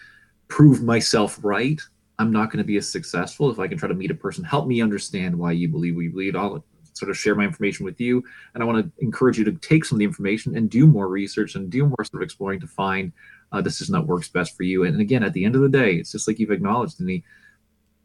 prove 0.48 0.84
myself 0.84 1.40
right, 1.44 1.82
I'm 2.20 2.32
not 2.32 2.52
going 2.52 2.60
to 2.60 2.64
be 2.64 2.78
as 2.78 2.90
successful 2.90 3.50
if 3.50 3.60
I 3.60 3.68
can 3.68 3.78
try 3.78 3.88
to 3.88 3.96
meet 3.96 4.12
a 4.12 4.16
person, 4.16 4.44
help 4.44 4.68
me 4.68 4.82
understand 4.82 5.38
why 5.38 5.54
you 5.54 5.68
believe 5.68 5.96
we 5.96 6.08
believe. 6.08 6.36
I'll 6.36 6.64
sort 6.94 7.10
of 7.10 7.18
share 7.18 7.36
my 7.36 7.44
information 7.44 7.86
with 7.86 8.00
you. 8.00 8.24
And 8.54 8.62
I 8.62 8.66
want 8.66 8.86
to 8.86 9.04
encourage 9.04 9.38
you 9.38 9.46
to 9.46 9.54
take 9.54 9.86
some 9.86 9.96
of 9.96 10.00
the 10.00 10.06
information 10.06 10.56
and 10.56 10.70
do 10.70 10.86
more 10.86 11.08
research 11.08 11.56
and 11.56 11.70
do 11.70 11.86
more 11.86 12.04
sort 12.04 12.22
of 12.22 12.26
exploring 12.26 12.60
to 12.60 12.68
find 12.68 13.12
a 13.52 13.62
decision 13.62 13.94
that 13.94 14.06
works 14.06 14.30
best 14.30 14.56
for 14.56 14.64
you. 14.64 14.84
And 14.84 15.00
again, 15.02 15.24
at 15.24 15.34
the 15.34 15.46
end 15.46 15.56
of 15.56 15.62
the 15.62 15.70
day, 15.70 15.96
it's 15.96 16.12
just 16.12 16.28
like 16.28 16.38
you've 16.38 16.52
acknowledged 16.52 17.00
the 17.00 17.24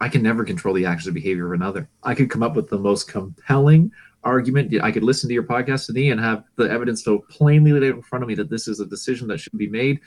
I 0.01 0.09
can 0.09 0.23
never 0.23 0.45
control 0.45 0.75
the 0.75 0.87
actions 0.87 1.09
or 1.09 1.13
behavior 1.13 1.47
of 1.47 1.61
another. 1.61 1.89
I 2.03 2.15
could 2.15 2.31
come 2.31 2.43
up 2.43 2.55
with 2.55 2.69
the 2.69 2.79
most 2.79 3.09
compelling 3.09 3.91
argument. 4.25 4.75
I 4.83 4.91
could 4.91 5.05
listen 5.05 5.29
to 5.29 5.35
your 5.35 5.45
podcast 5.45 5.87
today 5.87 6.09
and 6.09 6.21
have 6.21 6.45
the 6.57 6.71
evidence 6.71 7.05
so 7.05 7.21
plainly 7.31 7.73
laid 7.73 7.85
out 7.85 7.97
in 7.97 8.03
front 8.03 8.23
of 8.23 8.29
me 8.29 8.35
that 8.35 8.51
this 8.51 8.69
is 8.69 8.81
a 8.81 8.87
decision 8.87 9.29
that 9.29 9.39
should 9.39 9.57
be 9.57 9.69
made. 9.69 10.01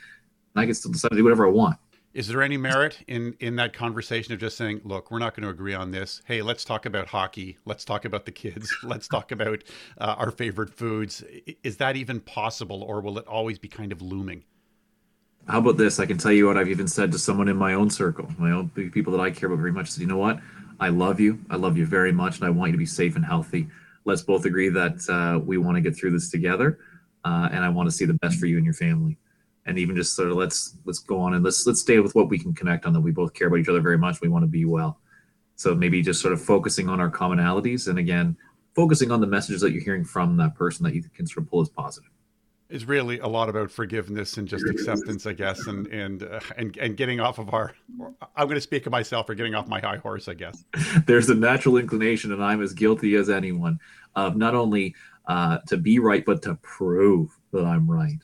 And 0.54 0.62
I 0.62 0.64
can 0.66 0.74
still 0.74 0.92
decide 0.92 1.10
to 1.10 1.16
do 1.16 1.24
whatever 1.24 1.46
I 1.46 1.50
want. 1.50 1.78
Is 2.12 2.26
there 2.26 2.42
any 2.42 2.56
merit 2.56 2.98
in 3.06 3.36
in 3.38 3.54
that 3.56 3.72
conversation 3.72 4.34
of 4.34 4.40
just 4.40 4.56
saying, 4.56 4.80
"Look, 4.82 5.12
we're 5.12 5.20
not 5.20 5.36
going 5.36 5.44
to 5.44 5.48
agree 5.48 5.74
on 5.74 5.92
this. 5.92 6.22
Hey, 6.24 6.42
let's 6.42 6.64
talk 6.64 6.84
about 6.84 7.06
hockey. 7.06 7.56
Let's 7.64 7.84
talk 7.84 8.04
about 8.04 8.24
the 8.24 8.32
kids. 8.32 8.76
Let's 8.82 9.06
talk 9.06 9.30
about 9.30 9.62
uh, 9.96 10.16
our 10.18 10.32
favorite 10.32 10.74
foods." 10.74 11.22
Is 11.62 11.76
that 11.76 11.94
even 11.94 12.18
possible, 12.18 12.82
or 12.82 13.00
will 13.00 13.16
it 13.16 13.28
always 13.28 13.60
be 13.60 13.68
kind 13.68 13.92
of 13.92 14.02
looming? 14.02 14.42
How 15.48 15.58
about 15.58 15.76
this? 15.76 15.98
I 15.98 16.06
can 16.06 16.18
tell 16.18 16.32
you 16.32 16.46
what 16.46 16.56
I've 16.56 16.68
even 16.68 16.86
said 16.86 17.10
to 17.12 17.18
someone 17.18 17.48
in 17.48 17.56
my 17.56 17.74
own 17.74 17.90
circle, 17.90 18.28
my 18.38 18.52
own 18.52 18.68
people 18.68 19.12
that 19.12 19.20
I 19.20 19.30
care 19.30 19.48
about 19.48 19.58
very 19.58 19.72
much. 19.72 19.86
I 19.86 19.90
said, 19.90 20.00
you 20.02 20.06
know 20.06 20.16
what? 20.16 20.40
I 20.78 20.88
love 20.88 21.20
you. 21.20 21.38
I 21.50 21.56
love 21.56 21.76
you 21.76 21.86
very 21.86 22.12
much, 22.12 22.36
and 22.36 22.46
I 22.46 22.50
want 22.50 22.68
you 22.68 22.72
to 22.72 22.78
be 22.78 22.86
safe 22.86 23.16
and 23.16 23.24
healthy. 23.24 23.68
Let's 24.04 24.22
both 24.22 24.44
agree 24.44 24.70
that 24.70 25.08
uh, 25.08 25.38
we 25.38 25.58
want 25.58 25.76
to 25.76 25.80
get 25.80 25.96
through 25.96 26.12
this 26.12 26.30
together, 26.30 26.78
uh, 27.24 27.48
and 27.52 27.64
I 27.64 27.68
want 27.68 27.88
to 27.88 27.90
see 27.94 28.06
the 28.06 28.14
best 28.14 28.38
for 28.38 28.46
you 28.46 28.56
and 28.56 28.64
your 28.64 28.74
family. 28.74 29.18
And 29.66 29.78
even 29.78 29.94
just 29.94 30.16
sort 30.16 30.30
of 30.30 30.36
let's 30.36 30.76
let's 30.86 31.00
go 31.00 31.20
on 31.20 31.34
and 31.34 31.44
let's 31.44 31.66
let's 31.66 31.80
stay 31.80 31.98
with 32.00 32.14
what 32.14 32.30
we 32.30 32.38
can 32.38 32.54
connect 32.54 32.86
on 32.86 32.94
that 32.94 33.00
we 33.00 33.10
both 33.10 33.34
care 33.34 33.48
about 33.48 33.58
each 33.58 33.68
other 33.68 33.80
very 33.80 33.98
much. 33.98 34.20
We 34.20 34.28
want 34.28 34.42
to 34.42 34.48
be 34.48 34.64
well. 34.64 34.98
So 35.56 35.74
maybe 35.74 36.00
just 36.00 36.22
sort 36.22 36.32
of 36.32 36.42
focusing 36.42 36.88
on 36.88 36.98
our 36.98 37.10
commonalities, 37.10 37.88
and 37.88 37.98
again, 37.98 38.36
focusing 38.74 39.10
on 39.10 39.20
the 39.20 39.26
messages 39.26 39.60
that 39.60 39.72
you're 39.72 39.84
hearing 39.84 40.04
from 40.04 40.36
that 40.38 40.54
person 40.54 40.84
that 40.84 40.94
you 40.94 41.02
can 41.02 41.26
sort 41.26 41.44
of 41.44 41.50
pull 41.50 41.60
as 41.60 41.68
positive 41.68 42.09
is 42.70 42.86
really 42.86 43.18
a 43.18 43.26
lot 43.26 43.48
about 43.48 43.70
forgiveness 43.70 44.36
and 44.36 44.46
just 44.46 44.64
acceptance, 44.68 45.26
I 45.26 45.32
guess, 45.32 45.66
and 45.66 45.86
and 45.88 46.22
uh, 46.22 46.40
and 46.56 46.76
and 46.76 46.96
getting 46.96 47.20
off 47.20 47.38
of 47.38 47.52
our. 47.52 47.74
I'm 48.36 48.46
going 48.46 48.54
to 48.54 48.60
speak 48.60 48.86
of 48.86 48.92
myself 48.92 49.26
for 49.26 49.34
getting 49.34 49.54
off 49.54 49.68
my 49.68 49.80
high 49.80 49.96
horse, 49.96 50.28
I 50.28 50.34
guess. 50.34 50.64
There's 51.06 51.28
a 51.30 51.34
natural 51.34 51.76
inclination, 51.76 52.32
and 52.32 52.42
I'm 52.42 52.62
as 52.62 52.72
guilty 52.72 53.14
as 53.16 53.28
anyone 53.28 53.78
of 54.14 54.36
not 54.36 54.54
only 54.54 54.94
uh, 55.26 55.58
to 55.68 55.76
be 55.76 55.98
right, 55.98 56.24
but 56.24 56.42
to 56.42 56.54
prove 56.56 57.36
that 57.52 57.64
I'm 57.64 57.90
right. 57.90 58.18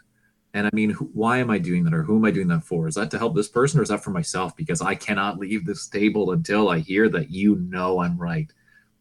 And 0.55 0.67
I 0.67 0.71
mean, 0.73 0.93
why 0.93 1.39
am 1.39 1.51
I 1.51 1.59
doing 1.59 1.85
that, 1.85 1.95
or 1.95 2.03
who 2.03 2.17
am 2.17 2.25
I 2.25 2.31
doing 2.31 2.49
that 2.49 2.65
for? 2.65 2.89
Is 2.89 2.95
that 2.95 3.11
to 3.11 3.19
help 3.19 3.35
this 3.35 3.49
person, 3.49 3.81
or 3.81 3.83
is 3.83 3.91
that 3.91 4.03
for 4.03 4.11
myself? 4.11 4.57
Because 4.57 4.81
I 4.81 4.95
cannot 4.95 5.39
leave 5.39 5.67
this 5.67 5.87
table 5.89 6.33
until 6.33 6.71
I 6.71 6.79
hear 6.79 7.09
that 7.11 7.31
you 7.31 7.57
know 7.57 8.01
I'm 8.01 8.17
right. 8.17 8.51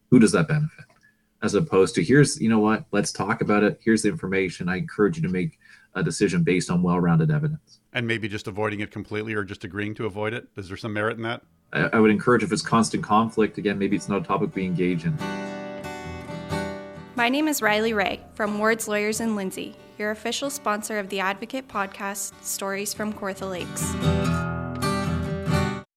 Who 0.09 0.19
does 0.19 0.33
that 0.33 0.47
benefit? 0.47 0.85
As 1.41 1.53
opposed 1.53 1.95
to 1.95 2.03
here's 2.03 2.39
you 2.39 2.49
know 2.49 2.59
what? 2.59 2.85
Let's 2.91 3.11
talk 3.11 3.41
about 3.41 3.63
it. 3.63 3.79
Here's 3.83 4.01
the 4.01 4.09
information. 4.09 4.69
I 4.69 4.77
encourage 4.77 5.17
you 5.17 5.23
to 5.23 5.29
make 5.29 5.59
a 5.93 6.03
decision 6.03 6.43
based 6.43 6.69
on 6.69 6.83
well-rounded 6.83 7.31
evidence. 7.31 7.79
And 7.93 8.05
maybe 8.05 8.27
just 8.27 8.47
avoiding 8.47 8.81
it 8.81 8.91
completely 8.91 9.33
or 9.33 9.43
just 9.43 9.63
agreeing 9.63 9.95
to 9.95 10.05
avoid 10.05 10.33
it? 10.33 10.47
Is 10.57 10.67
there 10.67 10.77
some 10.77 10.91
merit 10.93 11.15
in 11.15 11.23
that? 11.23 11.41
I, 11.71 11.89
I 11.93 11.99
would 11.99 12.11
encourage 12.11 12.43
if 12.43 12.51
it's 12.51 12.61
constant 12.61 13.03
conflict 13.03 13.57
again 13.57 13.77
maybe 13.77 13.95
it's 13.95 14.09
not 14.09 14.21
a 14.21 14.25
topic 14.25 14.55
we 14.55 14.65
engage 14.65 15.05
in. 15.05 15.17
My 17.15 17.29
name 17.29 17.47
is 17.47 17.61
riley 17.61 17.93
ray 17.93 18.19
from 18.33 18.59
wards 18.59 18.87
lawyers 18.87 19.19
in 19.19 19.35
lindsay 19.35 19.75
your 19.97 20.11
official 20.11 20.49
sponsor 20.49 20.99
of 20.99 21.09
the 21.09 21.21
advocate 21.21 21.67
podcast 21.67 22.33
stories 22.43 22.93
from 22.93 23.13
kawartha 23.13 23.49
lakes 23.49 23.93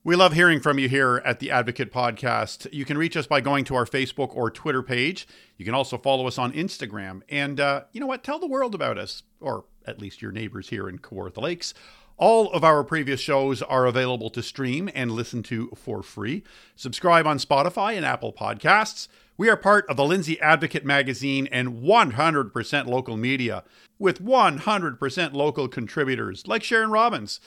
we 0.08 0.16
love 0.16 0.32
hearing 0.32 0.58
from 0.58 0.78
you 0.78 0.88
here 0.88 1.20
at 1.22 1.38
the 1.38 1.50
Advocate 1.50 1.92
Podcast. 1.92 2.66
You 2.72 2.86
can 2.86 2.96
reach 2.96 3.14
us 3.14 3.26
by 3.26 3.42
going 3.42 3.66
to 3.66 3.74
our 3.74 3.84
Facebook 3.84 4.34
or 4.34 4.50
Twitter 4.50 4.82
page. 4.82 5.28
You 5.58 5.66
can 5.66 5.74
also 5.74 5.98
follow 5.98 6.26
us 6.26 6.38
on 6.38 6.54
Instagram. 6.54 7.20
And 7.28 7.60
uh, 7.60 7.82
you 7.92 8.00
know 8.00 8.06
what? 8.06 8.24
Tell 8.24 8.38
the 8.38 8.46
world 8.46 8.74
about 8.74 8.96
us, 8.96 9.22
or 9.38 9.66
at 9.84 10.00
least 10.00 10.22
your 10.22 10.32
neighbors 10.32 10.70
here 10.70 10.88
in 10.88 11.00
Kawartha 11.00 11.42
Lakes. 11.42 11.74
All 12.16 12.50
of 12.52 12.64
our 12.64 12.84
previous 12.84 13.20
shows 13.20 13.60
are 13.60 13.84
available 13.84 14.30
to 14.30 14.42
stream 14.42 14.88
and 14.94 15.10
listen 15.10 15.42
to 15.42 15.72
for 15.76 16.02
free. 16.02 16.42
Subscribe 16.74 17.26
on 17.26 17.36
Spotify 17.36 17.94
and 17.94 18.06
Apple 18.06 18.32
Podcasts. 18.32 19.08
We 19.36 19.50
are 19.50 19.58
part 19.58 19.84
of 19.90 19.98
the 19.98 20.06
Lindsay 20.06 20.40
Advocate 20.40 20.86
magazine 20.86 21.48
and 21.52 21.82
100% 21.82 22.86
local 22.86 23.18
media 23.18 23.62
with 23.98 24.24
100% 24.24 25.32
local 25.34 25.68
contributors 25.68 26.46
like 26.46 26.62
Sharon 26.62 26.90
Robbins. 26.90 27.40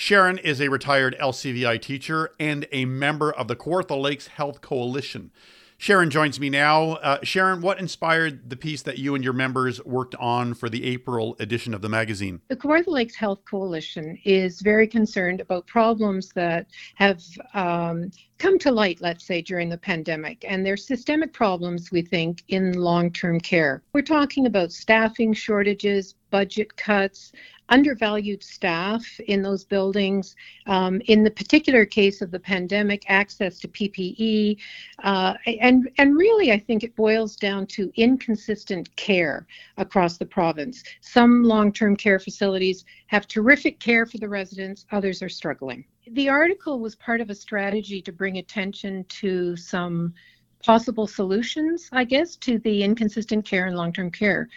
Sharon 0.00 0.38
is 0.38 0.62
a 0.62 0.68
retired 0.68 1.14
LCVI 1.20 1.78
teacher 1.82 2.30
and 2.40 2.66
a 2.72 2.86
member 2.86 3.30
of 3.30 3.48
the 3.48 3.54
Kawartha 3.54 4.00
Lakes 4.00 4.28
Health 4.28 4.62
Coalition. 4.62 5.30
Sharon 5.76 6.08
joins 6.08 6.40
me 6.40 6.48
now. 6.48 6.92
Uh, 6.92 7.18
Sharon, 7.22 7.60
what 7.60 7.78
inspired 7.78 8.48
the 8.48 8.56
piece 8.56 8.80
that 8.82 8.98
you 8.98 9.14
and 9.14 9.22
your 9.22 9.34
members 9.34 9.82
worked 9.84 10.14
on 10.14 10.54
for 10.54 10.70
the 10.70 10.84
April 10.84 11.36
edition 11.38 11.74
of 11.74 11.82
the 11.82 11.90
magazine? 11.90 12.40
The 12.48 12.56
Kawartha 12.56 12.86
Lakes 12.88 13.14
Health 13.14 13.44
Coalition 13.44 14.18
is 14.24 14.62
very 14.62 14.86
concerned 14.86 15.42
about 15.42 15.66
problems 15.66 16.30
that 16.30 16.68
have 16.94 17.22
um, 17.52 18.10
come 18.38 18.58
to 18.58 18.72
light, 18.72 19.02
let's 19.02 19.26
say, 19.26 19.42
during 19.42 19.68
the 19.68 19.76
pandemic. 19.76 20.46
And 20.48 20.64
they're 20.64 20.78
systemic 20.78 21.34
problems, 21.34 21.90
we 21.90 22.00
think, 22.00 22.42
in 22.48 22.72
long 22.72 23.12
term 23.12 23.38
care. 23.38 23.82
We're 23.92 24.00
talking 24.00 24.46
about 24.46 24.72
staffing 24.72 25.34
shortages, 25.34 26.14
budget 26.30 26.74
cuts, 26.76 27.32
undervalued 27.70 28.42
staff 28.42 29.04
in 29.26 29.42
those 29.42 29.64
buildings. 29.64 30.36
Um, 30.66 31.00
in 31.06 31.22
the 31.22 31.30
particular 31.30 31.84
case 31.84 32.20
of 32.20 32.30
the 32.30 32.38
pandemic, 32.38 33.04
access 33.08 33.58
to 33.60 33.68
PPE, 33.68 34.58
uh, 35.02 35.34
and 35.46 35.90
and 35.98 36.16
really, 36.16 36.52
I 36.52 36.58
think 36.58 36.84
it 36.84 36.94
boils 36.96 37.36
down 37.36 37.66
to 37.68 37.90
inconsistent 37.96 38.94
care 38.96 39.46
across 39.78 40.18
the 40.18 40.26
province. 40.26 40.82
Some 41.00 41.44
long-term 41.44 41.96
care 41.96 42.18
facilities 42.18 42.84
have 43.06 43.26
terrific 43.26 43.80
care 43.80 44.04
for 44.04 44.18
the 44.18 44.28
residents; 44.28 44.86
others 44.90 45.22
are 45.22 45.28
struggling. 45.28 45.84
The 46.12 46.28
article 46.28 46.80
was 46.80 46.96
part 46.96 47.20
of 47.20 47.30
a 47.30 47.34
strategy 47.34 48.02
to 48.02 48.12
bring 48.12 48.38
attention 48.38 49.04
to 49.20 49.56
some 49.56 50.12
possible 50.64 51.06
solutions, 51.06 51.88
I 51.92 52.04
guess, 52.04 52.36
to 52.36 52.58
the 52.58 52.82
inconsistent 52.82 53.44
care 53.44 53.66
and 53.66 53.76
long-term 53.76 54.10
care 54.10 54.48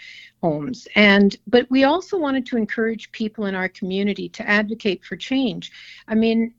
homes. 0.41 0.87
And 0.95 1.35
but 1.47 1.69
we 1.69 1.85
also 1.85 2.17
wanted 2.17 2.45
to 2.47 2.57
encourage 2.57 3.11
people 3.11 3.45
in 3.45 3.55
our 3.55 3.69
community 3.69 4.29
to 4.29 4.47
advocate 4.47 5.03
for 5.05 5.15
change. 5.15 5.71
I 6.07 6.15
mean, 6.15 6.53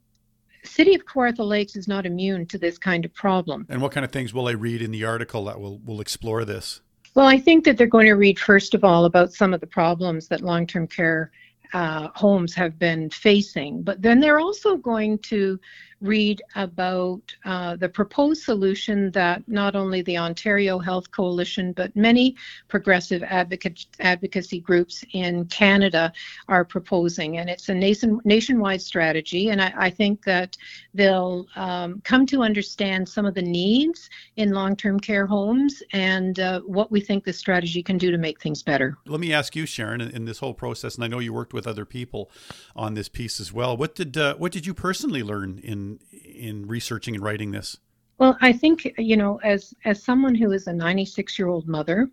City 0.65 0.95
of 0.95 1.05
Kawartha 1.05 1.47
Lakes 1.47 1.77
is 1.77 1.87
not 1.87 2.07
immune 2.07 2.47
to 2.47 2.59
this 2.59 2.79
kind 2.79 3.05
of 3.05 3.13
problem. 3.15 3.67
And 3.69 3.83
what 3.83 3.93
kind 3.93 4.05
of 4.05 4.11
things 4.11 4.33
will 4.33 4.49
I 4.49 4.53
read 4.53 4.81
in 4.81 4.91
the 4.91 5.05
article 5.05 5.45
that 5.45 5.61
will 5.61 5.79
will 5.79 6.01
explore 6.01 6.45
this? 6.45 6.81
Well, 7.15 7.27
I 7.27 7.39
think 7.39 7.65
that 7.65 7.77
they're 7.77 7.87
going 7.87 8.07
to 8.07 8.15
read 8.15 8.39
first 8.41 8.75
of 8.75 8.83
all 8.83 9.05
about 9.05 9.33
some 9.33 9.55
of 9.55 9.61
the 9.61 9.69
problems 9.69 10.27
that 10.29 10.41
long-term 10.41 10.89
care 10.89 11.31
uh, 11.73 12.09
homes 12.15 12.55
have 12.55 12.79
been 12.79 13.11
facing, 13.11 13.83
but 13.83 14.01
then 14.01 14.21
they're 14.21 14.41
also 14.41 14.77
going 14.77 15.19
to 15.19 15.61
read 16.01 16.43
about 16.55 17.23
uh, 17.45 17.77
the 17.77 17.89
proposed 17.89 18.43
solution 18.43 19.11
that 19.13 19.43
not 19.49 19.75
only 19.77 20.03
the 20.03 20.19
Ontario 20.19 20.79
Health 20.79 21.11
Coalition, 21.11 21.73
but 21.73 21.95
many 21.97 22.37
progressive 22.69 23.23
advocate, 23.23 23.87
advocacy 24.01 24.61
groups 24.61 25.05
in 25.13 25.47
Canada 25.47 26.13
are 26.49 26.65
proposing. 26.65 27.39
And 27.39 27.49
it's 27.49 27.69
a 27.69 27.75
nation, 27.75 28.21
nationwide 28.25 28.83
strategy. 28.83 29.51
And 29.51 29.63
I, 29.63 29.73
I 29.77 29.91
think 29.91 30.25
that 30.25 30.57
they'll 30.93 31.47
um, 31.57 32.01
come 32.05 32.27
to 32.27 32.43
understand 32.43 33.09
some 33.09 33.27
of 33.27 33.35
the 33.35 33.43
needs 33.43 34.11
in 34.37 34.51
long 34.51 34.77
term 34.77 35.01
care 35.01 35.27
homes 35.27 35.83
and 35.93 36.41
uh, 36.41 36.61
what 36.61 36.91
we 36.91 37.01
think 37.01 37.25
the 37.25 37.33
strategy 37.33 37.83
can 37.83 37.99
do 37.99 38.11
to 38.11 38.19
make 38.19 38.41
things 38.41 38.63
better. 38.63 38.97
Let 39.07 39.21
me 39.21 39.33
ask 39.33 39.57
you, 39.57 39.67
Sharon, 39.67 40.01
in, 40.01 40.11
in, 40.11 40.25
this 40.25 40.39
whole 40.39 40.55
process, 40.55 40.95
and 40.95 41.05
I 41.05 41.07
know 41.07 41.19
you 41.19 41.33
worked 41.33 41.53
with 41.53 41.67
other 41.67 41.85
people 41.85 42.31
on 42.75 42.95
this 42.95 43.09
piece 43.09 43.41
as 43.41 43.53
well. 43.53 43.77
What 43.77 43.95
did 43.95 44.17
uh, 44.17 44.35
what 44.37 44.53
did 44.53 44.67
you 44.67 44.75
personally 44.75 45.23
learn 45.23 45.61
in 45.63 45.84
in 46.13 46.67
researching 46.67 47.15
and 47.15 47.25
writing 47.25 47.51
this? 47.51 47.79
Well, 48.19 48.37
I 48.41 48.53
think 48.53 48.93
you 48.99 49.17
know, 49.17 49.41
as 49.43 49.75
as 49.85 50.03
someone 50.03 50.35
who 50.35 50.53
is 50.53 50.67
a 50.67 50.73
96 50.73 51.39
year 51.39 51.49
old 51.49 51.67
mother 51.67 52.09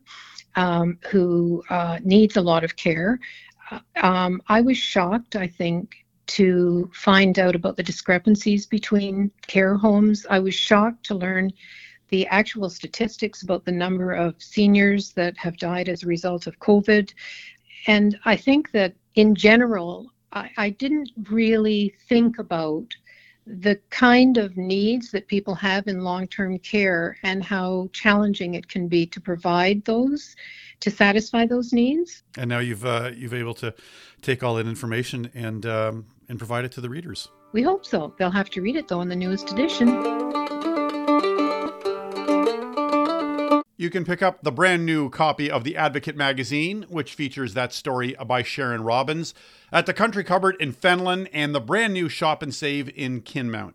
um, 0.56 0.98
who 1.10 1.64
uh, 1.70 2.00
needs 2.04 2.38
a 2.38 2.42
lot 2.42 2.64
of 2.64 2.76
care, 2.76 3.20
uh, 3.70 3.80
um, 4.02 4.42
I 4.48 4.62
was 4.62 4.78
shocked. 4.78 5.36
I 5.36 5.48
think 5.48 5.96
to 6.28 6.90
find 6.94 7.38
out 7.40 7.56
about 7.56 7.76
the 7.76 7.84
discrepancies 7.84 8.66
between 8.66 9.30
care 9.48 9.76
homes. 9.76 10.26
I 10.30 10.40
was 10.40 10.56
shocked 10.56 11.06
to 11.08 11.16
learn 11.16 11.52
the 12.08 12.26
actual 12.28 12.70
statistics 12.70 13.42
about 13.42 13.66
the 13.66 13.72
number 13.72 14.14
of 14.14 14.42
seniors 14.42 15.12
that 15.14 15.38
have 15.38 15.58
died 15.58 15.90
as 15.90 16.04
a 16.04 16.08
result 16.08 16.48
of 16.48 16.60
COVID. 16.60 17.14
And 17.88 18.18
I 18.24 18.38
think 18.38 18.72
that 18.72 18.94
in 19.16 19.36
general, 19.36 20.12
I, 20.32 20.50
I 20.58 20.70
didn't 20.70 21.10
really 21.30 21.96
think 22.08 22.40
about 22.40 22.88
the 23.46 23.80
kind 23.90 24.38
of 24.38 24.56
needs 24.56 25.12
that 25.12 25.28
people 25.28 25.56
have 25.56 25.88
in 25.88 26.04
long-term 26.04 26.60
care 26.60 27.18
and 27.24 27.44
how 27.44 27.90
challenging 27.92 28.54
it 28.54 28.68
can 28.68 28.88
be 28.88 29.06
to 29.08 29.20
provide 29.20 29.84
those 29.86 30.36
to 30.80 30.92
satisfy 30.92 31.46
those 31.46 31.74
needs. 31.74 32.24
And 32.38 32.50
now 32.50 32.60
you've 32.60 32.86
uh, 32.86 33.12
you've 33.16 33.34
able 33.34 33.54
to 33.56 33.74
take 34.22 34.44
all 34.44 34.56
that 34.56 34.68
information 34.68 35.32
and 35.34 35.66
um, 35.66 36.06
and 36.28 36.38
provide 36.38 36.66
it 36.66 36.72
to 36.74 36.82
the 36.82 36.90
readers. 36.90 37.30
We 37.54 37.62
hope 37.62 37.86
so. 37.86 38.14
They'll 38.18 38.32
have 38.32 38.50
to 38.52 38.62
read 38.62 38.76
it 38.76 38.88
though 38.88 39.02
in 39.02 39.10
the 39.10 39.16
newest 39.16 39.52
edition. 39.52 40.41
You 43.82 43.90
can 43.90 44.06
pick 44.06 44.22
up 44.22 44.44
the 44.44 44.52
brand 44.52 44.86
new 44.86 45.10
copy 45.10 45.50
of 45.50 45.64
The 45.64 45.76
Advocate 45.76 46.16
magazine, 46.16 46.86
which 46.88 47.16
features 47.16 47.56
that 47.56 47.74
story 47.74 48.16
by 48.28 48.44
Sharon 48.44 48.84
Robbins, 48.84 49.34
at 49.72 49.88
the 49.88 49.94
Country 49.96 50.24
Cupboard 50.24 50.56
in 50.60 50.72
Fenland 50.72 51.30
and 51.34 51.56
the 51.56 51.60
brand 51.60 51.94
new 51.94 52.08
Shop 52.08 52.44
and 52.44 52.54
Save 52.54 52.90
in 52.96 53.24
Kinmount. 53.24 53.74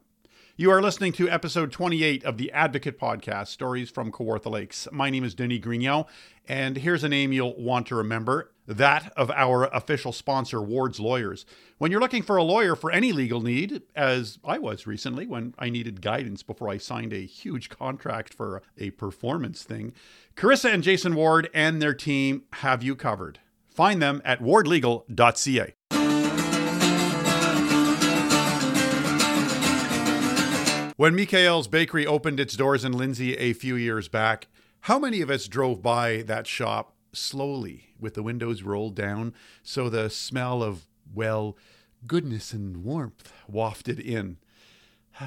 You 0.54 0.70
are 0.70 0.80
listening 0.80 1.12
to 1.14 1.28
episode 1.28 1.72
28 1.72 2.22
of 2.22 2.38
the 2.38 2.52
Advocate 2.52 3.00
Podcast, 3.00 3.48
Stories 3.48 3.90
from 3.90 4.12
Kawartha 4.12 4.48
Lakes. 4.48 4.86
My 4.92 5.10
name 5.10 5.24
is 5.24 5.34
Denis 5.34 5.58
Grignon, 5.58 6.06
and 6.46 6.76
here's 6.76 7.02
a 7.02 7.08
name 7.08 7.32
you'll 7.32 7.60
want 7.60 7.88
to 7.88 7.96
remember 7.96 8.52
that 8.66 9.12
of 9.16 9.30
our 9.30 9.64
official 9.66 10.12
sponsor, 10.12 10.60
Ward's 10.60 11.00
Lawyers. 11.00 11.46
When 11.78 11.90
you're 11.90 12.00
looking 12.00 12.22
for 12.22 12.36
a 12.36 12.42
lawyer 12.42 12.74
for 12.74 12.90
any 12.90 13.12
legal 13.12 13.40
need, 13.40 13.82
as 13.94 14.38
I 14.44 14.58
was 14.58 14.86
recently 14.86 15.26
when 15.26 15.54
I 15.58 15.70
needed 15.70 16.02
guidance 16.02 16.42
before 16.42 16.68
I 16.68 16.78
signed 16.78 17.12
a 17.12 17.24
huge 17.26 17.68
contract 17.68 18.34
for 18.34 18.62
a 18.78 18.90
performance 18.90 19.62
thing, 19.62 19.92
Carissa 20.36 20.72
and 20.72 20.82
Jason 20.82 21.14
Ward 21.14 21.48
and 21.54 21.80
their 21.80 21.94
team 21.94 22.42
have 22.54 22.82
you 22.82 22.96
covered. 22.96 23.40
Find 23.68 24.00
them 24.00 24.22
at 24.24 24.40
wardlegal.ca. 24.40 25.74
When 30.96 31.14
Mickaël's 31.14 31.68
Bakery 31.68 32.06
opened 32.06 32.40
its 32.40 32.56
doors 32.56 32.82
in 32.82 32.92
Lindsay 32.92 33.36
a 33.36 33.52
few 33.52 33.76
years 33.76 34.08
back, 34.08 34.48
how 34.80 34.98
many 34.98 35.20
of 35.20 35.28
us 35.28 35.46
drove 35.46 35.82
by 35.82 36.22
that 36.22 36.46
shop 36.46 36.95
slowly 37.16 37.94
with 37.98 38.14
the 38.14 38.22
windows 38.22 38.62
rolled 38.62 38.94
down 38.94 39.34
so 39.62 39.88
the 39.88 40.10
smell 40.10 40.62
of, 40.62 40.86
well, 41.14 41.56
goodness 42.06 42.52
and 42.52 42.84
warmth 42.84 43.32
wafted 43.48 44.00
in? 44.00 44.38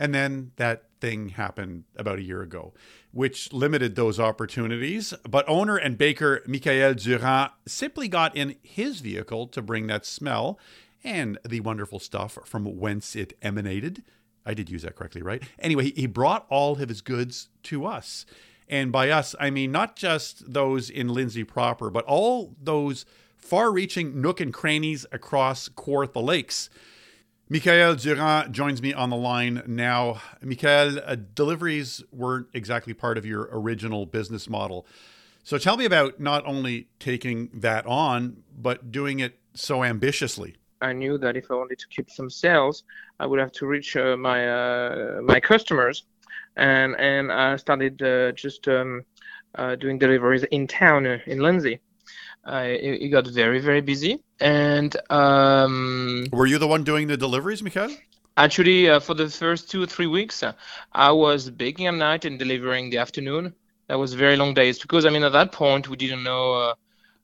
And 0.00 0.14
then 0.14 0.52
that 0.54 0.84
thing 1.00 1.30
happened 1.30 1.82
about 1.96 2.20
a 2.20 2.22
year 2.22 2.40
ago, 2.40 2.72
which 3.10 3.52
limited 3.52 3.96
those 3.96 4.20
opportunities. 4.20 5.12
But 5.28 5.44
owner 5.48 5.76
and 5.76 5.98
baker 5.98 6.40
Mickaël 6.46 7.02
Durand 7.02 7.50
simply 7.66 8.06
got 8.06 8.36
in 8.36 8.54
his 8.62 9.00
vehicle 9.00 9.48
to 9.48 9.60
bring 9.60 9.88
that 9.88 10.06
smell 10.06 10.56
and 11.02 11.36
the 11.44 11.58
wonderful 11.58 11.98
stuff 11.98 12.38
from 12.44 12.78
whence 12.78 13.16
it 13.16 13.36
emanated 13.42 14.04
I 14.48 14.54
did 14.54 14.70
use 14.70 14.82
that 14.82 14.96
correctly, 14.96 15.20
right? 15.20 15.42
Anyway, 15.58 15.90
he 15.90 16.06
brought 16.06 16.46
all 16.48 16.72
of 16.72 16.88
his 16.88 17.02
goods 17.02 17.50
to 17.64 17.84
us. 17.84 18.24
And 18.68 18.92
by 18.92 19.10
us, 19.10 19.34
I 19.40 19.50
mean 19.50 19.72
not 19.72 19.96
just 19.96 20.52
those 20.52 20.90
in 20.90 21.08
Lindsay 21.08 21.44
proper, 21.44 21.90
but 21.90 22.04
all 22.04 22.54
those 22.60 23.06
far 23.36 23.72
reaching 23.72 24.20
nook 24.20 24.40
and 24.40 24.52
crannies 24.52 25.06
across 25.10 25.68
Kawartha 25.68 26.22
Lakes. 26.22 26.68
Mickaël 27.50 27.98
Durand 27.98 28.52
joins 28.52 28.82
me 28.82 28.92
on 28.92 29.08
the 29.08 29.16
line 29.16 29.62
now. 29.66 30.20
Mickaël, 30.42 31.02
uh, 31.06 31.16
deliveries 31.34 32.04
weren't 32.12 32.48
exactly 32.52 32.92
part 32.92 33.16
of 33.16 33.24
your 33.24 33.48
original 33.50 34.04
business 34.04 34.50
model. 34.50 34.86
So 35.44 35.56
tell 35.56 35.78
me 35.78 35.86
about 35.86 36.20
not 36.20 36.44
only 36.46 36.88
taking 36.98 37.48
that 37.54 37.86
on, 37.86 38.42
but 38.54 38.92
doing 38.92 39.20
it 39.20 39.38
so 39.54 39.82
ambitiously. 39.82 40.56
I 40.82 40.92
knew 40.92 41.16
that 41.18 41.36
if 41.38 41.50
I 41.50 41.54
wanted 41.54 41.78
to 41.78 41.88
keep 41.88 42.10
some 42.10 42.28
sales, 42.28 42.84
I 43.18 43.26
would 43.26 43.40
have 43.40 43.52
to 43.52 43.66
reach 43.66 43.96
uh, 43.96 44.16
my 44.16 44.48
uh, 44.48 45.20
my 45.22 45.40
customers, 45.40 46.04
and 46.58 46.96
and 46.98 47.32
I 47.32 47.56
started 47.56 48.02
uh, 48.02 48.32
just 48.32 48.68
um, 48.68 49.04
uh, 49.54 49.76
doing 49.76 49.98
deliveries 49.98 50.44
in 50.44 50.66
town 50.66 51.06
uh, 51.06 51.18
in 51.26 51.40
Lindsay. 51.40 51.80
it, 52.46 53.02
it, 53.02 53.08
got 53.08 53.26
very 53.28 53.60
very 53.60 53.80
busy, 53.80 54.22
and 54.40 54.96
um, 55.10 56.26
were 56.32 56.46
you 56.46 56.58
the 56.58 56.66
one 56.66 56.84
doing 56.84 57.06
the 57.06 57.16
deliveries, 57.16 57.62
Mickaël? 57.62 57.96
Actually, 58.36 58.88
uh, 58.88 59.00
for 59.00 59.14
the 59.14 59.28
first 59.28 59.70
two 59.70 59.82
or 59.82 59.86
three 59.86 60.06
weeks, 60.06 60.44
I 60.92 61.10
was 61.10 61.50
baking 61.50 61.86
at 61.86 61.94
night 61.94 62.24
and 62.24 62.38
delivering 62.38 62.90
the 62.90 62.98
afternoon. 62.98 63.54
That 63.88 63.98
was 63.98 64.14
very 64.14 64.36
long 64.36 64.54
days 64.54 64.78
because 64.78 65.06
I 65.06 65.10
mean 65.10 65.24
at 65.24 65.32
that 65.32 65.50
point 65.50 65.88
we 65.88 65.96
didn't 65.96 66.22
know 66.22 66.74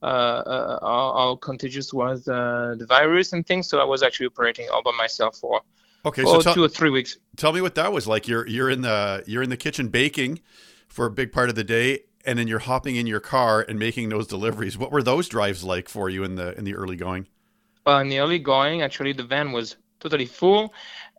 uh, 0.04 0.06
uh, 0.06 0.78
how, 0.82 1.14
how, 1.16 1.36
contagious 1.36 1.92
was 1.92 2.28
uh, 2.28 2.74
the 2.78 2.84
virus 2.86 3.32
and 3.32 3.46
things. 3.46 3.68
So 3.68 3.80
I 3.80 3.84
was 3.84 4.02
actually 4.02 4.26
operating 4.26 4.68
all 4.70 4.82
by 4.82 4.92
myself 4.98 5.36
for 5.36 5.62
okay, 6.04 6.22
so 6.24 6.40
two 6.40 6.64
or 6.64 6.68
three 6.68 6.90
weeks. 6.90 7.18
Tell 7.36 7.52
me 7.52 7.60
what 7.60 7.74
that 7.74 7.92
was 7.92 8.06
like. 8.06 8.28
You're 8.28 8.46
you're 8.46 8.70
in 8.70 8.82
the 8.82 9.22
you're 9.26 9.42
in 9.42 9.50
the 9.50 9.56
kitchen 9.56 9.88
baking 9.88 10.40
for 10.88 11.06
a 11.06 11.10
big 11.10 11.32
part 11.32 11.48
of 11.48 11.54
the 11.54 11.64
day, 11.64 12.00
and 12.24 12.38
then 12.38 12.48
you're 12.48 12.60
hopping 12.60 12.96
in 12.96 13.06
your 13.06 13.20
car 13.20 13.64
and 13.68 13.78
making 13.78 14.08
those 14.08 14.26
deliveries. 14.26 14.78
What 14.78 14.92
were 14.92 15.02
those 15.02 15.28
drives 15.28 15.64
like 15.64 15.88
for 15.88 16.08
you 16.10 16.24
in 16.24 16.36
the 16.36 16.56
in 16.58 16.64
the 16.64 16.74
early 16.74 16.96
going? 16.96 17.26
Well, 17.86 17.98
in 17.98 18.08
the 18.08 18.20
early 18.20 18.38
going, 18.38 18.82
actually, 18.82 19.12
the 19.12 19.24
van 19.24 19.52
was 19.52 19.76
totally 20.00 20.26
full, 20.26 20.72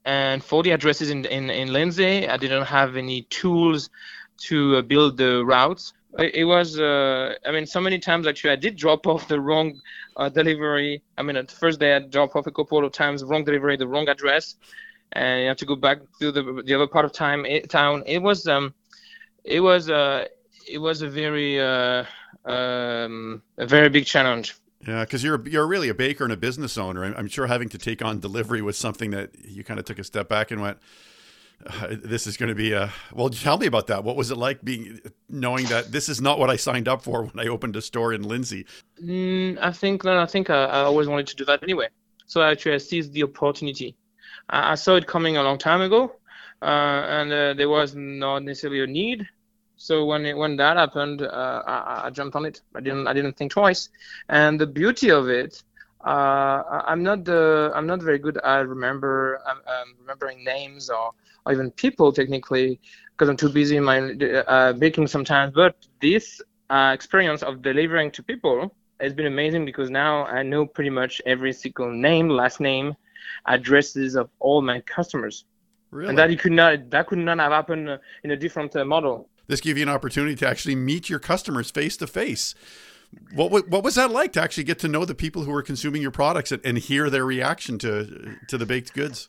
and 0.04 0.44
for 0.44 0.64
the 0.64 0.72
addresses 0.72 1.10
in 1.10 1.26
in, 1.26 1.50
in 1.50 1.74
Lindsay, 1.74 2.28
I 2.28 2.38
didn't 2.38 2.66
have 2.66 2.96
any 2.98 3.24
tools 3.24 3.90
to 4.38 4.78
uh, 4.78 4.82
build 4.82 5.18
the 5.18 5.46
routes. 5.46 5.94
It, 6.18 6.36
it 6.36 6.44
was, 6.46 6.80
uh, 6.80 7.36
I 7.46 7.52
mean, 7.52 7.66
so 7.66 7.82
many 7.82 8.00
times 8.00 8.28
actually 8.28 8.52
I 8.52 8.56
did 8.56 8.76
drop 8.76 9.08
off 9.08 9.28
the 9.28 9.40
wrong 9.40 9.82
uh, 10.18 10.30
delivery. 10.30 11.02
I 11.18 11.24
mean, 11.24 11.36
at 11.36 11.52
first 11.52 11.80
day 11.80 11.96
I 11.96 12.00
dropped 12.00 12.36
off 12.36 12.48
a 12.48 12.52
couple 12.52 12.84
of 12.84 12.92
times, 12.92 13.24
wrong 13.24 13.44
delivery, 13.44 13.78
the 13.78 13.88
wrong 13.88 14.08
address, 14.08 14.56
and 15.12 15.42
you 15.42 15.48
have 15.48 15.58
to 15.58 15.66
go 15.66 15.76
back 15.76 16.00
to 16.20 16.32
the 16.32 16.64
the 16.66 16.74
other 16.74 16.88
part 16.88 17.06
of 17.06 17.12
time 17.12 17.46
it, 17.46 17.70
town. 17.70 18.04
It 18.06 18.22
was 18.22 18.48
um, 18.48 18.74
it 19.44 19.60
was 19.60 19.90
uh, 19.90 20.26
it 20.68 20.80
was 20.80 21.02
a 21.02 21.10
very 21.10 21.60
uh, 21.60 22.06
um, 22.46 23.42
a 23.58 23.66
very 23.66 23.90
big 23.90 24.06
challenge. 24.06 24.56
Yeah, 24.88 25.04
because 25.04 25.24
you're 25.24 25.46
you're 25.48 25.68
really 25.68 25.90
a 25.90 25.94
baker 25.96 26.24
and 26.24 26.34
a 26.34 26.38
business 26.38 26.78
owner. 26.78 27.04
I'm, 27.04 27.16
I'm 27.18 27.28
sure 27.28 27.48
having 27.48 27.70
to 27.70 27.78
take 27.78 28.04
on 28.04 28.20
delivery 28.20 28.62
was 28.62 28.78
something 28.78 29.12
that 29.12 29.32
you 29.44 29.64
kind 29.64 29.80
of 29.80 29.86
took 29.86 30.00
a 30.00 30.04
step 30.04 30.30
back 30.30 30.52
and 30.52 30.62
went, 30.62 30.78
uh, 31.66 31.88
"This 32.04 32.28
is 32.28 32.38
going 32.38 32.50
to 32.50 32.56
be 32.56 32.74
a." 32.74 32.92
Well, 33.14 33.30
tell 33.30 33.58
me 33.58 33.68
about 33.68 33.88
that. 33.88 34.04
What 34.04 34.16
was 34.16 34.32
it 34.32 34.38
like 34.38 34.64
being 34.64 35.00
knowing 35.30 35.66
that 35.68 35.92
this 35.92 36.10
is 36.10 36.22
not 36.22 36.40
what 36.40 36.50
I 36.50 36.56
signed 36.56 36.88
up 36.88 37.02
for 37.02 37.24
when 37.24 37.46
I 37.46 37.50
opened 37.50 37.76
a 37.76 37.82
store 37.82 38.14
in 38.14 38.24
Lindsay? 38.24 38.66
Mm, 39.04 39.58
I 39.62 39.72
think 39.72 40.04
no, 40.04 40.18
I 40.18 40.26
think 40.26 40.50
I, 40.50 40.66
I, 40.66 40.80
always 40.84 41.08
wanted 41.08 41.28
to 41.28 41.36
do 41.36 41.46
that 41.46 41.64
anyway. 41.64 41.90
So 42.26 42.42
actually, 42.42 42.76
I 42.76 42.78
seized 42.78 43.14
the 43.14 43.24
opportunity. 43.24 43.96
I, 44.50 44.72
I 44.72 44.76
saw 44.76 44.96
it 44.96 45.08
coming 45.08 45.38
a 45.38 45.44
long 45.44 45.58
time 45.58 45.82
ago, 45.82 46.16
uh, 46.62 46.66
and 46.66 47.32
uh, 47.32 47.54
there 47.54 47.70
was 47.70 47.96
not 47.96 48.44
necessarily 48.44 48.82
a 48.82 48.88
need 48.88 49.28
so 49.78 50.06
when 50.06 50.26
it, 50.26 50.38
when 50.38 50.56
that 50.58 50.78
happened, 50.78 51.22
uh, 51.22 51.64
I, 51.68 52.04
I, 52.06 52.10
jumped 52.10 52.36
on 52.36 52.46
it. 52.46 52.62
I 52.74 52.80
didn't 52.80 53.08
I 53.08 53.14
didn't 53.14 53.36
think 53.38 53.52
twice. 53.52 53.90
And 54.30 54.60
the 54.60 54.68
beauty 54.68 55.12
of 55.12 55.30
it, 55.30 55.64
uh, 56.04 56.82
I'm 56.88 57.04
not 57.04 57.26
the 57.26 57.72
I'm 57.76 57.88
not 57.88 58.02
very 58.02 58.20
good 58.20 58.38
at 58.38 58.68
remember 58.68 59.42
um, 59.46 59.58
um, 59.68 59.96
remembering 60.00 60.44
names 60.44 60.90
or, 60.90 61.12
or 61.46 61.54
even 61.54 61.72
people 61.72 62.12
technically 62.12 62.80
because 63.12 63.30
I'm 63.30 63.38
too 63.38 63.50
busy 63.50 63.78
in 63.78 63.84
my 63.84 64.00
uh, 64.48 64.74
baking 64.74 65.08
sometimes. 65.08 65.54
But 65.54 65.76
this 66.02 66.42
uh, 66.70 66.92
experience 66.94 67.44
of 67.44 67.62
delivering 67.62 68.12
to 68.12 68.24
people 68.24 68.76
has 69.00 69.14
been 69.14 69.26
amazing 69.26 69.66
because 69.66 69.90
now 69.90 70.26
I 70.26 70.44
know 70.44 70.66
pretty 70.66 70.90
much 70.90 71.22
every 71.26 71.54
single 71.54 71.92
name, 71.92 72.30
last 72.30 72.60
name, 72.60 72.96
addresses 73.46 74.16
of 74.16 74.30
all 74.40 74.62
my 74.62 74.82
customers. 74.82 75.46
Really? 75.92 76.10
And 76.10 76.18
that 76.18 76.38
could 76.40 76.52
not 76.52 76.90
that 76.90 77.08
could 77.08 77.20
not 77.20 77.40
have 77.40 77.52
happened 77.52 78.00
in 78.24 78.32
a 78.32 78.38
different 78.38 78.76
uh, 78.76 78.84
model 78.84 79.30
this 79.48 79.62
gave 79.62 79.78
you 79.78 79.84
an 79.84 79.90
opportunity 79.90 80.36
to 80.36 80.48
actually 80.48 80.76
meet 80.76 81.10
your 81.10 81.20
customers 81.20 81.72
face 81.72 81.98
to 81.98 82.08
face. 82.08 82.56
What 83.34 83.70
what 83.70 83.84
was 83.84 83.96
that 83.96 84.12
like 84.12 84.34
to 84.34 84.42
actually 84.42 84.64
get 84.64 84.80
to 84.80 84.88
know 84.88 85.06
the 85.06 85.16
people 85.16 85.44
who 85.44 85.52
were 85.52 85.62
consuming 85.62 86.02
your 86.02 86.12
products 86.12 86.52
and, 86.52 86.66
and 86.66 86.78
hear 86.78 87.10
their 87.10 87.26
reaction 87.26 87.78
to 87.80 88.38
to 88.48 88.58
the 88.58 88.66
baked 88.66 88.94
goods? 88.94 89.28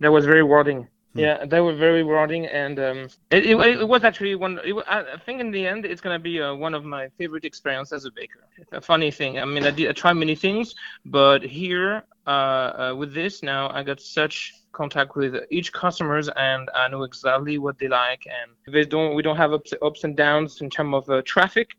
That 0.00 0.12
was 0.12 0.24
very 0.24 0.42
rewarding. 0.42 0.88
Hmm. 1.18 1.24
Yeah, 1.24 1.44
they 1.46 1.60
were 1.60 1.74
very 1.74 2.04
rewarding, 2.04 2.46
and 2.46 2.78
um, 2.78 2.98
it, 3.30 3.44
it, 3.44 3.56
it, 3.56 3.88
was 3.88 4.04
actually 4.04 4.36
one. 4.36 4.60
It, 4.64 4.74
I 4.88 5.16
think 5.26 5.40
in 5.40 5.50
the 5.50 5.66
end, 5.66 5.84
it's 5.84 6.00
gonna 6.00 6.18
be 6.18 6.40
uh, 6.40 6.54
one 6.54 6.74
of 6.74 6.84
my 6.84 7.08
favorite 7.18 7.44
experiences 7.44 7.92
as 7.92 8.04
a 8.04 8.12
baker. 8.12 8.44
A 8.70 8.80
funny 8.80 9.10
thing. 9.10 9.40
I 9.40 9.44
mean, 9.44 9.64
I 9.66 9.72
did 9.72 9.88
I 9.88 9.92
tried 9.92 10.12
many 10.12 10.36
things, 10.36 10.76
but 11.04 11.42
here 11.42 12.04
uh, 12.24 12.30
uh, 12.30 12.94
with 12.96 13.14
this 13.14 13.42
now, 13.42 13.68
I 13.70 13.82
got 13.82 14.00
such 14.00 14.54
contact 14.70 15.16
with 15.16 15.34
each 15.50 15.72
customers 15.72 16.28
and 16.36 16.70
I 16.72 16.86
know 16.86 17.02
exactly 17.02 17.58
what 17.58 17.78
they 17.80 17.88
like 17.88 18.22
and 18.26 18.72
they 18.72 18.84
don't 18.84 19.16
we 19.16 19.22
don't 19.22 19.36
have 19.36 19.52
ups, 19.52 19.72
ups 19.82 20.04
and 20.04 20.16
downs 20.16 20.60
in 20.60 20.70
terms 20.70 20.94
of 20.94 21.10
uh, 21.10 21.22
traffic 21.24 21.70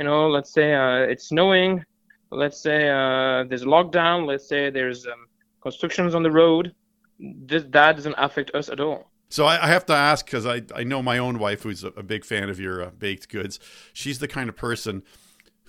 you 0.00 0.04
know 0.06 0.28
let's 0.28 0.52
say 0.52 0.74
uh, 0.74 1.02
it's 1.12 1.28
snowing 1.28 1.84
let's 2.32 2.60
say 2.60 2.88
uh, 2.88 3.44
there's 3.44 3.62
a 3.62 3.66
lockdown 3.66 4.26
let's 4.26 4.48
say 4.48 4.68
there's 4.70 5.06
um, 5.06 5.26
constructions 5.60 6.14
on 6.14 6.22
the 6.24 6.30
road 6.30 6.74
this 7.20 7.64
that 7.70 7.96
doesn't 7.96 8.14
affect 8.18 8.50
us 8.54 8.68
at 8.68 8.80
all 8.80 9.10
so 9.28 9.44
I, 9.44 9.64
I 9.64 9.68
have 9.68 9.86
to 9.86 9.92
ask 9.92 10.24
because 10.24 10.44
I, 10.46 10.62
I 10.74 10.82
know 10.82 11.02
my 11.02 11.18
own 11.18 11.38
wife 11.38 11.62
who's 11.62 11.84
a, 11.84 11.88
a 11.88 12.02
big 12.02 12.24
fan 12.24 12.48
of 12.48 12.58
your 12.58 12.82
uh, 12.82 12.90
baked 12.98 13.28
goods 13.28 13.60
she's 13.92 14.18
the 14.18 14.28
kind 14.28 14.48
of 14.48 14.56
person 14.56 15.02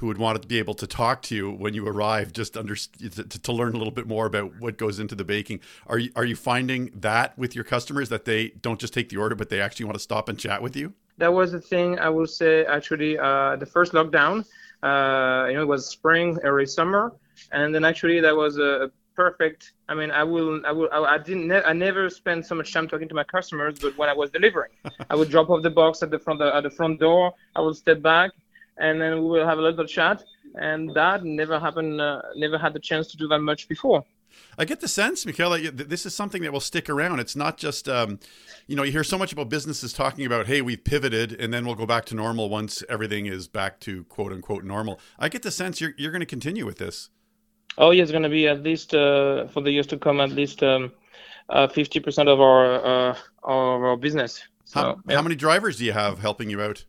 who 0.01 0.07
would 0.07 0.17
want 0.17 0.41
to 0.41 0.47
be 0.47 0.57
able 0.57 0.73
to 0.73 0.87
talk 0.87 1.21
to 1.21 1.35
you 1.35 1.51
when 1.51 1.75
you 1.75 1.87
arrive, 1.87 2.33
just 2.33 2.57
under 2.57 2.75
to, 2.75 3.23
to, 3.23 3.51
learn 3.51 3.75
a 3.75 3.77
little 3.77 3.93
bit 3.93 4.07
more 4.07 4.25
about 4.25 4.59
what 4.59 4.75
goes 4.75 4.99
into 4.99 5.13
the 5.13 5.23
baking. 5.23 5.59
Are 5.85 5.99
you 5.99 6.09
are 6.15 6.25
you 6.25 6.35
finding 6.35 6.89
that 6.95 7.37
with 7.37 7.53
your 7.53 7.63
customers 7.63 8.09
that 8.09 8.25
they 8.25 8.49
don't 8.63 8.79
just 8.79 8.95
take 8.95 9.09
the 9.09 9.17
order, 9.17 9.35
but 9.35 9.49
they 9.49 9.61
actually 9.61 9.85
want 9.85 9.93
to 9.93 9.99
stop 9.99 10.27
and 10.27 10.39
chat 10.39 10.59
with 10.63 10.75
you? 10.75 10.95
That 11.19 11.31
was 11.31 11.51
the 11.51 11.61
thing 11.61 11.99
I 11.99 12.09
will 12.09 12.25
say. 12.25 12.65
Actually, 12.65 13.19
uh, 13.19 13.57
the 13.57 13.67
first 13.67 13.93
lockdown, 13.93 14.43
uh, 14.81 15.45
you 15.49 15.53
know, 15.53 15.61
it 15.61 15.67
was 15.67 15.85
spring, 15.87 16.39
early 16.43 16.65
summer, 16.65 17.13
and 17.51 17.73
then 17.73 17.85
actually 17.85 18.19
that 18.21 18.35
was 18.35 18.57
a, 18.57 18.91
perfect. 19.15 19.73
I 19.87 19.93
mean, 19.93 20.11
I 20.11 20.23
will, 20.23 20.61
I 20.65 20.71
will, 20.71 20.89
I, 20.91 21.17
didn't, 21.17 21.47
ne- 21.47 21.63
I 21.63 21.73
never 21.73 22.09
spent 22.09 22.45
so 22.45 22.55
much 22.55 22.73
time 22.73 22.87
talking 22.87 23.07
to 23.07 23.15
my 23.15 23.23
customers, 23.23 23.79
but 23.79 23.97
when 23.97 24.09
I 24.09 24.13
was 24.13 24.29
delivering, 24.29 24.71
I 25.09 25.15
would 25.15 25.29
drop 25.29 25.49
off 25.49 25.63
the 25.63 25.69
box 25.69 26.01
at 26.03 26.11
the 26.11 26.19
front, 26.19 26.41
at 26.41 26.63
the 26.63 26.69
front 26.69 26.99
door. 26.99 27.33
I 27.55 27.61
would 27.61 27.75
step 27.75 28.01
back, 28.01 28.31
and 28.77 29.01
then 29.01 29.21
we 29.23 29.29
will 29.29 29.47
have 29.47 29.59
a 29.59 29.61
little 29.61 29.85
chat. 29.85 30.23
And 30.55 30.93
that 30.95 31.23
never 31.23 31.59
happened, 31.59 32.01
uh, 32.01 32.21
never 32.35 32.57
had 32.57 32.73
the 32.73 32.79
chance 32.79 33.07
to 33.11 33.17
do 33.17 33.27
that 33.29 33.39
much 33.39 33.67
before. 33.67 34.03
I 34.57 34.65
get 34.65 34.79
the 34.79 34.87
sense, 34.87 35.25
Mickaël, 35.25 35.75
this 35.89 36.05
is 36.05 36.15
something 36.15 36.41
that 36.43 36.53
will 36.53 36.59
stick 36.59 36.89
around. 36.89 37.19
It's 37.19 37.35
not 37.35 37.57
just, 37.57 37.87
um, 37.89 38.19
you 38.67 38.75
know, 38.75 38.83
you 38.83 38.91
hear 38.91 39.03
so 39.03 39.17
much 39.17 39.33
about 39.33 39.49
businesses 39.49 39.93
talking 39.93 40.25
about, 40.25 40.47
hey, 40.47 40.61
we've 40.61 40.83
pivoted 40.83 41.33
and 41.33 41.53
then 41.53 41.65
we'll 41.65 41.75
go 41.75 41.85
back 41.85 42.05
to 42.05 42.15
normal 42.15 42.49
once 42.49 42.83
everything 42.89 43.25
is 43.25 43.47
back 43.47 43.79
to 43.81 44.03
quote 44.05 44.31
unquote 44.31 44.63
normal. 44.63 44.99
I 45.19 45.29
get 45.29 45.43
the 45.43 45.51
sense 45.51 45.81
you're, 45.81 45.93
you're 45.97 46.11
going 46.11 46.21
to 46.21 46.25
continue 46.25 46.65
with 46.65 46.77
this. 46.77 47.09
Oh, 47.77 47.91
yeah, 47.91 48.03
it's 48.03 48.11
going 48.11 48.23
to 48.23 48.29
be 48.29 48.47
at 48.47 48.63
least 48.63 48.93
uh, 48.93 49.47
for 49.47 49.61
the 49.61 49.71
years 49.71 49.87
to 49.87 49.97
come, 49.97 50.19
at 50.19 50.31
least 50.31 50.61
um, 50.63 50.91
uh, 51.49 51.67
50% 51.67 52.27
of 52.27 52.39
our, 52.39 52.85
uh, 52.85 53.15
of 53.43 53.83
our 53.83 53.97
business. 53.97 54.43
So, 54.65 54.79
how, 54.79 54.99
yeah. 55.07 55.15
how 55.15 55.21
many 55.21 55.35
drivers 55.35 55.77
do 55.77 55.85
you 55.85 55.93
have 55.93 56.19
helping 56.19 56.49
you 56.49 56.61
out? 56.61 56.83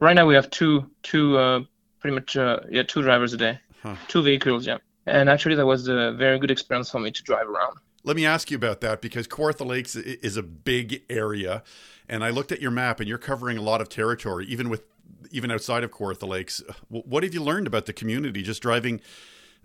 Right 0.00 0.14
now 0.14 0.26
we 0.26 0.34
have 0.34 0.50
two, 0.50 0.90
two, 1.02 1.36
uh, 1.38 1.60
pretty 2.00 2.14
much, 2.14 2.36
uh, 2.36 2.60
yeah, 2.70 2.82
two 2.82 3.02
drivers 3.02 3.32
a 3.32 3.36
day, 3.36 3.58
huh. 3.82 3.96
two 4.08 4.22
vehicles, 4.22 4.66
yeah. 4.66 4.78
And 5.06 5.30
actually, 5.30 5.54
that 5.54 5.66
was 5.66 5.88
a 5.88 6.12
very 6.12 6.38
good 6.38 6.50
experience 6.50 6.90
for 6.90 7.00
me 7.00 7.10
to 7.10 7.22
drive 7.22 7.48
around. 7.48 7.78
Let 8.04 8.14
me 8.14 8.26
ask 8.26 8.50
you 8.50 8.56
about 8.56 8.80
that 8.82 9.00
because 9.00 9.26
Kawartha 9.26 9.66
Lakes 9.66 9.96
is 9.96 10.36
a 10.36 10.42
big 10.42 11.02
area, 11.08 11.62
and 12.08 12.22
I 12.22 12.30
looked 12.30 12.52
at 12.52 12.60
your 12.60 12.70
map, 12.70 13.00
and 13.00 13.08
you're 13.08 13.18
covering 13.18 13.56
a 13.56 13.62
lot 13.62 13.80
of 13.80 13.88
territory, 13.88 14.46
even 14.46 14.68
with 14.68 14.82
even 15.30 15.50
outside 15.50 15.82
of 15.82 15.90
Kawartha 15.90 16.28
Lakes. 16.28 16.62
What 16.88 17.22
have 17.22 17.34
you 17.34 17.42
learned 17.42 17.66
about 17.66 17.86
the 17.86 17.92
community 17.92 18.42
just 18.42 18.62
driving 18.62 19.00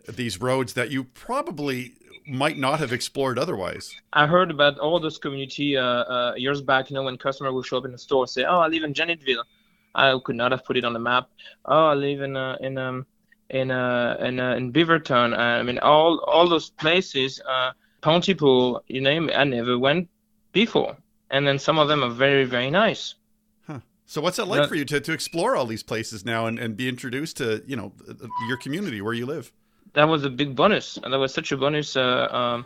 these 0.08 0.40
roads 0.40 0.74
that 0.74 0.92
you 0.92 1.04
probably 1.04 1.94
might 2.28 2.58
not 2.58 2.80
have 2.80 2.94
explored 2.94 3.38
otherwise? 3.38 3.96
I 4.14 4.28
heard 4.28 4.52
about 4.52 4.80
all 4.80 5.00
this 5.00 5.18
community 5.18 5.78
uh, 5.78 5.84
uh, 5.84 6.34
years 6.38 6.62
back. 6.62 6.90
You 6.90 6.96
know, 6.96 7.04
when 7.04 7.18
customer 7.18 7.52
will 7.52 7.64
show 7.64 7.78
up 7.78 7.86
in 7.86 7.92
the 7.92 7.98
store 7.98 8.24
and 8.24 8.30
say, 8.30 8.44
"Oh, 8.44 8.60
I 8.60 8.68
live 8.68 8.84
in 8.84 8.94
Janetville." 8.94 9.44
I 9.96 10.18
could 10.24 10.36
not 10.36 10.52
have 10.52 10.66
put 10.66 10.78
it 10.78 10.86
on 10.86 10.94
the 10.94 11.00
map. 11.00 11.30
Oh, 11.66 11.88
I 11.88 11.94
live 11.94 12.22
in 12.22 12.36
uh, 12.36 12.58
in 12.60 12.78
um 12.78 13.06
in 13.50 13.72
uh, 13.72 14.18
in 14.20 14.40
uh, 14.40 14.56
in 14.56 14.74
Beaverton. 14.74 15.38
I 15.38 15.62
mean, 15.64 15.80
all 15.80 16.20
all 16.20 16.48
those 16.48 16.70
places, 16.72 17.42
uh, 17.48 17.72
Pontypool, 18.02 18.84
you 18.88 19.02
name 19.02 19.30
it, 19.30 19.36
I 19.36 19.44
never 19.44 19.78
went 19.78 20.10
before. 20.52 20.98
And 21.30 21.48
then 21.48 21.58
some 21.58 21.80
of 21.80 21.88
them 21.88 22.04
are 22.04 22.10
very 22.10 22.46
very 22.46 22.70
nice. 22.70 23.16
Huh. 23.68 23.80
So 24.06 24.22
what's 24.22 24.40
it 24.40 24.46
like 24.46 24.68
for 24.68 24.76
you 24.76 24.86
to, 24.86 25.00
to 25.00 25.14
explore 25.14 25.56
all 25.56 25.66
these 25.66 25.84
places 25.84 26.26
now 26.26 26.48
and, 26.48 26.60
and 26.60 26.76
be 26.76 26.90
introduced 26.90 27.38
to 27.38 27.64
you 27.68 27.76
know 27.76 27.94
your 28.48 28.58
community 28.58 29.02
where 29.02 29.14
you 29.14 29.26
live? 29.26 29.52
That 29.94 30.08
was 30.10 30.26
a 30.26 30.30
big 30.30 30.56
bonus, 30.56 30.98
and 31.04 31.14
that 31.14 31.20
was 31.20 31.34
such 31.34 31.52
a 31.52 31.58
bonus. 31.58 31.96
Uh, 31.96 32.28
um, 32.32 32.66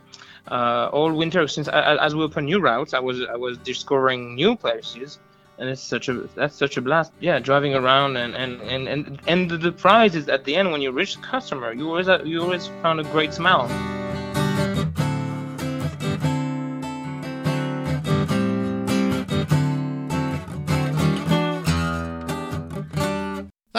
uh, 0.49 0.89
all 0.93 1.11
winter 1.11 1.45
since 1.47 1.67
as 1.67 2.15
we 2.15 2.23
opened 2.23 2.45
new 2.45 2.61
routes, 2.61 2.93
I 2.93 2.99
was 2.99 3.21
I 3.21 3.35
was 3.35 3.57
discovering 3.57 4.35
new 4.35 4.55
places 4.55 5.19
and 5.59 5.69
it's 5.69 5.81
such 5.81 6.07
a 6.09 6.13
that's 6.35 6.55
such 6.55 6.77
a 6.77 6.81
blast 6.81 7.11
yeah 7.19 7.39
driving 7.39 7.73
around 7.73 8.17
and 8.17 8.35
and 8.35 8.61
and 8.61 8.87
and, 8.87 9.19
and 9.27 9.49
the, 9.49 9.57
the 9.57 9.71
prize 9.71 10.15
is 10.15 10.29
at 10.29 10.43
the 10.45 10.55
end 10.55 10.71
when 10.71 10.81
you 10.81 10.91
reach 10.91 11.15
the 11.15 11.21
customer 11.21 11.73
you 11.73 11.87
always 11.87 12.07
you 12.25 12.41
always 12.41 12.67
found 12.81 12.99
a 12.99 13.03
great 13.05 13.33
smile 13.33 13.67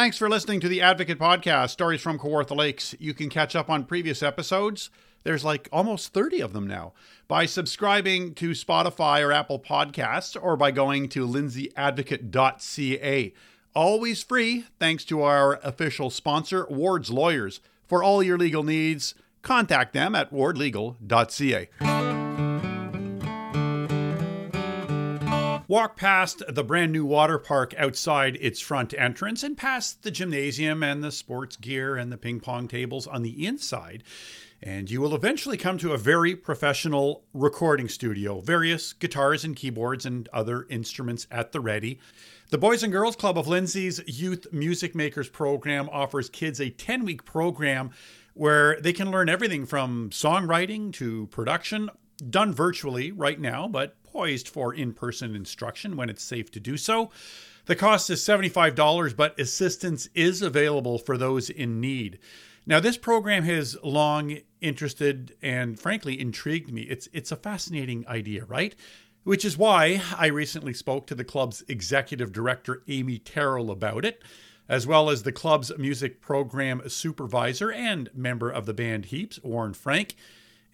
Thanks 0.08 0.16
for 0.16 0.30
listening 0.30 0.60
to 0.60 0.68
the 0.68 0.80
Advocate 0.80 1.18
Podcast, 1.18 1.68
Stories 1.68 2.00
from 2.00 2.18
Kawartha 2.18 2.56
Lakes. 2.56 2.94
You 2.98 3.12
can 3.12 3.28
catch 3.28 3.54
up 3.54 3.68
on 3.68 3.84
previous 3.84 4.22
episodes 4.22 4.88
there's 5.22 5.44
like 5.44 5.68
almost 5.70 6.14
30 6.14 6.40
of 6.40 6.54
them 6.54 6.66
now. 6.66 6.94
By 7.28 7.44
subscribing 7.44 8.32
to 8.36 8.52
Spotify 8.52 9.22
or 9.22 9.32
Apple 9.32 9.58
Podcasts 9.58 10.34
or 10.42 10.56
by 10.56 10.70
going 10.70 11.10
to 11.10 11.28
lindsayadvocate.ca. 11.28 13.34
Always 13.74 14.22
free, 14.22 14.64
thanks 14.80 15.04
to 15.04 15.20
our 15.20 15.60
official 15.62 16.08
sponsor, 16.08 16.66
Ward's 16.70 17.10
Lawyers. 17.10 17.60
For 17.86 18.02
all 18.02 18.22
your 18.22 18.38
legal 18.38 18.64
needs, 18.64 19.14
contact 19.42 19.92
them 19.92 20.14
at 20.14 20.32
wardlegal.ca. 20.32 22.27
Walk 25.68 25.96
past 25.96 26.42
the 26.48 26.64
brand 26.64 26.92
new 26.92 27.04
water 27.04 27.38
park 27.38 27.74
outside 27.76 28.38
its 28.40 28.58
front 28.58 28.94
entrance 28.94 29.42
and 29.42 29.56
past 29.56 30.02
the 30.02 30.10
gymnasium 30.10 30.82
and 30.82 31.04
the 31.04 31.12
sports 31.12 31.56
gear 31.56 31.94
and 31.94 32.10
the 32.10 32.16
ping 32.16 32.40
pong 32.40 32.66
tables 32.68 33.06
on 33.06 33.22
the 33.22 33.46
inside 33.46 34.02
and 34.62 34.90
you 34.90 35.00
will 35.00 35.14
eventually 35.14 35.56
come 35.56 35.78
to 35.78 35.92
a 35.92 35.98
very 35.98 36.34
professional 36.34 37.24
recording 37.32 37.88
studio, 37.88 38.40
various 38.40 38.92
guitars 38.92 39.44
and 39.44 39.54
keyboards 39.54 40.04
and 40.04 40.28
other 40.32 40.66
instruments 40.68 41.26
at 41.30 41.52
the 41.52 41.60
ready. 41.60 42.00
The 42.50 42.58
Boys 42.58 42.82
and 42.82 42.92
Girls 42.92 43.14
Club 43.14 43.38
of 43.38 43.46
Lindsay's 43.46 44.00
Youth 44.06 44.46
Music 44.52 44.94
Makers 44.94 45.28
program 45.28 45.88
offers 45.92 46.28
kids 46.28 46.60
a 46.60 46.70
10 46.70 47.04
week 47.04 47.24
program 47.24 47.90
where 48.34 48.80
they 48.80 48.92
can 48.92 49.10
learn 49.10 49.28
everything 49.28 49.66
from 49.66 50.10
songwriting 50.10 50.92
to 50.94 51.26
production, 51.26 51.90
done 52.28 52.52
virtually 52.52 53.12
right 53.12 53.38
now, 53.38 53.68
but 53.68 53.96
poised 54.12 54.48
for 54.48 54.74
in 54.74 54.92
person 54.92 55.34
instruction 55.34 55.96
when 55.96 56.10
it's 56.10 56.22
safe 56.22 56.50
to 56.52 56.60
do 56.60 56.76
so. 56.76 57.10
The 57.66 57.76
cost 57.76 58.08
is 58.08 58.20
$75, 58.20 59.14
but 59.14 59.38
assistance 59.38 60.08
is 60.14 60.40
available 60.40 60.98
for 60.98 61.18
those 61.18 61.50
in 61.50 61.80
need. 61.80 62.18
Now, 62.66 62.80
this 62.80 62.96
program 62.96 63.44
has 63.44 63.76
long 63.82 64.38
interested 64.60 65.34
and 65.42 65.78
frankly 65.78 66.20
intrigued 66.20 66.72
me. 66.72 66.82
It's, 66.82 67.08
it's 67.12 67.32
a 67.32 67.36
fascinating 67.36 68.06
idea, 68.08 68.44
right? 68.44 68.74
Which 69.24 69.44
is 69.44 69.58
why 69.58 70.02
I 70.16 70.26
recently 70.26 70.74
spoke 70.74 71.06
to 71.06 71.14
the 71.14 71.24
club's 71.24 71.62
executive 71.68 72.32
director, 72.32 72.82
Amy 72.88 73.18
Terrell, 73.18 73.70
about 73.70 74.04
it, 74.04 74.22
as 74.68 74.86
well 74.86 75.10
as 75.10 75.22
the 75.22 75.32
club's 75.32 75.72
music 75.78 76.20
program 76.20 76.82
supervisor 76.88 77.72
and 77.72 78.10
member 78.14 78.50
of 78.50 78.66
the 78.66 78.74
band 78.74 79.06
Heaps, 79.06 79.42
Warren 79.42 79.74
Frank. 79.74 80.14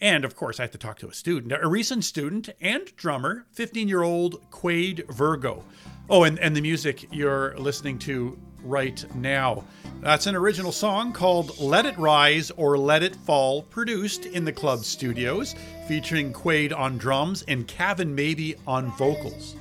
And 0.01 0.25
of 0.25 0.37
course, 0.37 0.59
I 0.61 0.65
had 0.65 0.73
to 0.73 0.79
talk 0.79 0.99
to 0.99 1.09
a 1.09 1.15
student, 1.15 1.53
a 1.53 1.69
recent 1.69 2.05
student 2.05 2.51
and 2.61 2.95
drummer, 2.97 3.47
15 3.53 3.89
year 3.89 4.03
old 4.03 4.41
Quade 4.51 5.05
Virgo. 5.09 5.65
Oh, 6.11 6.25
and, 6.25 6.39
and 6.39 6.55
the 6.55 6.61
music 6.61 7.09
you're 7.11 7.57
listening 7.59 7.99
to 8.01 8.39
right 8.63 9.05
now. 9.15 9.65
That's 10.01 10.27
an 10.27 10.35
original 10.35 10.73
song 10.73 11.13
called 11.13 11.59
Let 11.59 11.87
It 11.87 11.97
Rise 11.97 12.51
or 12.51 12.77
Let 12.77 13.03
It 13.03 13.17
Fall, 13.17 13.63
produced 13.63 14.27
in 14.27 14.45
the 14.45 14.53
club 14.53 14.85
studios, 14.85 15.55
featuring 15.89 16.33
Quade 16.33 16.73
on 16.73 16.99
drums 16.99 17.43
and 17.49 17.67
Kevin 17.67 18.15
Maybe 18.15 18.57
on 18.67 18.91
vocals. 18.93 19.57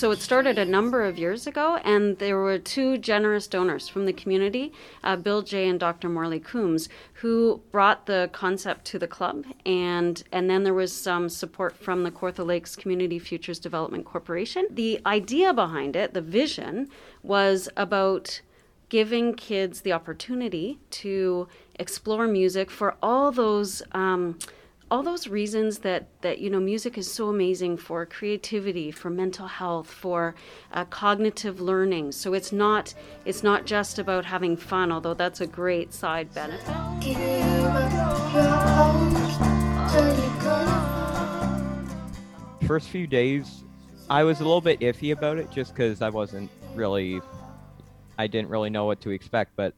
So 0.00 0.10
it 0.12 0.20
started 0.20 0.56
a 0.56 0.64
number 0.64 1.04
of 1.04 1.18
years 1.18 1.46
ago, 1.46 1.76
and 1.84 2.16
there 2.16 2.38
were 2.38 2.58
two 2.58 2.96
generous 2.96 3.46
donors 3.46 3.86
from 3.86 4.06
the 4.06 4.14
community, 4.14 4.72
uh, 5.04 5.16
Bill 5.16 5.42
Jay 5.42 5.68
and 5.68 5.78
Dr. 5.78 6.08
Morley 6.08 6.40
Coombs, 6.40 6.88
who 7.20 7.60
brought 7.70 8.06
the 8.06 8.30
concept 8.32 8.86
to 8.86 8.98
the 8.98 9.06
club, 9.06 9.44
and 9.66 10.22
and 10.32 10.48
then 10.48 10.64
there 10.64 10.72
was 10.72 10.90
some 10.90 11.28
support 11.28 11.76
from 11.76 12.02
the 12.02 12.10
Kawartha 12.10 12.46
Lakes 12.46 12.76
Community 12.76 13.18
Futures 13.18 13.58
Development 13.58 14.06
Corporation. 14.06 14.68
The 14.70 15.02
idea 15.04 15.52
behind 15.52 15.94
it, 15.96 16.14
the 16.14 16.22
vision, 16.22 16.88
was 17.22 17.68
about 17.76 18.40
giving 18.88 19.34
kids 19.34 19.82
the 19.82 19.92
opportunity 19.92 20.78
to 20.92 21.46
explore 21.78 22.26
music 22.26 22.70
for 22.70 22.96
all 23.02 23.30
those. 23.32 23.82
Um, 23.92 24.38
all 24.90 25.02
those 25.02 25.28
reasons 25.28 25.78
that 25.78 26.08
that 26.22 26.38
you 26.38 26.50
know 26.50 26.58
music 26.58 26.98
is 26.98 27.10
so 27.10 27.28
amazing 27.28 27.76
for 27.76 28.04
creativity 28.04 28.90
for 28.90 29.08
mental 29.08 29.46
health 29.46 29.88
for 29.88 30.34
uh, 30.72 30.84
cognitive 30.86 31.60
learning. 31.60 32.12
So 32.12 32.34
it's 32.34 32.50
not 32.50 32.92
it's 33.24 33.42
not 33.42 33.66
just 33.66 33.98
about 33.98 34.24
having 34.24 34.56
fun 34.56 34.90
although 34.90 35.14
that's 35.14 35.40
a 35.40 35.46
great 35.46 35.92
side 35.92 36.32
benefit. 36.34 36.74
First 42.66 42.88
few 42.88 43.06
days 43.06 43.64
i 44.10 44.24
was 44.24 44.40
a 44.40 44.44
little 44.44 44.60
bit 44.60 44.80
iffy 44.80 45.12
about 45.12 45.38
it 45.38 45.50
just 45.50 45.72
because 45.72 46.02
i 46.02 46.08
wasn't 46.08 46.50
really 46.74 47.20
i 48.18 48.26
didn't 48.26 48.48
really 48.48 48.70
know 48.70 48.84
what 48.84 49.00
to 49.00 49.10
expect 49.10 49.52
but 49.56 49.74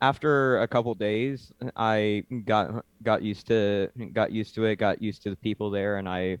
after 0.00 0.60
a 0.60 0.68
couple 0.68 0.94
days, 0.94 1.52
I 1.76 2.24
got 2.44 2.84
got 3.02 3.22
used 3.22 3.46
to 3.48 3.88
got 4.12 4.32
used 4.32 4.54
to 4.56 4.64
it, 4.64 4.76
got 4.76 5.02
used 5.02 5.22
to 5.22 5.30
the 5.30 5.36
people 5.36 5.70
there, 5.70 5.96
and 5.96 6.08
I 6.08 6.38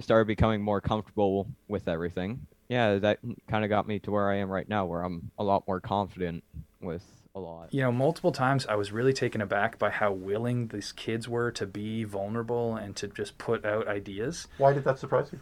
started 0.00 0.26
becoming 0.26 0.62
more 0.62 0.80
comfortable 0.80 1.48
with 1.68 1.88
everything. 1.88 2.46
Yeah, 2.68 2.96
that 2.96 3.20
kind 3.48 3.64
of 3.64 3.70
got 3.70 3.86
me 3.86 3.98
to 4.00 4.10
where 4.10 4.28
I 4.30 4.36
am 4.36 4.50
right 4.50 4.68
now, 4.68 4.86
where 4.86 5.02
I'm 5.02 5.30
a 5.38 5.44
lot 5.44 5.64
more 5.68 5.80
confident 5.80 6.42
with 6.80 7.04
a 7.34 7.40
lot. 7.40 7.72
You 7.72 7.82
know, 7.82 7.92
multiple 7.92 8.32
times 8.32 8.66
I 8.66 8.74
was 8.74 8.90
really 8.90 9.12
taken 9.12 9.40
aback 9.40 9.78
by 9.78 9.90
how 9.90 10.12
willing 10.12 10.68
these 10.68 10.90
kids 10.90 11.28
were 11.28 11.52
to 11.52 11.66
be 11.66 12.02
vulnerable 12.02 12.74
and 12.74 12.96
to 12.96 13.06
just 13.06 13.38
put 13.38 13.64
out 13.64 13.86
ideas. 13.86 14.48
Why 14.58 14.72
did 14.72 14.84
that 14.84 14.98
surprise 14.98 15.28
you? 15.32 15.40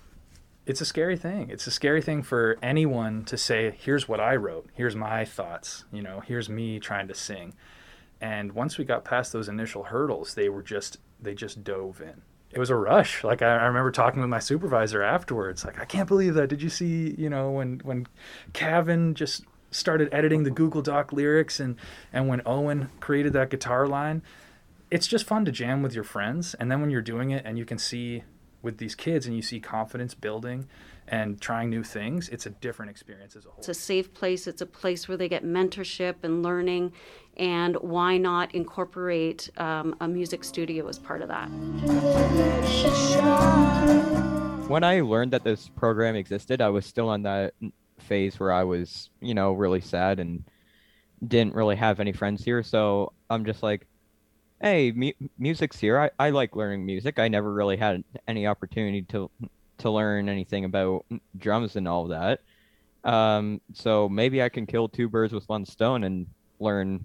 It's 0.67 0.81
a 0.81 0.87
scary 0.87 1.17
thing. 1.17 1.51
It's 1.51 1.67
a 1.67 1.71
scary 1.71 2.01
thing 2.01 2.23
for 2.23 2.57
anyone 2.63 3.25
to 3.25 3.37
say, 3.37 3.75
here's 3.79 4.09
what 4.09 4.21
I 4.21 4.37
wrote, 4.37 4.69
here's 4.75 4.97
my 4.97 5.25
thoughts, 5.25 5.85
you 5.93 6.03
know, 6.03 6.21
here's 6.21 6.49
me 6.49 6.79
trying 6.81 7.09
to 7.09 7.15
sing. 7.15 7.55
And 8.21 8.53
once 8.53 8.79
we 8.79 8.85
got 8.85 9.05
past 9.05 9.33
those 9.33 9.49
initial 9.49 9.85
hurdles, 9.85 10.35
they 10.35 10.49
were 10.49 10.63
just 10.63 10.99
they 11.21 11.35
just 11.35 11.65
dove 11.65 12.01
in. 12.01 12.23
It 12.51 12.59
was 12.59 12.71
a 12.71 12.77
rush. 12.77 13.25
Like 13.25 13.43
I, 13.43 13.57
I 13.57 13.65
remember 13.65 13.91
talking 13.91 14.21
with 14.21 14.31
my 14.31 14.39
supervisor 14.39 15.03
afterwards, 15.03 15.65
like, 15.65 15.81
I 15.81 15.85
can't 15.85 16.09
believe 16.09 16.35
that. 16.35 16.49
Did 16.49 16.63
you 16.63 16.69
see, 16.71 17.15
you 17.19 17.29
know, 17.29 17.51
when 17.51 17.81
when 17.81 18.07
Kevin 18.53 19.15
just 19.15 19.45
started 19.71 20.09
editing 20.13 20.45
the 20.45 20.51
Google 20.51 20.81
Doc 20.81 21.13
lyrics 21.13 21.61
and 21.61 21.77
and 22.13 22.29
when 22.29 22.41
Owen 22.47 22.91
created 23.01 23.33
that 23.35 23.51
guitar 23.51 23.87
line, 23.87 24.23
it's 24.91 25.07
just 25.07 25.27
fun 25.27 25.45
to 25.45 25.53
jam 25.53 25.83
with 25.83 25.95
your 25.95 26.05
friends. 26.05 26.55
And 26.55 26.71
then 26.71 26.81
when 26.81 26.91
you're 26.91 27.03
doing 27.03 27.31
it 27.31 27.45
and 27.45 27.59
you 27.59 27.65
can 27.65 27.79
see 27.79 28.23
with 28.65 28.79
these 28.79 28.95
kids 28.95 29.27
and 29.27 29.37
you 29.37 29.43
see 29.43 29.61
confidence 29.61 30.15
building 30.15 30.67
and 31.07 31.41
trying 31.41 31.69
new 31.69 31.85
things, 31.85 32.29
it's 32.31 32.47
a 32.47 32.51
different 32.51 32.91
experience 32.91 33.37
as 33.37 33.45
a 33.45 33.49
whole. 33.49 33.59
It's 33.59 33.69
a 33.69 33.75
safe 33.75 34.15
place. 34.15 34.47
It's 34.47 34.63
a 34.63 34.67
place 34.67 35.07
where 35.07 35.19
they 35.19 35.29
get 35.29 35.45
mentorship 35.45 36.17
and 36.23 36.43
learning. 36.43 36.93
And 37.37 37.77
why 37.77 38.17
not 38.17 38.55
incorporate 38.55 39.51
um, 39.59 39.95
a 40.01 40.09
music 40.09 40.43
studio 40.45 40.89
as 40.89 40.99
part 40.99 41.21
of 41.21 41.29
that? 41.29 41.49
When 44.69 44.83
I 44.83 45.03
learned 45.03 45.33
that 45.33 45.45
this 45.45 45.69
program 45.69 46.17
existed, 46.17 46.63
I 46.63 46.71
was 46.71 46.87
still 46.87 47.11
on 47.11 47.23
that 47.25 47.53
phase 47.99 48.41
where 48.41 48.51
I 48.53 48.65
was, 48.65 49.11
you 49.21 49.35
know, 49.35 49.53
really 49.53 49.81
sad 49.81 50.19
and 50.19 50.43
didn't 51.27 51.55
really 51.55 51.77
have 51.77 52.01
any 52.01 52.13
friends 52.13 52.43
here. 52.43 52.63
So 52.63 53.13
I'm 53.29 53.45
just 53.45 53.63
like, 53.63 53.87
hey, 54.65 54.93
mu- 54.93 55.29
music's 55.39 55.79
here. 55.79 56.01
I, 56.01 56.11
I 56.19 56.31
like 56.31 56.57
learning 56.57 56.87
music. 56.87 57.19
I 57.19 57.29
never 57.29 57.53
really 57.53 57.77
had 57.77 58.03
any 58.27 58.47
opportunity 58.47 59.03
to 59.03 59.31
to 59.77 59.91
learn 59.91 60.29
anything 60.29 60.65
about 60.65 61.05
drums 61.37 61.77
and 61.77 61.87
all 61.87 62.07
that. 62.09 62.41
Um, 63.05 63.61
so 63.75 64.09
maybe 64.09 64.43
I 64.43 64.49
can 64.49 64.67
kill 64.67 64.89
two 64.89 65.09
birds 65.09 65.35
with 65.35 65.47
one 65.49 65.67
stone 65.67 66.05
and 66.05 66.27
learn 66.61 67.05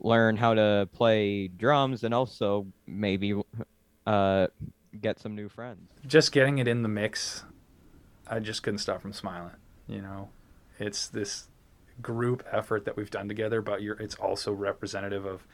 learn 0.00 0.36
how 0.36 0.54
to 0.54 0.88
play 0.92 1.46
drums 1.46 2.02
and 2.02 2.12
also 2.12 2.66
maybe 2.86 3.40
uh, 4.06 4.48
get 5.00 5.20
some 5.20 5.36
new 5.36 5.48
friends. 5.48 5.88
Just 6.06 6.32
getting 6.32 6.58
it 6.58 6.66
in 6.66 6.82
the 6.82 6.88
mix, 6.88 7.44
I 8.26 8.40
just 8.40 8.64
couldn't 8.64 8.78
stop 8.78 9.00
from 9.00 9.12
smiling. 9.12 9.56
You 9.86 10.02
know, 10.02 10.30
it's 10.80 11.06
this 11.06 11.46
group 12.02 12.42
effort 12.50 12.84
that 12.86 12.96
we've 12.96 13.10
done 13.10 13.28
together, 13.28 13.60
but 13.62 13.82
you're, 13.82 13.96
it's 13.96 14.14
also 14.16 14.52
representative 14.52 15.24
of 15.24 15.46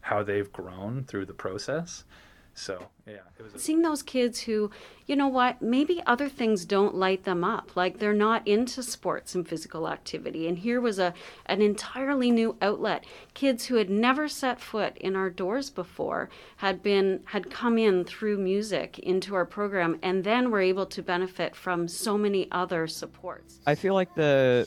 how 0.00 0.22
they've 0.22 0.52
grown 0.52 1.04
through 1.04 1.26
the 1.26 1.34
process. 1.34 2.04
So 2.52 2.88
yeah, 3.06 3.20
it 3.38 3.42
was 3.42 3.54
a- 3.54 3.58
seeing 3.58 3.82
those 3.82 4.02
kids 4.02 4.40
who, 4.40 4.70
you 5.06 5.14
know 5.14 5.28
what, 5.28 5.62
maybe 5.62 6.02
other 6.04 6.28
things 6.28 6.64
don't 6.64 6.94
light 6.94 7.24
them 7.24 7.44
up, 7.44 7.76
like 7.76 7.98
they're 7.98 8.12
not 8.12 8.46
into 8.46 8.82
sports 8.82 9.34
and 9.34 9.48
physical 9.48 9.88
activity. 9.88 10.48
And 10.48 10.58
here 10.58 10.80
was 10.80 10.98
a 10.98 11.14
an 11.46 11.62
entirely 11.62 12.30
new 12.30 12.56
outlet. 12.60 13.04
Kids 13.34 13.66
who 13.66 13.76
had 13.76 13.88
never 13.88 14.28
set 14.28 14.60
foot 14.60 14.96
in 14.98 15.16
our 15.16 15.30
doors 15.30 15.70
before 15.70 16.28
had 16.56 16.82
been 16.82 17.20
had 17.26 17.50
come 17.50 17.78
in 17.78 18.04
through 18.04 18.38
music 18.38 18.98
into 18.98 19.34
our 19.34 19.46
program, 19.46 19.98
and 20.02 20.24
then 20.24 20.50
were 20.50 20.60
able 20.60 20.86
to 20.86 21.02
benefit 21.02 21.54
from 21.54 21.86
so 21.88 22.18
many 22.18 22.50
other 22.50 22.86
supports. 22.88 23.60
I 23.66 23.74
feel 23.76 23.94
like 23.94 24.14
the 24.16 24.66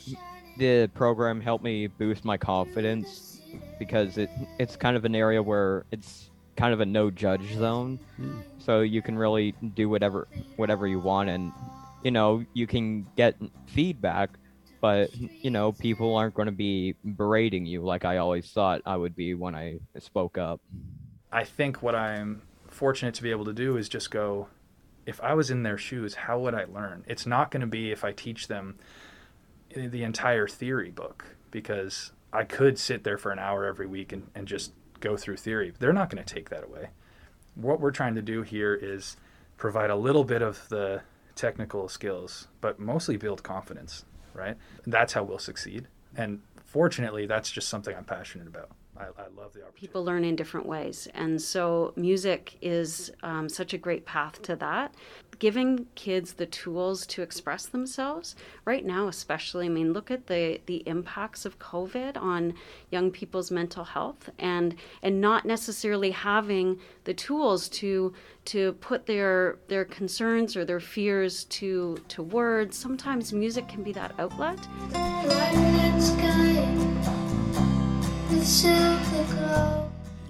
the 0.58 0.90
program 0.94 1.40
helped 1.40 1.64
me 1.64 1.86
boost 1.86 2.24
my 2.24 2.38
confidence 2.38 3.33
because 3.78 4.18
it 4.18 4.30
it's 4.58 4.76
kind 4.76 4.96
of 4.96 5.04
an 5.04 5.14
area 5.14 5.42
where 5.42 5.84
it's 5.90 6.30
kind 6.56 6.72
of 6.72 6.80
a 6.80 6.86
no 6.86 7.10
judge 7.10 7.54
zone. 7.54 7.98
Mm. 8.20 8.42
So 8.58 8.80
you 8.80 9.02
can 9.02 9.16
really 9.16 9.52
do 9.74 9.88
whatever 9.88 10.28
whatever 10.56 10.86
you 10.86 11.00
want 11.00 11.30
and 11.30 11.52
you 12.02 12.10
know, 12.10 12.44
you 12.52 12.66
can 12.66 13.06
get 13.16 13.36
feedback, 13.66 14.30
but 14.80 15.10
you 15.16 15.50
know, 15.50 15.72
people 15.72 16.16
aren't 16.16 16.34
going 16.34 16.46
to 16.46 16.52
be 16.52 16.94
berating 17.02 17.64
you 17.64 17.82
like 17.82 18.04
I 18.04 18.18
always 18.18 18.50
thought 18.50 18.82
I 18.84 18.96
would 18.96 19.16
be 19.16 19.34
when 19.34 19.54
I 19.54 19.78
spoke 19.98 20.36
up. 20.36 20.60
I 21.32 21.44
think 21.44 21.82
what 21.82 21.94
I'm 21.94 22.42
fortunate 22.68 23.14
to 23.14 23.22
be 23.22 23.30
able 23.30 23.46
to 23.46 23.52
do 23.52 23.76
is 23.76 23.88
just 23.88 24.10
go 24.10 24.48
if 25.06 25.20
I 25.22 25.34
was 25.34 25.50
in 25.50 25.62
their 25.62 25.78
shoes, 25.78 26.14
how 26.14 26.38
would 26.40 26.54
I 26.54 26.64
learn? 26.64 27.04
It's 27.06 27.26
not 27.26 27.50
going 27.50 27.60
to 27.60 27.66
be 27.66 27.90
if 27.90 28.04
I 28.04 28.12
teach 28.12 28.48
them 28.48 28.78
the 29.74 30.02
entire 30.02 30.46
theory 30.46 30.90
book 30.90 31.36
because 31.50 32.12
I 32.34 32.44
could 32.44 32.78
sit 32.78 33.04
there 33.04 33.16
for 33.16 33.30
an 33.30 33.38
hour 33.38 33.64
every 33.64 33.86
week 33.86 34.12
and, 34.12 34.28
and 34.34 34.46
just 34.46 34.72
go 35.00 35.16
through 35.16 35.36
theory. 35.36 35.72
They're 35.78 35.92
not 35.92 36.10
going 36.10 36.22
to 36.22 36.34
take 36.34 36.50
that 36.50 36.64
away. 36.64 36.88
What 37.54 37.80
we're 37.80 37.92
trying 37.92 38.16
to 38.16 38.22
do 38.22 38.42
here 38.42 38.74
is 38.74 39.16
provide 39.56 39.90
a 39.90 39.96
little 39.96 40.24
bit 40.24 40.42
of 40.42 40.68
the 40.68 41.02
technical 41.36 41.88
skills, 41.88 42.48
but 42.60 42.80
mostly 42.80 43.16
build 43.16 43.42
confidence. 43.42 44.04
right? 44.34 44.56
That's 44.86 45.12
how 45.12 45.22
we'll 45.22 45.38
succeed. 45.38 45.86
And 46.16 46.40
fortunately, 46.64 47.26
that's 47.26 47.50
just 47.50 47.68
something 47.68 47.94
I'm 47.96 48.04
passionate 48.04 48.48
about. 48.48 48.70
I, 48.96 49.04
I 49.04 49.26
love 49.36 49.52
the 49.52 49.62
opportunity. 49.62 49.80
People 49.80 50.04
learn 50.04 50.24
in 50.24 50.36
different 50.36 50.66
ways. 50.66 51.08
And 51.14 51.40
so 51.40 51.92
music 51.96 52.56
is 52.62 53.12
um, 53.22 53.48
such 53.48 53.74
a 53.74 53.78
great 53.78 54.04
path 54.04 54.40
to 54.42 54.56
that. 54.56 54.94
Giving 55.40 55.86
kids 55.96 56.34
the 56.34 56.46
tools 56.46 57.06
to 57.08 57.22
express 57.22 57.66
themselves 57.66 58.36
right 58.64 58.84
now, 58.84 59.08
especially. 59.08 59.66
I 59.66 59.68
mean, 59.68 59.92
look 59.92 60.12
at 60.12 60.28
the, 60.28 60.60
the 60.66 60.84
impacts 60.86 61.44
of 61.44 61.58
COVID 61.58 62.16
on 62.16 62.54
young 62.90 63.10
people's 63.10 63.50
mental 63.50 63.82
health 63.82 64.30
and, 64.38 64.76
and 65.02 65.20
not 65.20 65.44
necessarily 65.44 66.12
having 66.12 66.78
the 67.02 67.14
tools 67.14 67.68
to, 67.70 68.14
to 68.46 68.74
put 68.74 69.06
their, 69.06 69.58
their 69.66 69.84
concerns 69.84 70.56
or 70.56 70.64
their 70.64 70.80
fears 70.80 71.44
to, 71.44 71.98
to 72.08 72.22
words. 72.22 72.76
Sometimes 72.76 73.32
music 73.32 73.66
can 73.66 73.82
be 73.82 73.92
that 73.92 74.14
outlet. 74.20 74.58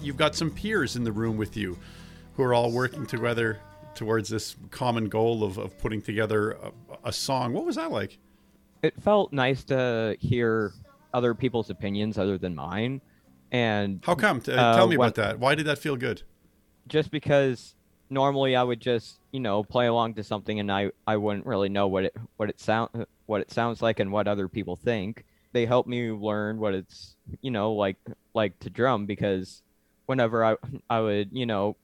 You've 0.01 0.17
got 0.17 0.37
some 0.37 0.51
peers 0.51 0.95
in 0.95 1.03
the 1.03 1.11
room 1.11 1.37
with 1.37 1.57
you 1.57 1.77
who 2.37 2.45
are 2.45 2.55
all 2.55 2.71
working 2.71 3.07
together 3.07 3.59
towards 3.97 4.29
this 4.29 4.55
common 4.71 5.09
goal 5.09 5.43
of, 5.43 5.59
of 5.59 5.77
putting 5.79 6.01
together 6.01 6.53
a, 6.53 6.73
a 7.07 7.13
song. 7.13 7.53
What 7.53 7.65
was 7.65 7.75
that 7.77 7.91
like? 7.91 8.19
It 8.83 9.01
felt 9.03 9.33
nice 9.33 9.65
to 9.65 10.17
hear 10.21 10.73
other 11.13 11.35
people's 11.35 11.71
opinions 11.71 12.17
other 12.17 12.39
than 12.39 12.55
mine. 12.55 13.01
And 13.51 14.01
How 14.05 14.15
come? 14.15 14.41
T- 14.41 14.53
uh, 14.53 14.77
Tell 14.77 14.87
me 14.87 14.97
when- 14.97 15.09
about 15.09 15.17
that. 15.17 15.39
Why 15.41 15.55
did 15.57 15.67
that 15.67 15.79
feel 15.79 15.97
good? 15.97 16.23
just 16.87 17.11
because 17.11 17.75
normally 18.11 18.55
I 18.55 18.63
would 18.63 18.79
just 18.79 19.19
you 19.33 19.41
know 19.41 19.65
play 19.65 19.87
along 19.87 20.15
to 20.15 20.23
something 20.23 20.61
and 20.61 20.71
I 20.71 20.91
I 21.07 21.17
wouldn't 21.17 21.47
really 21.47 21.71
know 21.71 21.89
what 21.89 22.05
it 22.05 22.15
what 22.37 22.51
it 22.51 22.61
sound 22.61 23.07
what 23.25 23.41
it 23.41 23.51
sounds 23.51 23.81
like 23.81 23.99
and 24.01 24.13
what 24.13 24.29
other 24.29 24.47
people 24.49 24.77
think. 24.77 25.25
They 25.55 25.65
help 25.65 25.87
me 25.87 26.11
learn 26.11 26.59
what 26.59 26.75
it's 26.75 27.17
you 27.41 27.51
know 27.51 27.73
like 27.73 27.97
like 28.35 28.59
to 28.61 28.71
drum 28.71 29.07
because 29.07 29.63
whenever 30.07 30.45
I 30.45 30.57
I 30.91 31.01
would 31.01 31.31
you 31.33 31.47
know 31.47 31.77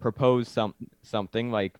propose 0.00 0.48
some 0.48 0.74
something 1.02 1.50
like 1.52 1.76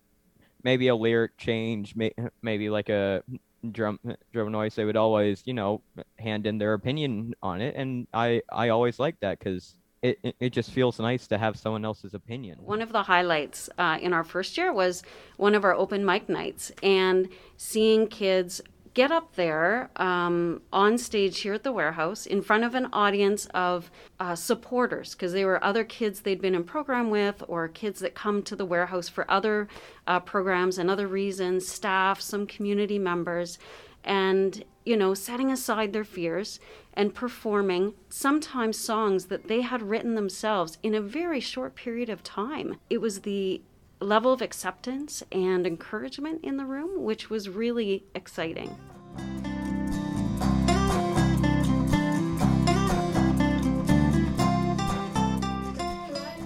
maybe 0.63 0.87
a 0.87 0.95
lyric 0.95 1.37
change 1.37 1.95
may, 1.95 2.13
maybe 2.41 2.69
like 2.69 2.87
a 2.87 3.23
drum 3.71 3.99
drum 4.31 4.51
noise 4.51 4.75
they 4.75 4.85
would 4.85 4.95
always 4.95 5.43
you 5.45 5.53
know 5.53 5.81
hand 6.17 6.47
in 6.47 6.57
their 6.57 6.73
opinion 6.73 7.33
on 7.43 7.61
it 7.61 7.75
and 7.75 8.07
I 8.13 8.41
I 8.51 8.69
always 8.69 8.97
like 8.97 9.19
that 9.19 9.39
because 9.39 9.75
it, 10.03 10.35
it 10.39 10.49
just 10.49 10.71
feels 10.71 10.99
nice 10.99 11.27
to 11.27 11.37
have 11.37 11.55
someone 11.57 11.85
else's 11.85 12.13
opinion. 12.13 12.57
One 12.61 12.81
of 12.81 12.91
the 12.91 13.03
highlights 13.03 13.69
uh, 13.77 13.97
in 14.01 14.11
our 14.11 14.25
first 14.25 14.57
year 14.57 14.73
was 14.73 15.01
one 15.37 15.55
of 15.55 15.63
our 15.63 15.73
open 15.73 16.05
mic 16.05 16.27
nights 16.27 16.73
and 16.83 17.29
seeing 17.55 18.07
kids 18.07 18.59
get 18.93 19.11
up 19.11 19.35
there 19.35 19.89
um, 19.95 20.61
on 20.71 20.97
stage 20.97 21.39
here 21.39 21.53
at 21.53 21.63
the 21.63 21.71
warehouse 21.71 22.25
in 22.25 22.41
front 22.41 22.63
of 22.63 22.75
an 22.75 22.87
audience 22.93 23.47
of 23.53 23.89
uh, 24.19 24.35
supporters 24.35 25.13
because 25.13 25.33
they 25.33 25.45
were 25.45 25.63
other 25.63 25.83
kids 25.83 26.21
they'd 26.21 26.41
been 26.41 26.55
in 26.55 26.63
program 26.63 27.09
with 27.09 27.43
or 27.47 27.67
kids 27.67 27.99
that 27.99 28.13
come 28.13 28.43
to 28.43 28.55
the 28.55 28.65
warehouse 28.65 29.09
for 29.09 29.29
other 29.29 29.67
uh, 30.07 30.19
programs 30.19 30.77
and 30.77 30.89
other 30.89 31.07
reasons 31.07 31.67
staff 31.67 32.21
some 32.21 32.45
community 32.45 32.99
members 32.99 33.57
and 34.03 34.63
you 34.85 34.97
know 34.97 35.13
setting 35.13 35.51
aside 35.51 35.93
their 35.93 36.03
fears 36.03 36.59
and 36.93 37.15
performing 37.15 37.93
sometimes 38.09 38.77
songs 38.77 39.25
that 39.25 39.47
they 39.47 39.61
had 39.61 39.81
written 39.81 40.15
themselves 40.15 40.77
in 40.83 40.93
a 40.93 41.01
very 41.01 41.39
short 41.39 41.75
period 41.75 42.09
of 42.09 42.21
time. 42.21 42.77
It 42.89 43.01
was 43.01 43.21
the 43.21 43.61
level 44.03 44.33
of 44.33 44.41
acceptance 44.41 45.23
and 45.31 45.65
encouragement 45.65 46.41
in 46.43 46.57
the 46.57 46.65
room 46.65 47.03
which 47.03 47.29
was 47.29 47.49
really 47.49 48.03
exciting 48.13 48.75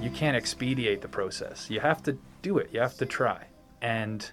you 0.08 0.14
can't 0.14 0.38
expedite 0.38 1.02
the 1.02 1.08
process. 1.10 1.70
You 1.70 1.82
have 1.82 2.02
to 2.04 2.18
do 2.42 2.60
it. 2.60 2.70
You 2.72 2.80
have 2.80 2.96
to 3.00 3.06
try, 3.06 3.48
and 3.82 4.32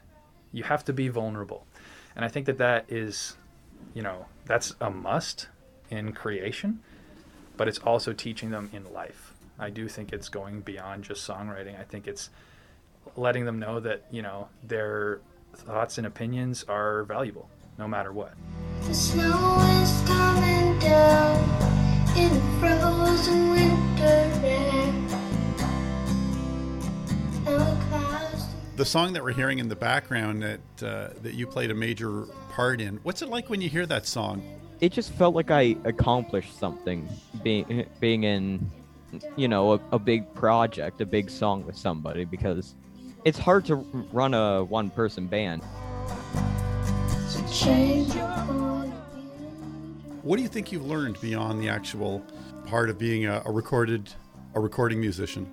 you 0.53 0.63
have 0.63 0.85
to 0.85 0.93
be 0.93 1.09
vulnerable. 1.09 1.67
And 2.15 2.25
I 2.25 2.29
think 2.29 2.47
that 2.47 2.59
that 2.59 2.85
is, 2.89 3.37
you 3.93 4.03
know, 4.03 4.27
that's 4.47 4.73
a 4.81 4.89
must 4.89 5.49
in 5.91 6.13
creation, 6.13 6.79
but 7.57 7.67
it's 7.67 7.81
also 7.81 8.13
teaching 8.13 8.51
them 8.51 8.71
in 8.73 8.93
life. 8.93 9.35
I 9.59 9.71
do 9.71 9.89
think 9.89 10.13
it's 10.13 10.29
going 10.29 10.61
beyond 10.61 11.03
just 11.03 11.29
songwriting. 11.29 11.79
I 11.79 11.83
think 11.83 12.07
it's 12.07 12.31
letting 13.17 13.45
them 13.45 13.59
know 13.59 13.81
that 13.81 14.05
you 14.11 14.23
know 14.23 14.49
their 14.63 15.21
thoughts 15.55 15.99
and 15.99 16.07
opinions 16.07 16.65
are 16.69 17.05
valuable, 17.05 17.49
no 17.79 17.87
matter 17.87 18.13
what. 18.13 18.35
The 18.83 18.95
snow 18.95 19.59
is 19.83 20.03
coming 20.07 20.79
down 20.79 21.39
in 22.17 22.33
the 22.35 22.41
frozen 22.61 23.51
winter 23.51 24.31
air. 24.45 24.95
And 27.47 27.61
the 27.61 27.87
clouds 27.89 28.47
The 28.77 28.85
song 28.85 29.13
that 29.13 29.23
we're 29.23 29.33
hearing 29.33 29.59
in 29.59 29.69
the 29.69 29.77
background 29.77 30.43
that 30.43 30.61
uh, 30.83 31.11
that 31.23 31.35
you 31.35 31.47
played 31.47 31.71
a 31.71 31.75
major 31.75 32.25
part 32.51 32.81
in. 32.81 32.99
What's 33.03 33.23
it 33.23 33.29
like 33.29 33.49
when 33.49 33.61
you 33.61 33.69
hear 33.69 33.87
that 33.87 34.07
song? 34.07 34.43
It 34.81 34.93
just 34.93 35.13
felt 35.13 35.35
like 35.35 35.51
I 35.51 35.77
accomplished 35.85 36.59
something 36.59 37.09
being 37.43 37.87
being 38.01 38.25
in 38.25 38.71
you 39.37 39.49
know 39.49 39.75
a, 39.75 39.81
a 39.93 39.99
big 39.99 40.35
project, 40.35 41.01
a 41.01 41.07
big 41.07 41.31
song 41.31 41.65
with 41.65 41.77
somebody 41.77 42.25
because 42.25 42.75
it's 43.25 43.39
hard 43.39 43.65
to 43.67 43.77
run 44.13 44.35
a 44.35 44.65
one 44.65 44.91
person 44.91 45.27
band. 45.27 45.63
to 47.33 47.53
change 47.53 48.15
your 48.15 48.29
point 48.47 48.93
of 48.93 50.25
What 50.25 50.37
do 50.37 50.43
you 50.43 50.49
think 50.49 50.73
you've 50.73 50.87
learned 50.87 51.21
beyond 51.21 51.61
the 51.63 51.69
actual 51.69 52.25
part 52.67 52.91
of 52.91 52.99
being 52.99 53.27
a, 53.27 53.43
a 53.45 53.51
recorded 53.53 54.13
a 54.55 54.61
recording 54.61 55.01
musician? 55.01 55.53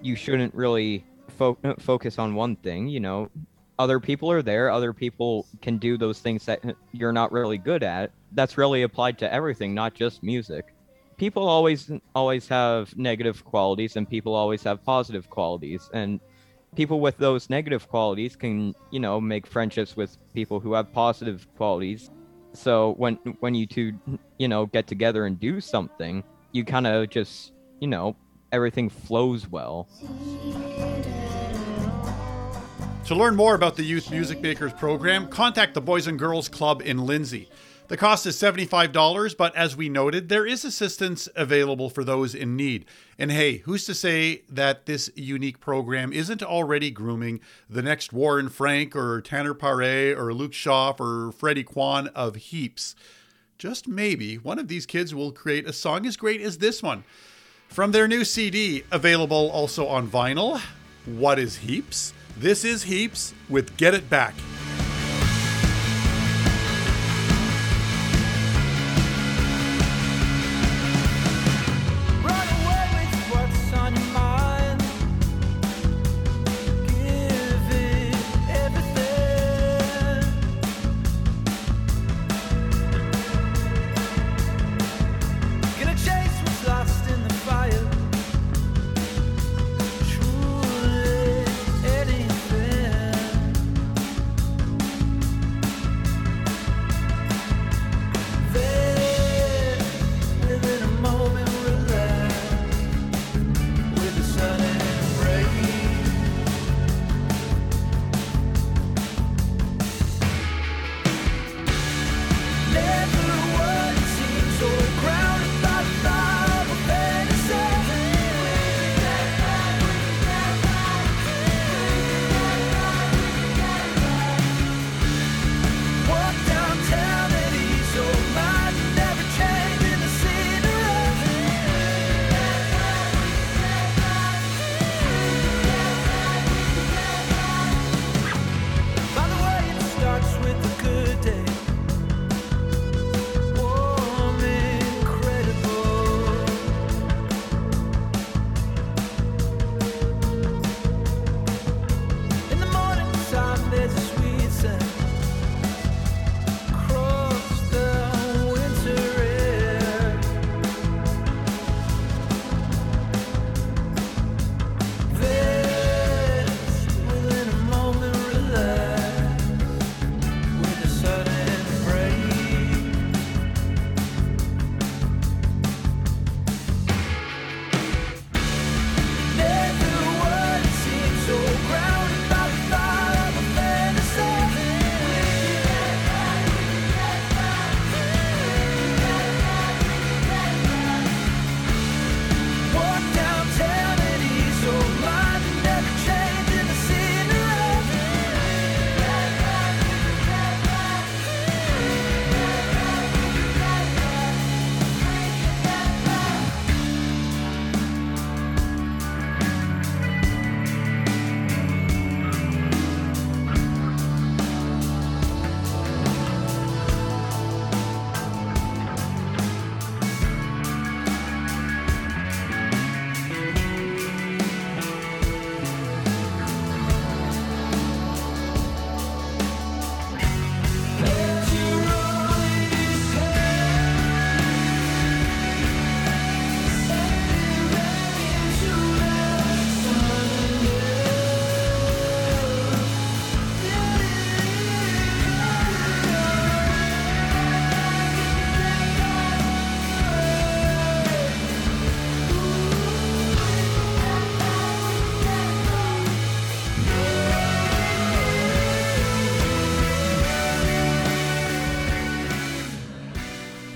you 0.00 0.14
shouldn't 0.14 0.54
really 0.54 1.04
fo- 1.36 1.58
focus 1.80 2.16
on 2.18 2.34
one 2.36 2.54
thing. 2.56 2.86
You 2.86 3.00
know, 3.00 3.28
other 3.78 3.98
people 3.98 4.30
are 4.30 4.40
there. 4.40 4.70
Other 4.70 4.92
people 4.92 5.46
can 5.62 5.78
do 5.78 5.98
those 5.98 6.20
things 6.20 6.44
that 6.46 6.60
you're 6.92 7.12
not 7.12 7.32
really 7.32 7.58
good 7.58 7.82
at. 7.82 8.12
That's 8.32 8.56
really 8.56 8.82
applied 8.82 9.18
to 9.18 9.32
everything, 9.32 9.74
not 9.74 9.94
just 9.94 10.22
music. 10.22 10.66
People 11.16 11.46
always 11.48 11.90
always 12.14 12.46
have 12.46 12.96
negative 12.96 13.44
qualities, 13.44 13.96
and 13.96 14.08
people 14.08 14.32
always 14.32 14.62
have 14.62 14.82
positive 14.84 15.28
qualities. 15.28 15.90
And 15.92 16.20
people 16.76 17.00
with 17.00 17.18
those 17.18 17.50
negative 17.50 17.88
qualities 17.88 18.36
can, 18.36 18.74
you 18.90 19.00
know, 19.00 19.20
make 19.20 19.46
friendships 19.46 19.96
with 19.96 20.16
people 20.34 20.60
who 20.60 20.74
have 20.74 20.92
positive 20.92 21.46
qualities. 21.56 22.10
So 22.52 22.94
when 22.96 23.14
when 23.40 23.54
you 23.54 23.66
two, 23.66 23.92
you 24.38 24.48
know, 24.48 24.66
get 24.66 24.86
together 24.86 25.26
and 25.26 25.38
do 25.38 25.60
something, 25.60 26.24
you 26.52 26.64
kind 26.64 26.86
of 26.86 27.10
just, 27.10 27.52
you 27.80 27.88
know, 27.88 28.16
everything 28.52 28.88
flows 28.88 29.48
well. 29.48 29.88
To 33.06 33.14
learn 33.14 33.34
more 33.34 33.54
about 33.54 33.76
the 33.76 33.82
Youth 33.82 34.10
Music 34.10 34.40
Makers 34.40 34.72
program, 34.72 35.28
contact 35.28 35.74
the 35.74 35.80
Boys 35.80 36.06
and 36.06 36.18
Girls 36.18 36.48
Club 36.48 36.82
in 36.84 37.06
Lindsay. 37.06 37.48
The 37.90 37.96
cost 37.96 38.24
is 38.24 38.36
$75, 38.36 39.36
but 39.36 39.52
as 39.56 39.76
we 39.76 39.88
noted, 39.88 40.28
there 40.28 40.46
is 40.46 40.64
assistance 40.64 41.28
available 41.34 41.90
for 41.90 42.04
those 42.04 42.36
in 42.36 42.54
need. 42.54 42.84
And 43.18 43.32
hey, 43.32 43.56
who's 43.56 43.84
to 43.86 43.96
say 43.96 44.42
that 44.48 44.86
this 44.86 45.10
unique 45.16 45.58
program 45.58 46.12
isn't 46.12 46.40
already 46.40 46.92
grooming 46.92 47.40
the 47.68 47.82
next 47.82 48.12
Warren 48.12 48.48
Frank 48.48 48.94
or 48.94 49.20
Tanner 49.20 49.54
Paré 49.54 50.16
or 50.16 50.32
Luke 50.32 50.52
Schaff 50.52 51.00
or 51.00 51.32
Freddie 51.32 51.64
Kwan 51.64 52.06
of 52.14 52.36
heaps? 52.36 52.94
Just 53.58 53.88
maybe 53.88 54.36
one 54.38 54.60
of 54.60 54.68
these 54.68 54.86
kids 54.86 55.12
will 55.12 55.32
create 55.32 55.68
a 55.68 55.72
song 55.72 56.06
as 56.06 56.16
great 56.16 56.40
as 56.40 56.58
this 56.58 56.84
one. 56.84 57.02
From 57.66 57.90
their 57.90 58.06
new 58.06 58.24
CD, 58.24 58.84
available 58.92 59.50
also 59.50 59.88
on 59.88 60.06
vinyl, 60.06 60.60
What 61.06 61.40
is 61.40 61.56
Heaps? 61.56 62.14
This 62.36 62.64
is 62.64 62.84
Heaps 62.84 63.34
with 63.48 63.76
Get 63.76 63.94
It 63.94 64.08
Back. 64.08 64.34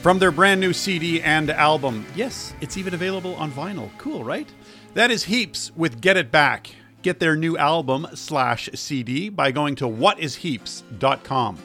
From 0.04 0.18
their 0.18 0.30
brand 0.30 0.60
new 0.60 0.74
CD 0.74 1.22
and 1.22 1.48
album. 1.48 2.04
Yes, 2.14 2.52
it's 2.60 2.76
even 2.76 2.92
available 2.92 3.34
on 3.36 3.50
vinyl. 3.50 3.88
Cool, 3.96 4.22
right? 4.22 4.46
That 4.92 5.10
is 5.10 5.24
Heaps 5.24 5.72
with 5.76 6.02
Get 6.02 6.18
It 6.18 6.30
Back. 6.30 6.68
Get 7.00 7.20
their 7.20 7.34
new 7.34 7.56
album 7.56 8.08
slash 8.12 8.68
CD 8.74 9.30
by 9.30 9.50
going 9.50 9.76
to 9.76 9.86
whatisheaps.com. 9.86 11.56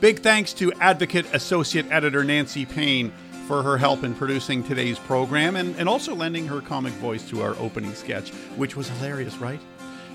Big 0.00 0.20
thanks 0.20 0.54
to 0.54 0.72
Advocate 0.80 1.26
Associate 1.34 1.84
Editor 1.90 2.24
Nancy 2.24 2.64
Payne 2.64 3.12
for 3.46 3.62
her 3.62 3.76
help 3.76 4.04
in 4.04 4.14
producing 4.14 4.62
today's 4.62 4.98
program 4.98 5.56
and, 5.56 5.76
and 5.76 5.86
also 5.86 6.14
lending 6.14 6.46
her 6.46 6.62
comic 6.62 6.94
voice 6.94 7.28
to 7.28 7.42
our 7.42 7.54
opening 7.56 7.92
sketch, 7.92 8.30
which 8.56 8.74
was 8.74 8.88
hilarious, 8.88 9.36
right? 9.36 9.60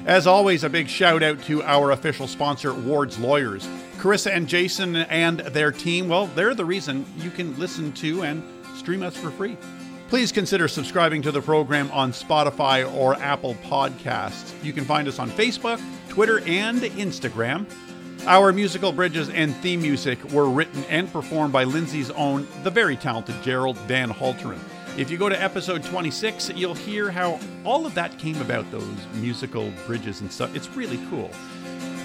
As 0.05 0.25
always, 0.25 0.63
a 0.63 0.69
big 0.69 0.89
shout 0.89 1.21
out 1.21 1.41
to 1.43 1.61
our 1.61 1.91
official 1.91 2.27
sponsor, 2.27 2.73
Ward's 2.73 3.19
Lawyers. 3.19 3.67
Carissa 3.97 4.31
and 4.31 4.47
Jason 4.47 4.95
and 4.95 5.41
their 5.41 5.71
team, 5.71 6.07
well, 6.07 6.25
they're 6.27 6.55
the 6.55 6.65
reason 6.65 7.05
you 7.17 7.29
can 7.29 7.57
listen 7.59 7.91
to 7.93 8.23
and 8.23 8.43
stream 8.75 9.03
us 9.03 9.15
for 9.15 9.29
free. 9.29 9.55
Please 10.09 10.31
consider 10.31 10.67
subscribing 10.67 11.21
to 11.21 11.31
the 11.31 11.41
program 11.41 11.89
on 11.91 12.11
Spotify 12.11 12.91
or 12.95 13.13
Apple 13.15 13.53
Podcasts. 13.63 14.51
You 14.63 14.73
can 14.73 14.85
find 14.85 15.07
us 15.07 15.19
on 15.19 15.29
Facebook, 15.29 15.79
Twitter, 16.09 16.39
and 16.47 16.81
Instagram. 16.81 17.67
Our 18.25 18.51
musical 18.51 18.91
bridges 18.91 19.29
and 19.29 19.55
theme 19.57 19.83
music 19.83 20.23
were 20.31 20.49
written 20.49 20.83
and 20.85 21.11
performed 21.13 21.53
by 21.53 21.63
Lindsay's 21.63 22.09
own, 22.11 22.47
the 22.63 22.71
very 22.71 22.95
talented 22.95 23.35
Gerald 23.43 23.77
Dan 23.87 24.09
Halterin. 24.09 24.59
If 24.97 25.09
you 25.09 25.17
go 25.17 25.29
to 25.29 25.41
episode 25.41 25.83
26, 25.83 26.49
you'll 26.49 26.73
hear 26.73 27.09
how 27.09 27.39
all 27.63 27.85
of 27.85 27.95
that 27.95 28.17
came 28.19 28.39
about, 28.41 28.69
those 28.71 28.83
musical 29.15 29.71
bridges 29.87 30.19
and 30.19 30.31
stuff. 30.31 30.53
It's 30.53 30.67
really 30.69 30.99
cool. 31.09 31.31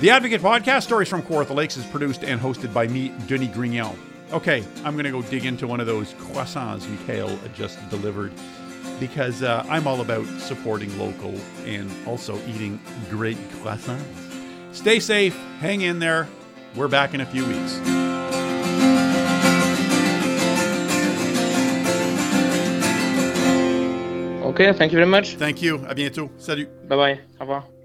The 0.01 0.11
Advocate 0.11 0.41
Podcast, 0.41 0.84
Stories 0.84 1.09
from 1.09 1.22
Kawartha 1.22 1.55
Lakes, 1.55 1.76
is 1.76 1.84
produced 1.87 2.22
and 2.22 2.41
hosted 2.41 2.72
by 2.72 2.87
me, 2.87 3.09
Denis 3.26 3.49
Grignon. 3.49 3.97
Okay, 4.32 4.64
I'm 4.84 4.95
going 4.95 5.05
to 5.05 5.11
go 5.11 5.22
dig 5.22 5.45
into 5.45 5.66
one 5.66 5.80
of 5.80 5.87
those 5.87 6.14
croissants 6.14 6.82
Mickaël 6.82 7.37
just 7.55 7.76
delivered 7.91 8.32
because 9.01 9.43
uh, 9.43 9.66
I'm 9.68 9.89
all 9.89 10.01
about 10.01 10.26
supporting 10.41 10.97
local 10.97 11.34
and 11.64 11.91
also 12.07 12.39
eating 12.47 12.80
great 13.11 13.37
croissants. 13.51 14.05
Stay 14.72 15.01
safe, 15.01 15.37
hang 15.59 15.80
in 15.80 15.99
there. 15.99 16.28
We're 16.76 16.89
back 16.89 17.14
in 17.14 17.20
a 17.20 17.26
few 17.26 17.45
weeks. 17.47 18.06
Okay, 24.57 24.73
thank 24.73 24.91
you 24.91 24.97
very 24.97 25.11
much. 25.11 25.37
Thank 25.37 25.61
you. 25.61 25.81
À 25.87 25.93
bientôt. 25.93 26.31
Salut. 26.39 26.67
Bye 26.89 26.97
bye. 26.97 27.21
Au 27.39 27.41
revoir. 27.41 27.76